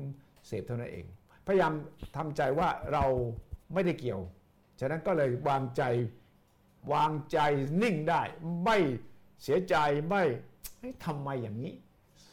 [0.47, 1.05] เสพเท่านั้นเอง
[1.47, 1.73] พยายาม
[2.17, 3.05] ทำใจว่าเรา
[3.73, 4.21] ไม่ได้เกี่ยว
[4.80, 5.84] ฉะนั้นก็เลยวางใจ
[6.93, 7.39] วางใจ
[7.81, 8.22] นิ่งได้
[8.64, 8.77] ไม่
[9.43, 9.76] เสียใจ
[10.10, 10.23] ไม่
[10.80, 11.73] เฮ้ยทำไมอย่างนี้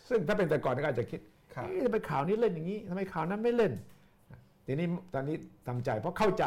[0.09, 1.21] ซึ่งถ้าเป็นแต่ก่อนก็อาจจะคิด
[1.55, 3.73] ครับเอ๊ะทำไมข่าวนี้เล่นอย่างนี้ทำไมข่าวนั้นไม่เล่น
[4.67, 5.37] ทีนี้ตอนนี้
[5.69, 6.45] ทำใจเพราะเข้าใจ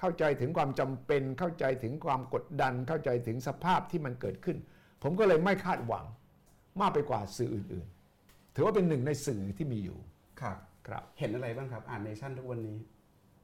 [0.00, 4.56] เข้าใจถึงความจำเป็นเข้าใจถึงความกดดัน เข้าใจถึงสภาพที่มันเกิดขึ้น
[5.02, 6.04] ผมก็เลยไม่คาดหวัง
[6.80, 7.86] มากไปกว่าสื่ออื่น
[8.20, 9.98] ๆ ถือว่าเป็นหนึ่งในสื่อที่มีอยู่
[10.40, 10.56] ครับ
[10.88, 12.76] ครับ เห็นอะไรบ้างครับ อ่านเนชั่นทุกวันนี้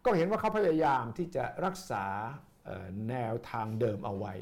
[0.04, 2.04] ก็เห็นว่าเขาพยายามที่จะรักษา
[2.64, 4.34] เอ่อแนวทางเดิมเอาไว้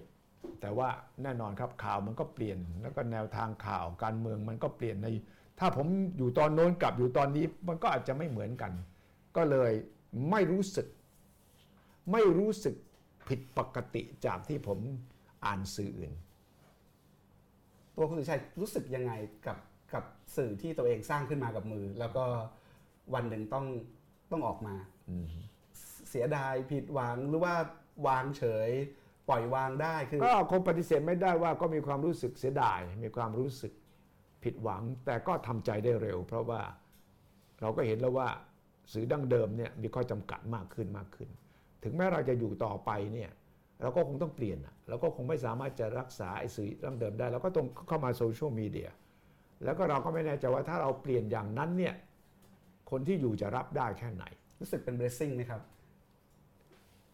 [0.61, 0.89] แต่ว่า
[1.23, 5.09] แน่นอนครับข่าวมันก็เปลี่ยน แล้วก็แนวทางข่าวการเมืองมันก็เปลี่ยนใน
[5.59, 5.87] ถ้าผม
[6.17, 8.73] อยู่ตอนโน้นกับอยู่ตอนนี้มันก็อาจจะไม่เหมือนกัน
[9.37, 9.73] ก็เลย
[10.31, 10.87] ไม่รู้สึก
[12.13, 12.75] ไม่รู้สึก
[13.29, 14.79] ผิดปกติจากที่ผม
[15.45, 16.13] อ่านสื่ออื่น
[17.97, 19.13] ตัวคุณสุชัยรู้สึกยังไง
[19.47, 19.59] กับ
[19.93, 20.05] กับ
[20.37, 22.25] สื่อที่ตัวเองสร้างขึ้นมากับมือ แล้วก็
[23.15, 23.67] วันหนึ่งต้อง
[24.31, 24.75] ต้องออกมา
[26.11, 27.55] เสียดายผิดหวังหรือว่า
[28.07, 28.71] วางเฉย
[29.29, 33.73] ปล่อยวางได้คือก็คงปฏิเสธไม่ได้ว่าก็มีความรู้สึกเสียดาย มีความรู้สึก
[34.45, 36.61] ผิดหวัง แต่ก็ทำใจได้เร็ว เพราะว่า
[37.61, 38.29] เราก็เห็นแล้วว่า
[38.93, 41.29] สื่อดั้งเดิมเนี่ยมีข้อจำกัดมากขึ้นมากขึ้น
[41.85, 43.31] ถึงแม้เราจะอยู่ต่อไปเนี่ย
[43.83, 48.91] เราก็คงต้องเปลี่ยนอะเราก็คงไม่สามารถจะรักษาไอ้สื่อดั้งเดิมได้เราก็ต้องเข้ามาโซเชียลมีเดีย
[49.65, 51.95] แล้วก็เราก็ไม่แน่ใจว่าถ้าเราเปลี่ยนอย่างนั้นเนี่ย
[52.91, 54.25] คนที่อยู่จะรับได้แค่ไหน
[54.61, 55.63] รู้สึกเป็น blessing ไหมครับ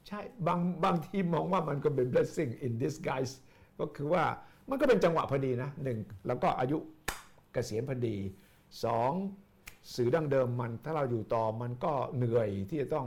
[0.09, 3.35] ใช่บางบางทีมองว่ามันก็เป็น blessing in disguise
[3.81, 4.25] ก็คือว่า
[4.69, 6.79] มันก็เป็นจังหวะพอดีนะหนึ่งแล้วก็อายุ
[7.53, 8.17] เกษียณพอดี
[8.85, 9.13] สอง
[9.95, 13.07] สื่อดั้งเดิมมัน ถ้าเราอยู่ต่อมันก็เหนื่อยที่จะต้อง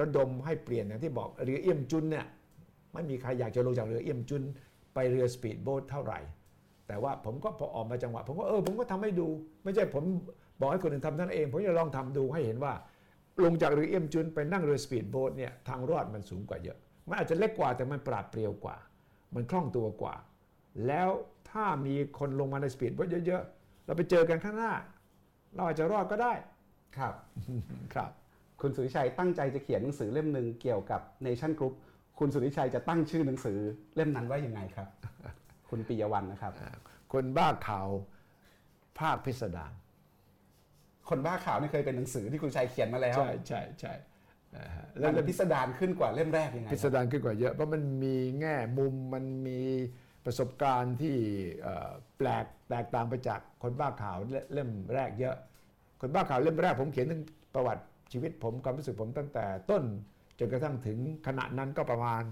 [0.00, 2.26] ระดมให้เปลี่ยนอย่างที่บอกเรือเอี้ยมจุ๊นเนี่ย
[2.92, 4.42] ไม่มีใครอยากจะลงจากเรือเอี้ยมจุ๊น
[4.94, 6.18] ไปเรือสปีดโบ๊ทเท่าไหร่
[6.86, 9.28] แต่ว่าผมก็พอออกมาจังหวะ ผมก็เออผมก็ทำให้ดู
[9.64, 10.04] ไม่ใช่ผม
[10.60, 12.72] บอกให้คนอื่นทำนั่นเอง ผมจะลองทำดูให้เห็นว่า
[13.44, 18.76] ลงจากเรือเอี้ยมจุ๊นไปนั่งเรือสปีดโบ๊ทเนี่ยทางรอดมันสูงกว่าเยอะ มันอาจจะเล็กกว่าแต่มันปราดเปรียวกว่า
[19.34, 20.14] มันคล่องตัวกว่า
[20.86, 21.08] แล้ว
[21.50, 24.72] ถ้ามีคนลงมาในสปีดโบ๊ทเยอะๆ เราไปเจอกันข้างหน้า
[25.54, 26.32] เราอาจจะรอดก็ได้
[26.96, 27.14] ครับ
[27.94, 28.10] ครับ
[28.60, 31.74] คุณสุริชัยตั้งใจจะเขียนหนังสือเล่มหนึ่งเกี่ยวกับ Nation Group
[32.18, 33.58] คุณสุริชัยจะตั้งชื่อหนังสือ
[33.94, 34.88] เล่มนั้นว่ายังไงครับ
[35.68, 36.52] คุณปิยวันนะครับ
[37.12, 37.88] คนบ้าข่าว
[38.98, 39.72] ภาคพิสดาร
[41.10, 43.94] คนบ้าข่าวนี่เคยเป็นหนังสือที่คุณชัยเขียนมาแล้ว ใช่ใช่ใช่
[44.56, 49.60] อ่าฮะแล้วพิสดารขึ้นกว่าเล่มแรกยังไงพิสดารขึ้นกว่าเยอะเพราะมันมีแง่มุมมันมี
[50.24, 51.16] ประสบการณ์ที่
[51.62, 54.16] เอ่อแปลกแตกต่างไปจากคนบ้าข่าว
[54.52, 55.36] เล่มแรกเยอะ
[56.00, 57.22] คนบ้าข่าวเล่มแรกผมเขียนถึง
[57.54, 59.82] ประวัติชีวิตผมความรู้สึกผมตั้งแต่ต้น
[60.38, 62.22] จนกระทั่งถึงขณะนั้นก็ประมาณ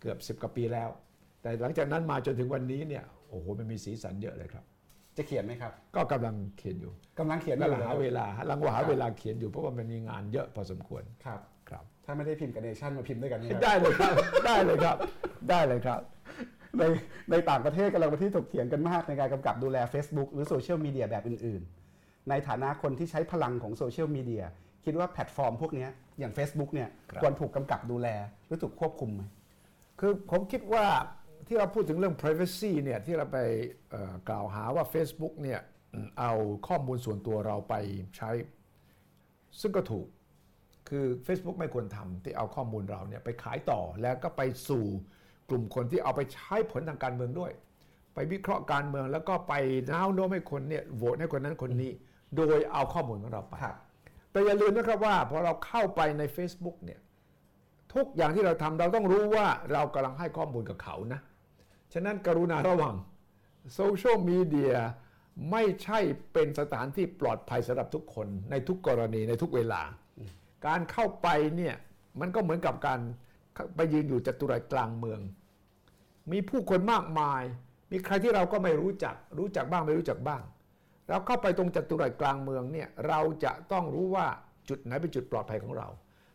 [0.00, 0.88] เกือบ 10กว่าปีแล้ว
[1.42, 4.64] แต่หลังจากนั้นมาจนถึงวันนี้เนี่ยโอ้โหมันมีสีสันเยอะเลยครับ
[5.16, 14.14] จะเขียนไหมครับ ก็กำลังเขียนอยู่กำลังเขียนกำลังอยู่หาเวลาลังหาเวลาเขียนอยู่เพราะว่ามันมีงานเยอะพอสมควรครับครับ ถ้าไม่ได้พิมพ์กับเนชั่นมาพิมพ์ด้วยกันนี่ครับได้เลยครับ
[14.46, 14.96] ได้เลยครับ
[15.50, 16.00] ได้เลยครับ
[16.78, 16.82] ใน
[17.30, 21.62] ในต่างประเทศกำลังเป็นที่ถกเถียงกันมากในการกำกับดูแล Facebook หรือโซเชียลมีเดียแบบอื่น
[21.94, 24.44] ๆ ในฐานะคนที่ใช้พลังของโซเชียลมีเดีย
[24.84, 28.08] คิดว่าแพลตฟอร์มพวกเนี้ยอย่าง Facebook เนี่ยครับควรถูกกำกับดูแล
[28.46, 29.22] หรือถูกควบคุมไหม
[30.00, 30.84] คือผมคิดว่า
[31.52, 33.38] ที่เราพูดถึงเรื่อง privacy เนี่ยที่เราไป
[33.90, 35.60] เอ่อกล่าวหาว่า Facebook เนี่ย
[35.92, 36.32] อืมเอา
[36.68, 37.74] ข้อมูลส่วนตัวเราไป
[38.16, 38.30] ใช้
[39.60, 40.06] ซึ่งก็ถูก
[40.88, 44.84] คือ Facebook ไม่ควรทำที่เอาข้อมูลเราเนี่ยไปขายต่อแล้วก็ไปสู่
[45.48, 47.52] กลุ่มคนที่เอาไปใช้ผลทางการเมืองด้วย
[48.14, 49.54] ไปวิเคราะห์การเมืองแล้วก็ไป
[49.90, 51.90] น้าวโน้มให้คนเนี่ยโหวตให้คนนั้นคนนี้
[52.36, 53.74] โดยเอาข้อมูลของเราไปครับ
[54.30, 57.00] แต่อย่าลืมนะครับว่าพอเราเข้าไปใน Facebook เนี่ย
[57.94, 61.20] ทุกอย่างที่เราทำเราต้องรู้ว่าเรากำลังให้ข้อมูลกับเขานะ
[61.92, 62.94] ฉะนั้นกรุณาระวัง
[63.74, 64.74] โซเชียลมีเดีย
[65.50, 65.98] ไม่ใช่
[66.32, 69.82] เป็นสถานที่ปลอดภัยสำหรับทุกคนในทุกกรณีในทุกเวลา
[70.66, 71.74] การเข้าไปเนี่ย
[72.20, 73.00] มันก็เหมือนกับการ
[73.76, 75.20] ไปยืนอยู่จัตุรัสกลางเมือง
[76.32, 77.42] มีผู้คนมากมาย
[77.90, 80.42] มีใครที่เราก็ไม่รู้จัก รู้จักบ้างไม่รู้จักบ้าง
[81.08, 84.26] เราเข้าไปตรงจัตุรัสกลางเมืองเนี่ยเราจะต้องรู้ว่า
[84.68, 85.88] จุดไหนเป็นจุดปลอดภัยของเรา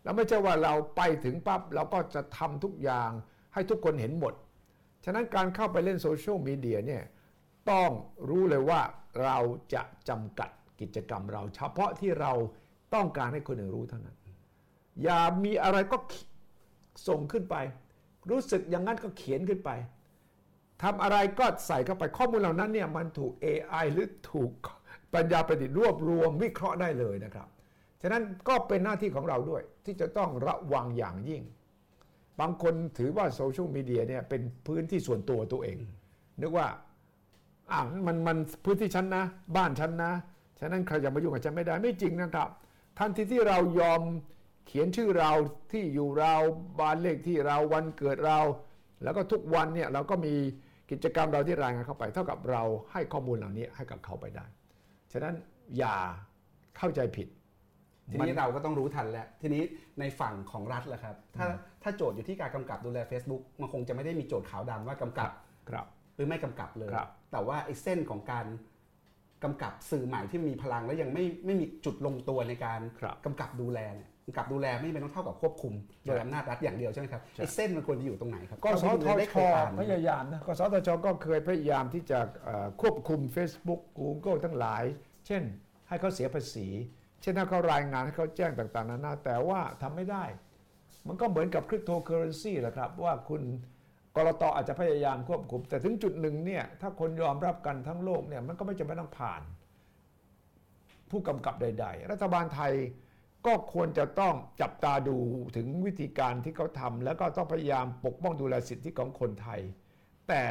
[0.04, 3.10] แล้วไม่ใช่ว่าเราไปถึงปั๊บเราก็จะทำทุกอย่าง
[3.54, 4.34] ให้ทุกคนเห็นหมด
[5.10, 7.04] ฉะนั้นการเข้าไปเล่นโซเชียลมีเดียเนี่ย
[7.72, 7.90] ต้อง
[8.30, 8.82] รู้เลยว่า
[9.24, 9.38] เรา
[9.74, 10.50] จะจำกัด
[10.82, 12.32] กิจกรรมเรา เฉพาะที่เรา
[12.94, 14.18] ต้องการให้คนอื่นรู้เท่านั้น
[15.04, 15.98] อย่ามีอะไรก็
[17.08, 17.56] ส่งขึ้นไป
[18.30, 19.70] รู้สึกอย่างนั้นก็เขียนขึ้นไป
[20.84, 24.52] ทำอะไรก็ใส่เข้าไปข้อมูลเหล่านั้นเนี่ยมันถูก AI หรือถูก
[25.14, 27.48] ปัญญาประดิษฐ์รวบรวมวิเคราะห์ได้เลยนะครับ
[28.02, 31.44] ฉะนั้นก็เป็นหน้าที่ของเราด้วยที่จะต้องระวังอย่างยิ่ง
[32.40, 35.78] บางคนถือว่าโซเชียลมีเดียเนี่ยเป็นพื้นที่ส่วนตัวตัวเอง
[36.42, 36.68] นึกว่า
[37.72, 39.24] อ่ามันมันพื้นที่ฉันนะ
[39.56, 40.12] บ้านฉันนะ
[40.60, 42.50] ฉะนั้นใครจะมายุ่งกับฉันไม่ได้ไม่จริงนะครับ
[43.00, 44.02] ทันทีที่เรายอม
[44.68, 45.32] เขียนชื่อเรา
[45.72, 46.36] ที่อยู่เรา
[46.80, 48.40] บ้านเลขที่เราวันเกิดเรา
[49.04, 50.34] แล้วก็ทุกวันเนี่ยเราก็มี
[50.92, 54.46] กิจกรรมเราที่รายงานเข้าไป เท่ากับเราให้ข้อมูลเหล่านี้ให้กับเขาไปได้
[55.12, 55.36] ฉะนั้น
[55.78, 55.96] อย่า
[56.78, 57.28] เข้าใจผิด
[58.12, 59.64] ทีนี้เราก็ต้องรู้ทันแล้ว ทีนี้
[60.00, 61.48] ในฝั่งของรัฐล่ะครับ ถ้า
[61.88, 65.30] ถ้าโจทย์อยู่ที่การกำกับดูแล Facebook มันคงจะไม่ได้มีโจทย์ขาวดำว่ากำกับ
[65.70, 65.86] ครับ
[66.16, 68.46] หรือไม่กำกับเลยครับแต่ว่าไอ้เส้นของการ
[69.44, 75.74] กำกับสื่อใหม่ที่มีพลังแล้วยังไม่ไม่มีจุดลงตัวในการครับกำกับดูแลเนี่ยกำกับดูแลไม่เป็นต้องเท่ากับควบคุม
[76.06, 84.84] โดยอำนาจรัฐอย่างเดียวใช่ไหมครับใช่ไอ้เส้นมันควรจะอยู่ตรงไหนครับกสทเท่าที่ชได้เคยอ่านพยายามนะกสทชก็เคยพยายามที่จะเอ่อควบคุม Facebook Google ทั้งหลาย
[85.28, 85.44] เช่น
[85.88, 86.68] ให้เขาเสียภาษี
[87.22, 90.24] เช่นถ้าเขารายงานให้เขาแจ้งต่างๆนานาแต่ว่าทำไม่ได้
[91.08, 93.42] มันก็เหมือนกับคริปโตเคอเรนซีแหละครับ ว่าคุณ
[94.16, 99.42] กลตอาจจะพยายามควบคุม แต่ถึงจุดหนึ่งเนี่ยถ้าคนยอมรับกันทั้งโลกเนี่ยมันก็ไม่จำเป็นต้องผ่าน
[101.10, 102.74] ผู้กำกับใด ๆ รัฐบาลไทย
[103.48, 105.18] ก็ควรจะต้องจับตาดู
[105.58, 109.60] ถึงวิธีการที่เขาทำแล้วก็ต้องพยายามปกป้องดูแลสิทธิของคนไทย
[110.30, 110.44] แต่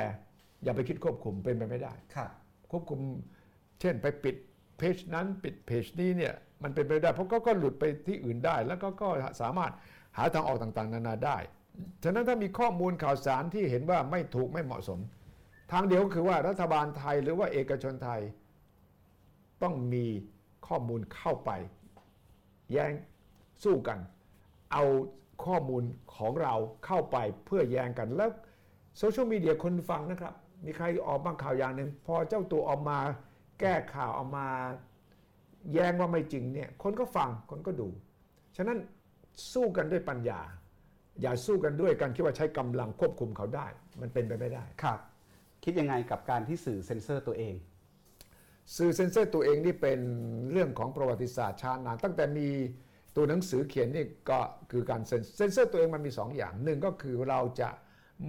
[0.63, 2.31] อย่าไปคิดควบคุมเป็นไปไม่ได้ครับ
[2.71, 3.01] ควบคุม
[3.81, 4.37] เช่นไปปิด
[4.79, 9.09] เพจนั้นปิดเพจนี้เนี่ยมันเป็นไปไม่ได้ เพราะก็ก็หลุดไปที่อื่นได้ แล้วก็ก็
[9.43, 9.73] สามารถ
[10.17, 11.39] หาทางออกต่างๆ นานาได้
[12.03, 15.01] ฉะนั้นถ้ามีข้อมูลข่าวสารที่เห็นว่าไม่ถูกไม่เหมาะสม
[15.73, 18.21] ทางเดียวก็คือว่ารัฐบาลไทยหรือว่าเอกชนไทย
[19.63, 20.07] ต้องมี
[20.67, 21.51] ข้อมูลเข้าไป
[22.73, 22.93] แย้ง
[23.65, 23.99] สู้กัน
[24.73, 24.85] เอา
[25.45, 25.83] ข้อมูล
[26.17, 26.55] ของเรา
[26.87, 28.31] เข้าไปเพื่อแย้งกันแล้ว
[28.99, 30.35] โซเชียลมีเดียคนฟังนะครับ
[30.65, 32.99] มีใครออกบางข่าวอย่างหนึ่งพอเจ้าตัวออกมา
[33.61, 34.47] แก้ข่าวออกมา
[35.73, 37.89] แย้งว่าไม่จริงเนี่ยคนก็ฟังคนก็ดู
[38.57, 38.79] ฉะนั้น
[39.53, 40.41] สู้กันด้วยปัญญา
[41.23, 43.67] อย่าสู้กันด้วยการคิดว่าใช้กำลังควบคุมเขาได้
[44.01, 45.01] มันเป็นไปไม่ได้ ครับ
[45.65, 47.55] คิดยังไงกับการที่สื่อเซ็นเซอร์ตัวเอง
[48.77, 50.01] สื่อเซนเซอร์ตัวเองนี่เป็น
[50.53, 52.49] เรื่องของประวัติศาสตร์ชาตินานตั้งแต่มี
[53.17, 54.41] ตัวหนังสือเขียนนี่ก็
[54.71, 57.71] คือการเซ็นเซนเซอร์ตัวเองมันมีสองอย่างหนึ่งก็คือเราจะ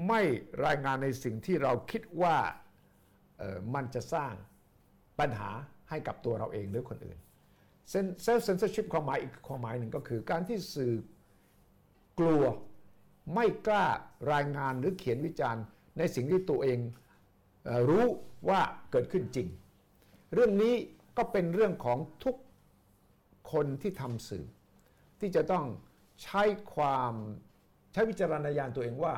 [0.08, 0.22] ไม่
[0.66, 2.38] รายงานในสิ่งที่เราคิดว่า
[3.38, 4.34] เอ่อมันจะสร้าง
[5.20, 5.50] ปัญหา
[5.90, 7.18] ให้กับตัวเราเองหรือคนอื่น
[7.90, 8.06] เซล
[8.38, 10.94] ฟ์เซนเซอร์ชิพความหมายอีกความหมายหนึ่งก็คือ การที่สื่อ
[12.20, 12.44] กลัว
[13.36, 13.86] ไม่กล้า
[14.34, 15.64] รายงานหรือเขียนวิจารณ์
[15.98, 16.80] ในสิ่งที่ตัวเอง
[17.90, 18.06] รู้
[18.50, 18.62] ว่า
[18.92, 19.48] เกิดขึ้นจริง
[20.34, 20.76] เรื่องนี้
[21.18, 22.36] ก็เป็นเรื่องของทุก
[23.52, 24.46] คนที่ทำสื่อ
[25.20, 25.66] ที่จะต้อง
[26.24, 26.44] ใช้
[26.76, 27.14] ความ
[27.94, 29.16] ใช้วิจารณญาณตัวเองว่า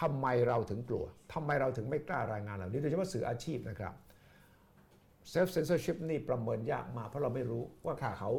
[0.00, 3.94] ทำไมเราถึงกลัวทำไมเราถึงไม่กล้ารายงานเหล่านี้โดยเฉพาะสื่ออาชีพนะครับ
[5.32, 8.30] self censorship นี่ประเมินยากมากเพราะเราไม่รู้ว่าเขา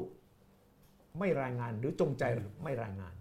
[1.19, 2.23] ไม่รายงานหรือจงใจ
[2.63, 3.13] ไม่รายงาน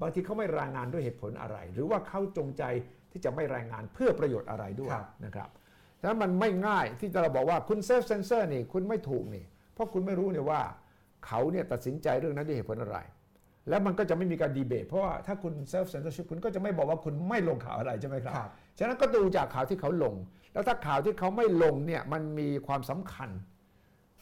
[0.00, 2.64] บางทีเขาไม่รายงานด้วยเหตุผลอะไร หรือว่าเขาจงใจ
[3.12, 5.48] ที่จะไม่รายงานเพื่อประโยชน์อะไรด้วยครับนะครับ
[6.00, 9.44] ฉะนั้นมันไม่ง่ายที่จะเราบอกว่าคุณเซฟเซนเซอร์นี่คุณไม่ถูกนี่
[9.74, 10.60] เพราะคุณไม่รู้เนี่ยว่า
[11.26, 12.98] เขาเนี่ยตัดสินใจเรื่องนั้นด้วยเหตุผลอะไร
[13.68, 20.14] แล้วมันก็จะไม่มีการดีเบต เพราะว่าถ้าคุณเซฟเซนเซอร์ชิพคุณก็จะไม่บอกว่าคุณไม่ลงข่าวอะไรใช่ไหมครับครับ ฉะนั้นก็ดูจากข่าวที่เขาลง
[20.52, 23.30] แล้วถ้าข่าวที่เขาไม่ลงเนี่ยมันมีความสำคัญ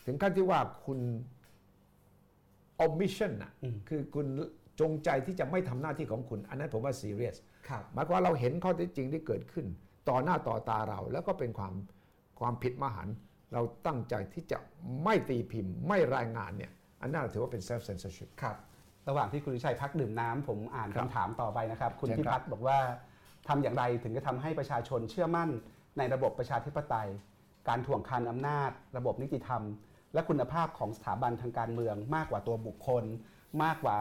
[0.07, 0.99] ถึงขั้นที่ว่าคุณ
[2.85, 4.27] omission น่ะอืมคือคุณ
[4.81, 7.37] จงใจที่จะไม่ทำหน้าที่ของคุณ อันนั้นผมว่า serious
[7.69, 9.67] ครับหมายความว่าเราเห็นข้อเท็จจริงที่เกิดขึ้น
[10.09, 11.75] ต่อหน้าต่อตาเรา แล้วก็เป็นความ
[12.41, 13.15] ความผิดมหันต์
[13.53, 14.59] เราตั้งใจที่จะ
[15.05, 18.57] ไม่ตีพิมพ์ ไม่รายงานเนี่ยอันนั้นถือว่าเป็น self censorship ครับ
[19.09, 22.79] ระหว่างที่คุณวิชัยพักดื่มน้ำผมอ่านครับคำถามต่อไปนะครับ คุณเชิญพิครับพัฒน์บอกว่า
[23.51, 25.51] ทำอย่างไรถึงจะทำให้ประชาชนเชื่อมั่น
[25.99, 27.09] ในระบบประชาธิปไตย
[27.69, 29.63] การถ่วงคันอำนาจ ระบบนิติธรรม
[30.15, 33.05] และคุณภาพของสถาบันทางการเมือง มากกว่าตัวบุคคล
[33.63, 33.99] มากกว่า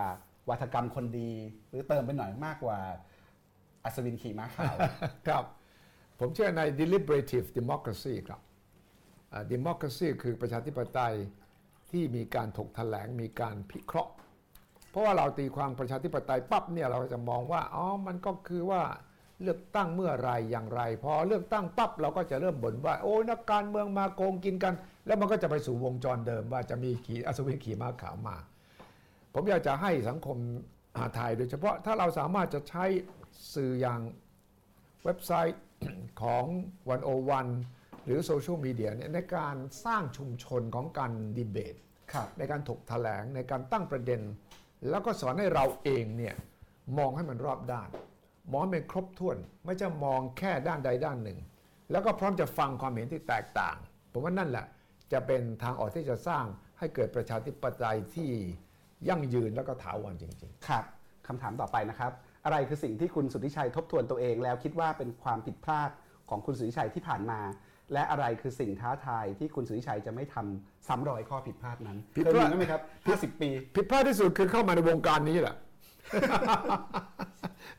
[0.50, 1.32] วัฒกรรมคนดี
[1.70, 2.78] หรือเติมไปหน่อยมากกว่า
[3.84, 4.76] อัศวินขี่ม้าขาว
[5.28, 5.44] ครับ
[6.20, 8.42] ผมเชื่อใน deliberative democracy ครับ
[9.54, 11.16] democracy คือประชาธิปไตย
[11.92, 14.12] ที่มีการถกแถลงมีการพิเคราะห์
[14.90, 18.82] เพราะว่าเราตีความประชาธิปไตยปั๊บเนี่ยเราจะมองว่าอ๋อมันก็คือว่า
[19.44, 24.74] เลือกตั้งเมื่อไรอย่างไร พอเลือกตั้งปั๊บเราก็จะเริ่มบ่นว่า โอ้ยนักการเมืองมาโกงกินกัน
[25.06, 28.38] แล้วมันก็จะไปสู่วงจรเดิมว่าจะมีขี่อัศวินขี่ม้าขาวมา
[29.34, 30.38] ผมอยากจะให้สังคม
[30.96, 32.86] อ่าไทยโดยเฉพาะถ้าเราสามารถจะใช้
[33.54, 34.02] สื่ออย่าง
[35.04, 35.60] เว็บไซต์
[36.22, 36.46] ของ
[37.26, 39.56] 101 หรือโซเชียลมีเดียเนี่ยในการ
[39.86, 41.76] สร้างชุมชนของการดีเบต
[42.14, 44.22] ครับในการถกแถลงในการตั้งประเด็น
[44.90, 46.36] แล้วก็สอนให้เราเองเนี่ย
[46.98, 47.90] มองให้มันรอบด้าน
[48.52, 51.40] มองให้มันครบถ้วน ไม่จะมองแค่ด้านใดด้านหนึ่ง
[51.92, 53.76] แล้วก็พร้อมจะฟังความเห็นที่แตกต่าง
[54.12, 54.66] ผมว่านั่นแหละ
[55.14, 56.46] จะเป็นทางออกที่จะสร้าง
[56.80, 58.30] ให้เกิดประชาธิปไตยที่
[59.10, 60.84] ยั่งยืนแล้วก็ถาวรจริงครับ
[61.28, 62.12] คำถามต่อไปนะครับ
[62.46, 65.90] อะไรคือสิ่งที่คุณสุทธิชัยทบทวนตัวเองแล้วคิดว่าเป็นความผิดพลาด
[66.30, 67.40] ของคุณสุทธิชัยที่ผ่านมา
[67.94, 72.82] และอะไรคือสิ่งท้าทายที่คุณสุทธิชัยจะไม่ทำซ้ำรอยข้อผิดพลาดนั้นผิดเคยพลาดมีไหมครับ
[73.36, 75.56] 50 ปีๆผิดพลาดที่สุดคือเข้ามาในวงการนี้แหละ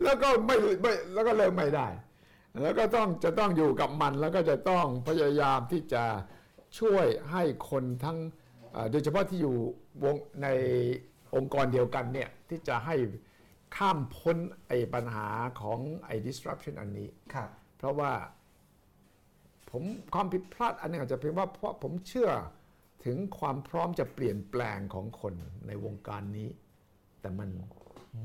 [0.03, 1.89] แล้วก็ไม่ไม่แล้วก็เลิกไม่ได้
[2.63, 6.05] แล้วก็ต้องจะต้องอยู่กับมันแล้วก็จะต้องพยายามที่จะ
[6.79, 8.19] ช่วยให้คนทั้ง
[8.73, 9.57] เอ่อโดยเฉพาะที่อยู่
[10.05, 10.49] วงใน
[11.35, 12.97] องค์กรเดียวกันเนี่ยที่จะให้
[13.77, 14.37] ข้ามพ้น
[14.67, 15.29] ไอ้ปัญหา
[15.61, 17.49] ของไอ้ disruption อันนี้ ครับ
[17.79, 18.13] เพราะว่า
[19.71, 19.83] ผม
[20.15, 22.31] ความผิดพลาดอันหนึงอาจจะเป็นว่าเพราะผมเชื่อ
[23.05, 25.35] ถึงความพร้อมจะเปลี่ยนแปลงของคน
[25.67, 26.49] ในวงการนี้
[27.21, 27.49] แต่มัน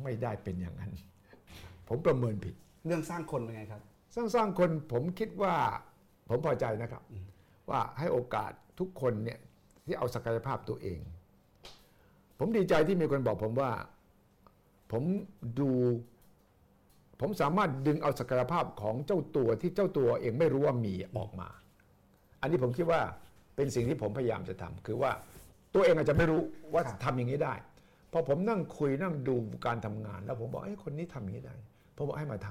[0.03, 0.91] ไม่ได้เป็นอย่างนั้น
[1.89, 2.55] ผมประเมินผิด
[2.85, 3.81] เรื่องสร้างคนเป็นไงครับ
[4.15, 5.55] สร้างสร้างคนผมคิดว่า
[6.29, 7.03] ผมพอใจนะครับ
[7.69, 9.39] ว่าให้โอกาสทุกคนเนี่ย
[9.85, 10.99] ที่เอาศักยภาพตัวเอง
[12.39, 13.71] ผมดีใจที่มีคนบอกผมว่า
[14.91, 15.03] ผม
[15.59, 15.71] ดู
[17.21, 21.49] ผมสามารถดึงเอาศักยภาพของเจ้าตัวที่เจ้าตัวเองไม่รู้ว่ามีออกมา
[22.41, 23.01] อันนี้ผมคิดว่า
[23.55, 25.11] เป็นสิ่งที่ผมพยายามจะทำคือว่า
[25.75, 26.41] ตัวเองอาจจะไม่รู้
[26.73, 27.53] ว่าครับทำอย่างนี้ได้
[28.11, 29.35] พอผมนั่งคุยนั่งดู
[29.65, 31.55] การทำงาน แล้วผมบอกไอ้ยคนนี้ทำอย่างนี้ได้
[31.95, 32.47] ผมบอกให้มาท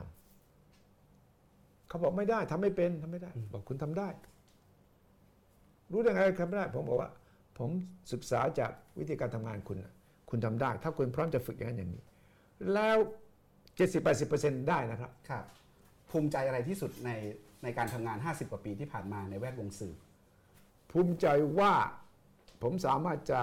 [0.72, 4.08] ำเขาบอกไม่ได้ทำไม่เป็นทำไม่ได้ บอกคุณทำได้
[5.92, 7.10] รู้ได้ไงทำไม่ได้ ผมบอกว่า
[7.58, 7.70] ผม
[8.12, 9.92] ศึกษาจากวิธีการทำงานคุณน่ะ
[10.30, 12.02] คุณทำได้ ถ้าคุณพร้อมจะฝึกอย่างนั้นอย่างนี้
[12.72, 12.96] แล้ว
[13.78, 15.44] 70-80%ได้นะครับ ครับ
[16.10, 17.10] ภูมิใจอะไรที่สุดใน
[17.62, 19.94] ในการทำงาน50กว่าปีที่ผ่านมาในแวดวงสื่อ
[20.90, 21.26] ภูมิใจ
[21.58, 21.72] ว่า
[22.62, 23.40] ผมสามารถจะ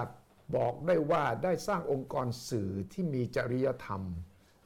[0.56, 4.02] บอกได้ว่าได้สร้างองค์กรสื่อที่มีจริยธรรม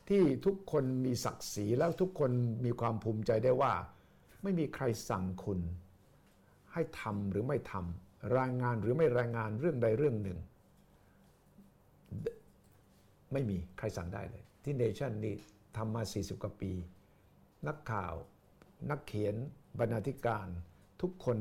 [0.09, 2.31] ที่ทุกคนมีศักดิ์ศรีแล้วทุกคน
[2.65, 3.73] มีความภูมิใจได้ว่า
[4.43, 5.61] ไม่มีใครสั่งคุณ
[6.73, 10.39] ให้ทำหรือไม่ทำรายงานหรือไม่รายงานเรื่องใดเรื่องหนึ่ง
[13.33, 15.35] ไม่มีใครสั่งได้เลย ที่เนชั่นนี่
[15.77, 16.73] ทำมา 40 กว่าปี
[17.69, 18.15] นักข่าว
[18.91, 19.35] นักเขียน
[19.79, 20.47] บรรณาธิการ
[21.01, 21.37] ทุกคน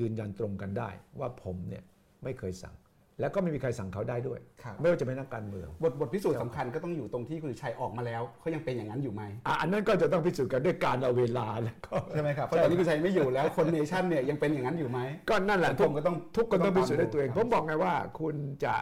[0.00, 1.84] ยืนยันตรงกันได้ ว่าผมเนี่ย
[2.22, 2.74] ไม่เคยสั่ง
[3.20, 15.00] แล้วก็ไม่มีใครสั่งเขาได้ด้วยครับไม่ว่าจะเป็นนักการเมือง บทบทพิสูจน์สำคัญก็ต้องอยู่ตรงที่คุณสุชัยออกมาแล้วเขายังเป็นอย่างนั้นอยู่ไหมอะอันนั้นก็จะต้องพิสูจน์กันด้วยการเอาเวลาแล้วก็ใช่ไหมครับเพราะตอนนี้คุณชัยไม่อยู่แล้วคนเนชั่นเนี่ยยังเป็นอย่างนั้นอยู่ไหม
[15.30, 18.74] ก็นั่นแหละสังคมก็ต้องทุกคนต้องพิสูจน์ได้ตัวเองครับผมบอกไงว่า คุณจะ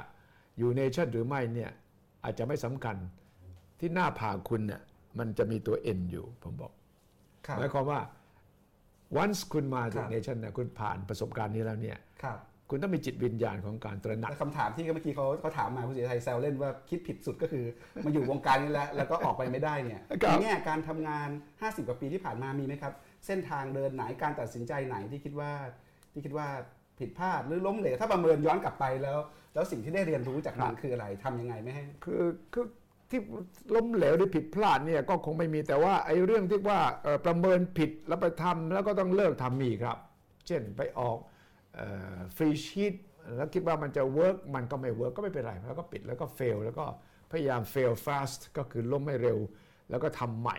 [0.58, 1.70] อยู่ในชั่นหรือไม่เนี่ย
[2.24, 2.96] อาจจะไม่สำคัญ
[3.80, 4.80] ที่หน้าผากคุณเนี่ย
[5.18, 6.72] มันจะมีตัว N อยู่ผมบอก
[7.46, 8.00] ครับหมายความว่า
[9.22, 11.98] once คุณมาถึคงรับเนชั่นเนี่ยคุณผ่านประสบการณ์นี้แล้วเนี่ย
[12.72, 17.64] ครับคุณต้องมีจิตวิญญาณของการตระหนักแต่คำถามที่เมื่อกี้เขาเขาถามมาคุณสุชัยแซวเล่นว่าคิดผิดสุดก็คือ
[18.04, 21.28] มาอยู่วงการนี้แล้วแล้วก็ออกไปไม่ได้เนี่ยครับในแง่การทำงาน
[21.58, 22.92] 50 กว่าปีที่ผ่านมามีไหมครับ
[23.26, 25.50] เส้นทางเดินไหนการตัดสินใจไหนที่คิดว่า
[26.12, 26.48] ที่คิดว่า
[26.98, 29.18] ผิดพลาดหรือล้มเหลวถ้าประเมินย้อนกลับไปแล้ว
[29.54, 32.66] แล้วสิ่งที่ได้เรียนรู้จากมันคืออะไรทำยังไงไม่ให้คือคือ
[33.10, 33.20] ที่
[33.74, 39.96] ล้มเหลวหรือผิดพลาดเนี่ยก็คงไม่มีแต่ว่าไอ้เรื่องที่ว่าเอ่อประเมินผิดแล้วไปทำแล้วก็ต้องเลิกทำมีครับ
[40.46, 41.18] เช่นไปออก
[42.36, 42.94] free sheet
[43.36, 46.84] แล้วคิดว่ามันจะ work มันก็ไม่ work ก็ไม่เป็นไรแล้วก็ปิดแล้วก็ fail แล้วก็
[47.30, 49.38] พยายาม fail fast ก็คือล้มไม่เร็ว
[49.90, 50.58] แล้วก็ทำใหม่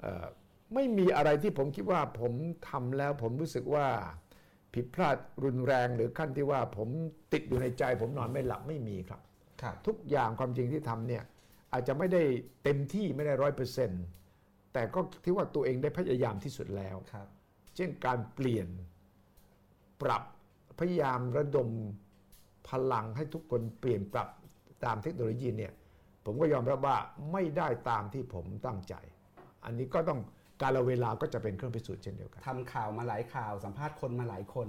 [0.00, 0.26] เอ่อ
[0.74, 2.32] ไม่มีอะไรที่ผมคิดว่าผม
[2.68, 3.86] ทำแล้วผมรู้สึกว่า
[4.74, 6.88] ผิดพลาดรุนแรงหรือขั้นที่ว่าผม
[7.32, 9.20] ติดอยู่ในใจ ผมนอนไม่หลับไม่มีครับ
[9.62, 11.24] ครับทุกอย่างความจริงที่ทำเนี่ย
[11.72, 12.22] อาจจะไม่ได้
[12.64, 14.04] เต็มที่ไม่ได้ร้อยเปอร์เซ็นต์
[14.72, 17.28] แต่ก็คิดว่าตัวเองได้พยายามที่สุดแล้วครับ
[17.76, 18.68] เช่นการเปลี่ยน
[20.02, 20.22] ปรับ
[20.78, 21.68] พยายามระดม
[22.68, 24.28] พลังให้ทุกคนเปลี่ยนปรับ
[24.84, 25.72] ตามเทคโนโลยีเนี่ย
[26.24, 26.96] ผมก็ยอมรับว่า
[27.32, 28.94] ไม่ได้ตามที่ผมตั้งใจ
[29.64, 30.20] อันนี้ก็ต้อง
[30.62, 34.68] การละเวลาก็จะเป็นเครื่องพิสูจน์เช่นเดียวกันทำข่าวมาหลายข่าวสัมภาษณ์คนมาหลายคน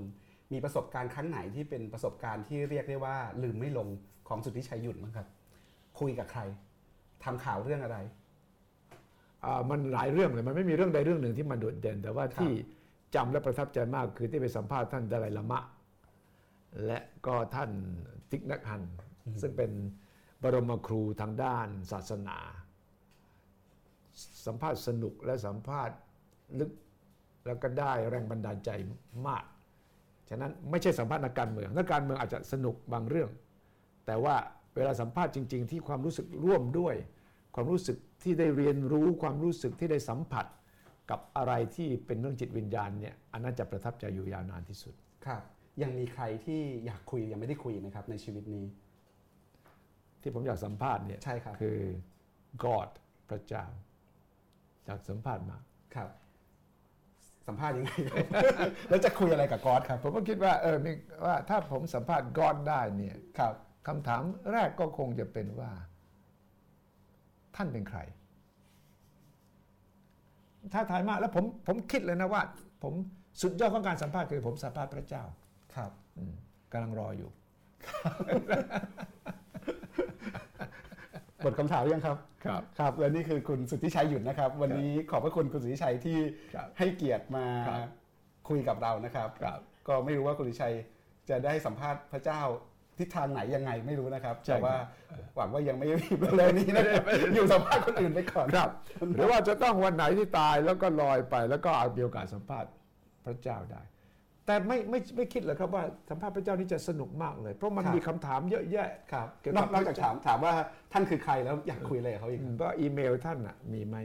[0.52, 3.88] มีประสบการณ์ครั้งไหนที่เป็นประสบการณ์ที่เรียกได้ว่า ลืมไม่ลง
[4.28, 5.28] ของสุทธิชัยหยุ่นมั้งครับ
[6.00, 6.42] คุยกับใคร
[7.24, 7.98] ทำข่าวเรื่องอะไร
[9.46, 12.52] อ่ามันหลายเรื่องเลยมันไม่มีเรื่องใดเรื่องหนึ่งที่มันโดดเด่น แต่ว่าครับที่
[13.16, 15.62] จำและประทับใจมากคือที่ไปสัมภาษณ์ท่านดาไลลามะ
[16.86, 17.72] และก็ท่าน
[18.32, 18.84] ติกนักฮัน
[19.42, 19.72] ซึ่งเป็น
[20.44, 22.38] บรมครูทางด้านศาสนา
[24.46, 25.98] สัมภาษณ์สนุกและสัมภาษณ์
[26.60, 26.72] ลึก
[27.46, 28.70] แล้วก็ได้แรงบันดาลใจ
[29.28, 29.46] มาก
[30.30, 33.30] ฉะนั้นไม่ใช่สัมภาษณ์นักการเมืองนักการเมืองอาจจะสนุกบางเรื่อง
[34.06, 34.36] แต่ว่า
[34.76, 36.96] เวลาสัมภาษณ์จริง ๆ ที่ความรู้สึกร่วมด้วย
[37.56, 40.46] ความรู้สึกที่ได้เรียนรู้ความรู้สึกที่ได้สัมผัส
[41.10, 44.94] กับอะไรที่เป็นเรื่องจิตวิญญาณเนี่ยอันนั้นจะประทับใจอยู่ยาวนานที่สุด
[45.26, 45.42] ครับ
[45.84, 48.66] ยังมีใครที่อยากคุยยังไม่ได้คุยไหมครับ ในชีวิตนี้
[50.22, 51.80] ที่ผมอยากสัมภาษณ์เนี่ยใช่ครับคือ
[52.64, 52.90] God
[53.30, 53.66] พระเจ้า
[54.86, 55.58] อยากสัมภาษณ์มา
[55.96, 56.10] ครับ
[57.48, 58.28] สัมภาษณ์ยังไงครับ
[58.90, 60.92] แล้วจะคุยอะไรกับกอสครับ ผมก็คิดว่าเออมี
[61.26, 63.54] ว่าถ้าผมสัมภาษณ์ God ได้เนี่ยครับ
[63.88, 64.22] คำถาม
[64.52, 65.72] แรกก็คงจะเป็นว่า
[67.56, 68.00] ท่านเป็นใคร
[70.74, 72.42] ถ้าทายมากแล้วผมผมคิดเลยนะว่า
[72.84, 72.94] ผม
[73.42, 75.24] สุดยอดของการสัมภาษณ์คือผมสัมภาษณ์พระเจ้า
[75.76, 76.34] ครับอืม
[76.72, 77.30] กำลังรออยู่
[81.42, 86.18] หมดคำถามยังครับครับครับ และนี่คือคุณสุทธิชัยหยุ่นนะครับ วันนี้ขอบพระคุณคุณสุทธิชัยที่
[86.56, 87.90] ครับให้เกียรติมาครับ
[88.50, 90.74] คุยกับเรานะครับครับ ก็ไม่รู้ว่าคุณสุทธิชัย
[91.30, 92.42] จะได้สัมภาษณ์พระเจ้า
[92.98, 94.76] ทิศทางไหนยังไงไม่รู้นะครับใช่แต่ว่า
[95.12, 97.04] ครับหวังว่ายังไม่รีบเร็วๆนี้นะครับ
[97.36, 98.70] อยู่สัมภาษณ์คนอื่นไปก่อนครับ
[99.16, 102.70] หรือว่าจะต้องวันไหนที่ตายแล้วก็ลอยไปแล้วก็เอามีโอกาสสัมภาษณ์
[103.26, 103.82] พระเจ้าได้
[104.46, 110.54] แต่ไม่ไม่ไม่คิดเลยครับว่าสัมภาษณ์พระเจ้านี่จะสนุกมากเลย เพราะมันครับมีคำถามเยอะแยะครับเกี่ยวนกัอบกนอกจากถามถามว่า
[110.94, 113.98] ท่านคือใครแล้วอยากคุยอะไรกับเขาอีกอืมว่าอีเมลท่านน่ะมีไหม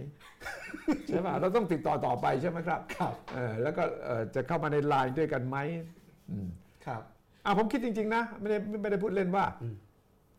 [1.08, 5.56] ใช่ป่ะเราต้องติดต่อต่อไปใช่ไหมครับครับเออแล้วก็เอ่อจะเข้ามาในไลน์ด้วยกันไหม
[6.30, 6.48] อืม
[6.86, 7.02] ครับ
[7.44, 9.76] อะผมคิดจริง ๆ นะ ไม่ได้ไม่ได้พูดเล่นว่าอืม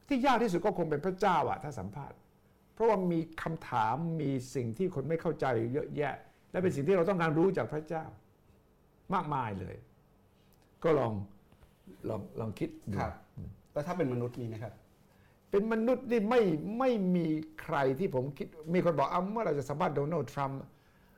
[0.08, 2.18] ที่ยากที่สุดก็คงเป็นพระเจ้าอะถ้าสัมภาษณ์
[2.74, 6.16] เพราะว่ามีคำถามมีสิ่งที่คนไม่เข้าใจเยอะแยะ
[6.52, 8.04] และเป็นสิ่งที่เราต้องการรู้จากพระเจ้า
[9.14, 9.76] มากมายเลย
[10.84, 11.14] ก็ลอง
[12.10, 13.14] ลองลองคิดดูครับ
[13.74, 14.74] แล้วถ้าเป็นมนุษย์มีไหมครับ
[15.52, 16.42] เป็นมนุษย์นี่ไม่
[16.80, 17.28] ไม่มี
[17.62, 20.60] ใครที่ผมคิด มีคนบอกอ้าเมื่อเราจะสัมภาษณ์โดนัลด์ทรัมป์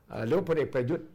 [0.08, 1.06] เอ่อหรือว่าพลเอกประยุทธ์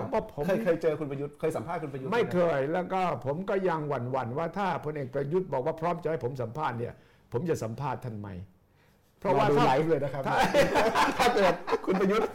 [0.00, 6.94] ผมว่าผมเคยเคยเจอคุณประยุทธ์เคยสัมภาษณ์คุณประยุทธ์ไม่หเคย แล้วก็ผมก็ยังหวั่นหวั่นๆว่าถ้าพลเอกประยุทธ์บอกว่าพร้อมจะให้ผมสัมภาษณ์เนี่ย
[7.32, 8.28] ผมจะสัมภาษณ์ท่านไหม
[9.20, 10.22] เพราะว่าดูถ้าไลฟ์เลยนะครับ
[11.18, 12.28] ถ้าเกิดคุณประยุทธ์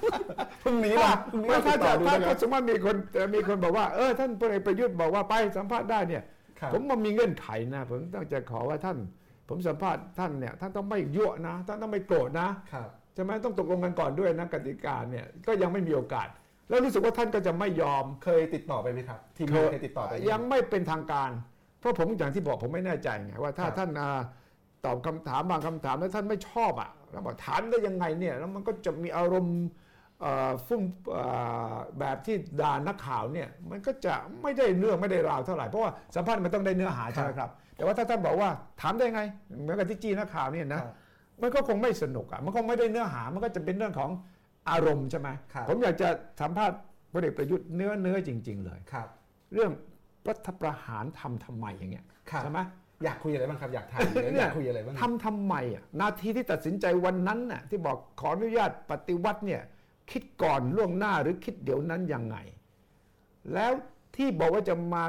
[0.64, 6.24] พรุ่งนี้ถ้านะพรุ่งนี้ไม่เราติถ้าดต่จะอดูถ้านะครับสมมติมีคนเอ่อมีคนบอกว่าเออท่านพลเอกประยุทธ์บอกว่าไปสัมภาษณ์ได้เนี่ย
[6.60, 8.98] ครับผมมันมีเงื่อนไขนะ ผมต้องจะขอว่าท่าน
[9.50, 16.28] ผมสัมภาษณ์ท่านเนี่ยท่านต้องไม่ยั่วนะท่านต้องไม่โกรธนะครับใช่ไหมต้องตกลงกันก่อนด้วยนะกติกาเนี่ยก็ยังไม่มีโอกาส
[16.70, 21.30] แล้วรู้สึกว่าท่านก็จะไม่ยอมเคยติดต่อไปไหมครับทีมงานเคยติดต่อไปไหมยังไม่เป็นทางการ
[21.80, 24.22] เพราะผมอย่างที่บอกผมไม่แน่ใจไงว่าถ้าครับท่านอ่า
[24.86, 29.58] ตอบคำถามบางคำถามแล้วท่านไม่ชอบอะแล้วบอกถามได้ยังไงเนี่ยแล้วมันก็จะมีอารมณ์
[30.22, 30.82] เอ่อฟุ้ง
[31.12, 31.24] เอ่
[31.72, 38.50] อแบบที่ด่านักข่าวเนี่ยมันก็จะไม่ได้เรื่องไม่ได้ราวเท่าไหร่เพราะว่าสัมภาษณ์มันต้องได้เนื้อหาใช่ไหมครับ แต่ว่าถ้าท่านบอกว่า
[38.82, 39.22] ถามได้ไง
[39.62, 40.94] เหมือนกับที่จีนนักข่าวเนี่ยคนะรับ
[41.42, 44.10] มันก็คงไม่สนุกอะมันคงไม่ได้เนื้อหามันก็จะเป็นเรื่องของ
[44.70, 46.08] อารมณ์ใช่ไหมครับผมอยากจะ
[46.42, 46.78] สัมภาษณ์
[47.14, 49.08] พลเอกประยุทธ์เนื้อเนื้อจริง ๆ เลยครับ
[49.54, 49.72] เรื่อง
[50.28, 52.60] รัฐประหารทำทำไมอย่างเงี้ยครับใช่ไหม
[53.04, 59.62] อยากคุยอะไรบ้างครับอยากถามเลยเนี่อยยากคุยอะไรบ้างทำทำไมอะนาทีที่ตัดสินใจวันนั้นน่ะที่บอกขออนุญาตปฏิวัติเนี่ย
[60.12, 62.38] คิดก่อนล่วงหน้าหรือคิดเดี๋ยวนั้นยังไง
[63.54, 63.72] แล้ว
[64.16, 65.04] ที่บอกว่าจะมา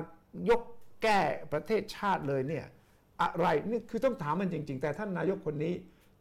[0.50, 0.62] ยก
[1.02, 1.20] แก้
[1.52, 2.64] ประเทศชาติเลยเนี่ย
[3.22, 5.72] อะไรนี่คือต้องถามมันจริง ๆ แต่ท่านนายกคนนี้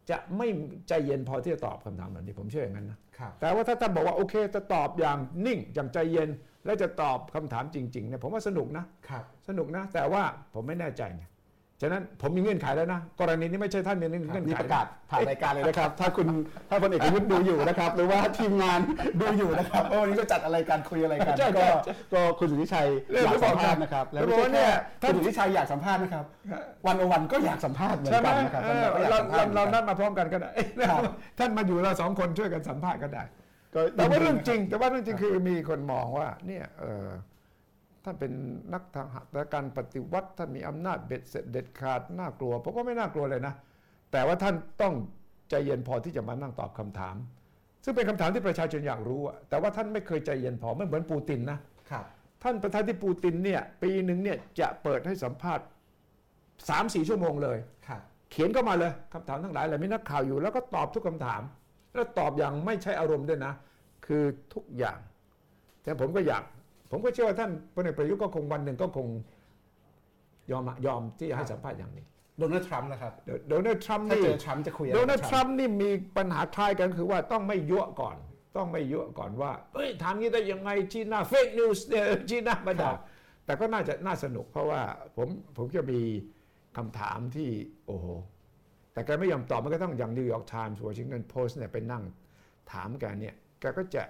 [0.10, 0.48] จะไม่
[0.88, 6.30] ใจเย็นพอที่จะตอบคำถามเหล่านี้ผมเชื่ออย่างนั้นนะครับแต่ว่าถ้าท่านบอกว่าโอเค จะตอบอย่างนิ่งอย่างใจเย็น
[6.66, 10.24] และจะตอบคำถามจริงๆเนี่ยผมว่าสนุกนะครับสนุกนะ แต่ว่า
[10.54, 11.24] ผมไม่แน่ใจไง
[11.82, 16.28] ฉะนั้นผมมีเงื่อนไขแล้วนะ กรณีนี้ไม่ใช่ท่านมีเงื่อนไขนี่ประกาศผ่านรายการเลยนะครับ ถ้าคุณ
[16.70, 18.80] ถ้าพลเอกประยุทธ์ดูอยู่นะครับ หรือว่าทีมงาน
[19.22, 24.66] ดูอยู่นะครับว่าวันนี้จะจัดอะไรกันคุยอะไรกันใช่ก็ใช่ก็คุณสุทธิชัยเรื่องอยากที่บสัอกมภาษณ์นะครับ แล้วที่ไม่บอกใช่ว่าเนี่
[25.00, 26.26] แค่ยคุณสุทธิชัยอยากสัมภาษณ์นะครับ
[26.86, 30.50] วันวันก็อยากสัมภาษณ์เหมือนใช่ไหมกันนะครับเออก็อยากเราสัมภาเราษณ์เราเหมืนัอดนกันมาพร้อมกันก็ได้
[30.90, 31.02] ครับ
[31.40, 33.24] ท่านมาอยู่เราสองคนช่วยกันสัมภาษณ์ก็ได้
[33.74, 37.08] ก็แต่ว่ายินดีเรื่องนะคบจริง แต่ว่าเรื่องจริงคือมีคนมองว่าเนี่ยเออ
[38.06, 38.34] ท่านเป็น
[38.74, 43.54] นักทหารการปฏิวัติท่านมีอำนาจเบ็ดเสร็จเด็ดขาดน่ากลัวผมว่าไม่น่ากลัวเลยนะ
[44.12, 44.94] แต่ว่าท่านต้อง
[45.50, 47.16] ใจเย็นพอที่จะมานั่งตอบคำถาม
[47.84, 51.60] ซึ่งเป็นคำถามที่ประชาชนอยากรู้อะแต่ว่าท่านไม่เคยใจเย็นพอไม่เหมือนปูตินนะ
[51.92, 52.06] ครับ
[52.44, 55.66] ท่านประธานที่ปูตินเนี่ยปีหนึ่งเนี่ยจะเปิดให้สัมภาษณ์
[56.70, 57.58] สามสี่ชั่วโมงเลย
[57.88, 58.02] ครับ
[58.32, 61.42] เขียนเข้ามาเลยคำถามทั้งหลายแหละมีนักข่าวอยู่ แล้วก็ตอบทุกคำถาม
[61.94, 63.54] แล้วตอบอย่างไม่ใช่อารมณ์ด้วยนะ
[64.06, 64.24] คือ
[64.54, 65.00] ทุกอย่าง
[65.84, 66.44] แต่ผมก็อยาก
[66.92, 69.08] ผมก็เชื่อว่าท่านพลเอกประยุทธ์ก็คงวันหนึ่งก็คง
[70.52, 72.06] ยอมอะยอมที่จะให้สัมภาษณ์อย่างนี้
[72.40, 78.18] โดนัลด์ทรัมป์นะครับโดโดนัลด์ทรัมป์ถ้านี่เจอทรัมป์จะคุยอะไรโดกับนัลด์ทรัมป์นี่มีปัญหาคล้ายกันคือว่าต้องไม่ยั่วก่อน
[78.56, 82.92] ต้องไม่ยั่วก่อนว่าเอ้ยถามงี้ได้ยังไงชี้หน้า fake news เนี่ยชี้หน้ามาด่า
[83.46, 84.82] แต่ก็น่าจะน่าสนุกเพราะว่า
[85.18, 86.02] ผมผมจะมี
[86.78, 87.50] คำถามที่
[87.88, 88.06] โอ้โห
[88.94, 92.04] แต่แกไม่ยอมตอบมันก็ต้องอย่างนิวยอร์กไทมส์วอชิงตันโพสต์เนี่ยไปนั่ง
[92.72, 94.04] ถามแกเนี่ยแกก็จะ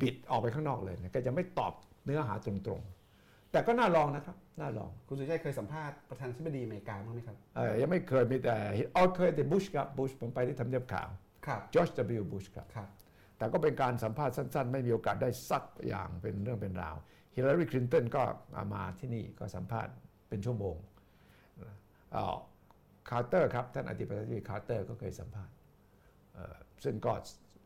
[0.00, 1.72] บิดออกไปข้างนอกเลยนะแกจะไม่ตอบ
[2.06, 8.56] เนื้อหาตรงๆ แต่ก็น่าลองนะครับน่าลองคุณสุทธิชัยเคยสัมภาษณ์ประธานาธิบดีอเมริกาบ้างไหมครับเออยังไม่เคยมีแต่
[8.96, 11.08] อ๋อเคยแต่บุชครับบุชผมไปที่ทำเนียบขาว
[11.46, 12.22] ครับจอร์จ W.
[12.32, 12.88] บุชครับครับ
[13.38, 16.96] แต่ก็เป็นการสัมภาษณ์สั้นๆ ไม่มีโอกาสได้สักอย่างเป็นเรื่องเป็นราว
[17.34, 18.22] ฮิลลารีคลินตันก็
[18.74, 19.92] มาที่นี่ก็สัมภาษณ์
[20.28, 20.76] เป็นชั่วโมง
[23.08, 25.54] คาร์เตอร์ครับท่านประธานาธิบดีคาร์เตอร์ก็เคยสัมภาษณ์
[26.34, 27.12] เอ่อซึ่งก็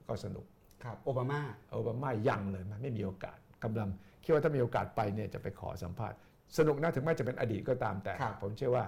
[0.09, 0.47] ก็สนุก
[0.85, 1.41] ครับโอบามา
[1.73, 3.89] โอบามายังเลยมันไม่มีโอกาสกำลัง
[4.25, 6.19] คิดว่าถ้ามีโอกาสไปเนี่ยจะไปขอสัมภาษณ์
[6.59, 8.87] สนุกนะถึงแม้จะเป็นอดีตก็ตามแต่ ผมเชื่อว่า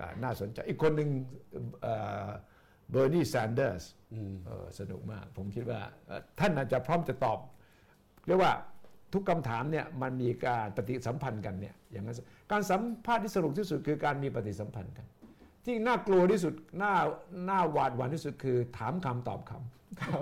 [0.00, 1.08] อ่าน่าสนใจอีกคนหนึ่ง
[2.90, 7.38] เบอร์นีแซนเดอร์สอืมเออสนุกมาก ผมคิดว่าเอ่อท่านอาจจะพร้อมจะตอบ
[8.26, 8.52] เรียกว่า
[9.14, 12.16] ทุกคำถามเนี่ยมันมีการปฏิสัมพันธ์กันเนี่ยอย่างนั้น
[12.52, 15.06] การสัมภาษณ์ที่สนุกที่สุดคือการมีปฏิสัมพันธ์กัน
[15.66, 16.94] ที่น่ากลัวที่สุดน่า
[17.50, 20.20] น่าหวาดหวั่นที่สุดคือถามคำตอบคำครับ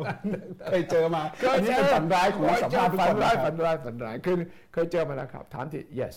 [0.70, 1.22] เคยเจอมา
[1.54, 4.36] อันนี้เป็นฝันร้ายของนักสัมภาษณ์ทุกฝัคนนร้ายนะคฝัรับนร้ายฝันร้ายคือ
[4.72, 6.14] เคยเจอมาแล้วครับ ถามที่ yes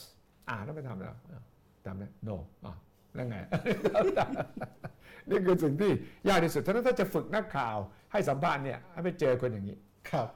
[0.49, 1.41] อ่าแล้วไม่ทำแล้วอะ
[1.85, 2.35] ทำแล้ว no
[2.65, 2.73] อะ
[3.15, 3.37] แล้วไง
[5.29, 5.91] นี่คือสิ่งที่
[6.27, 7.77] ยากที่สุดฉะนั้นถ้าจะฝึกนักข่าว
[8.11, 9.77] ให้สัมภาษณ์เนี่ยให้ไปเจอคนอย่างนี้
[10.11, 10.27] ครับ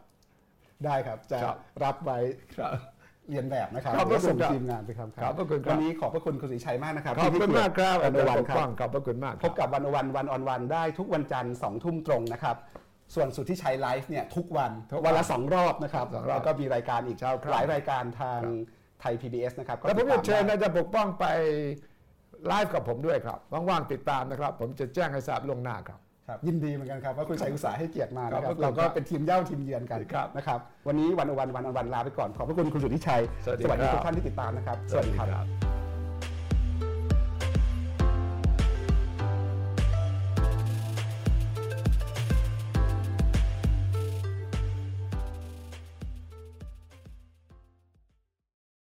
[0.85, 2.19] ได้ครับจะครับรับไว้
[2.55, 2.71] ครับ
[3.29, 12.55] เรียนแบบนะครับขอบพระแล้วส่งคุณครับทีมงานไปครับขอบพระคุณครับวันนี้ขอบพระคุณคุณศรีชัยมากนะครับขอบคุณมากครับวันอาจารย์วันปกครัป้อบงขอบพระคุณมากพบกับวันวันวันออนวันได้ทุกวันจันทร์สองทุ่มตรงนะครับ
[13.15, 18.39] ส่วนสุดที่ชัยไลฟ์เนี่ยทุกวันทุกวันวันละสองรอบนะครับสองรอบแล้วก็มีรายการอีกเช้าครับหลายรายการทาง
[19.01, 21.25] ไทย PBS นะครับก็แล้วผมติจะดตามเชิญได้อาจารย์ปกป้องไป
[22.47, 23.39] ไลฟ์กับผมด้วยครับ
[23.69, 26.10] ว่างๆติดตามนะครับ ผมจะแจ้งให้ทราบล่วงหน้าครับครับ
[26.47, 35.80] ยินดีเหมือนกันครับว่าคุณชัยอุตสาห์ให้เกียรติมานะคขอรับบพระคุณเราก็ครับเป็นทีมเย่าทีมเยือนกันครับนะครับวันนี้วันอวันวันอวันลาไปก่อนขอบพระคุณคุณสุทธิชัยสวัสดีสวัสดีครับทุกท่านที่ติดตามนะครับ สวัสดีครับ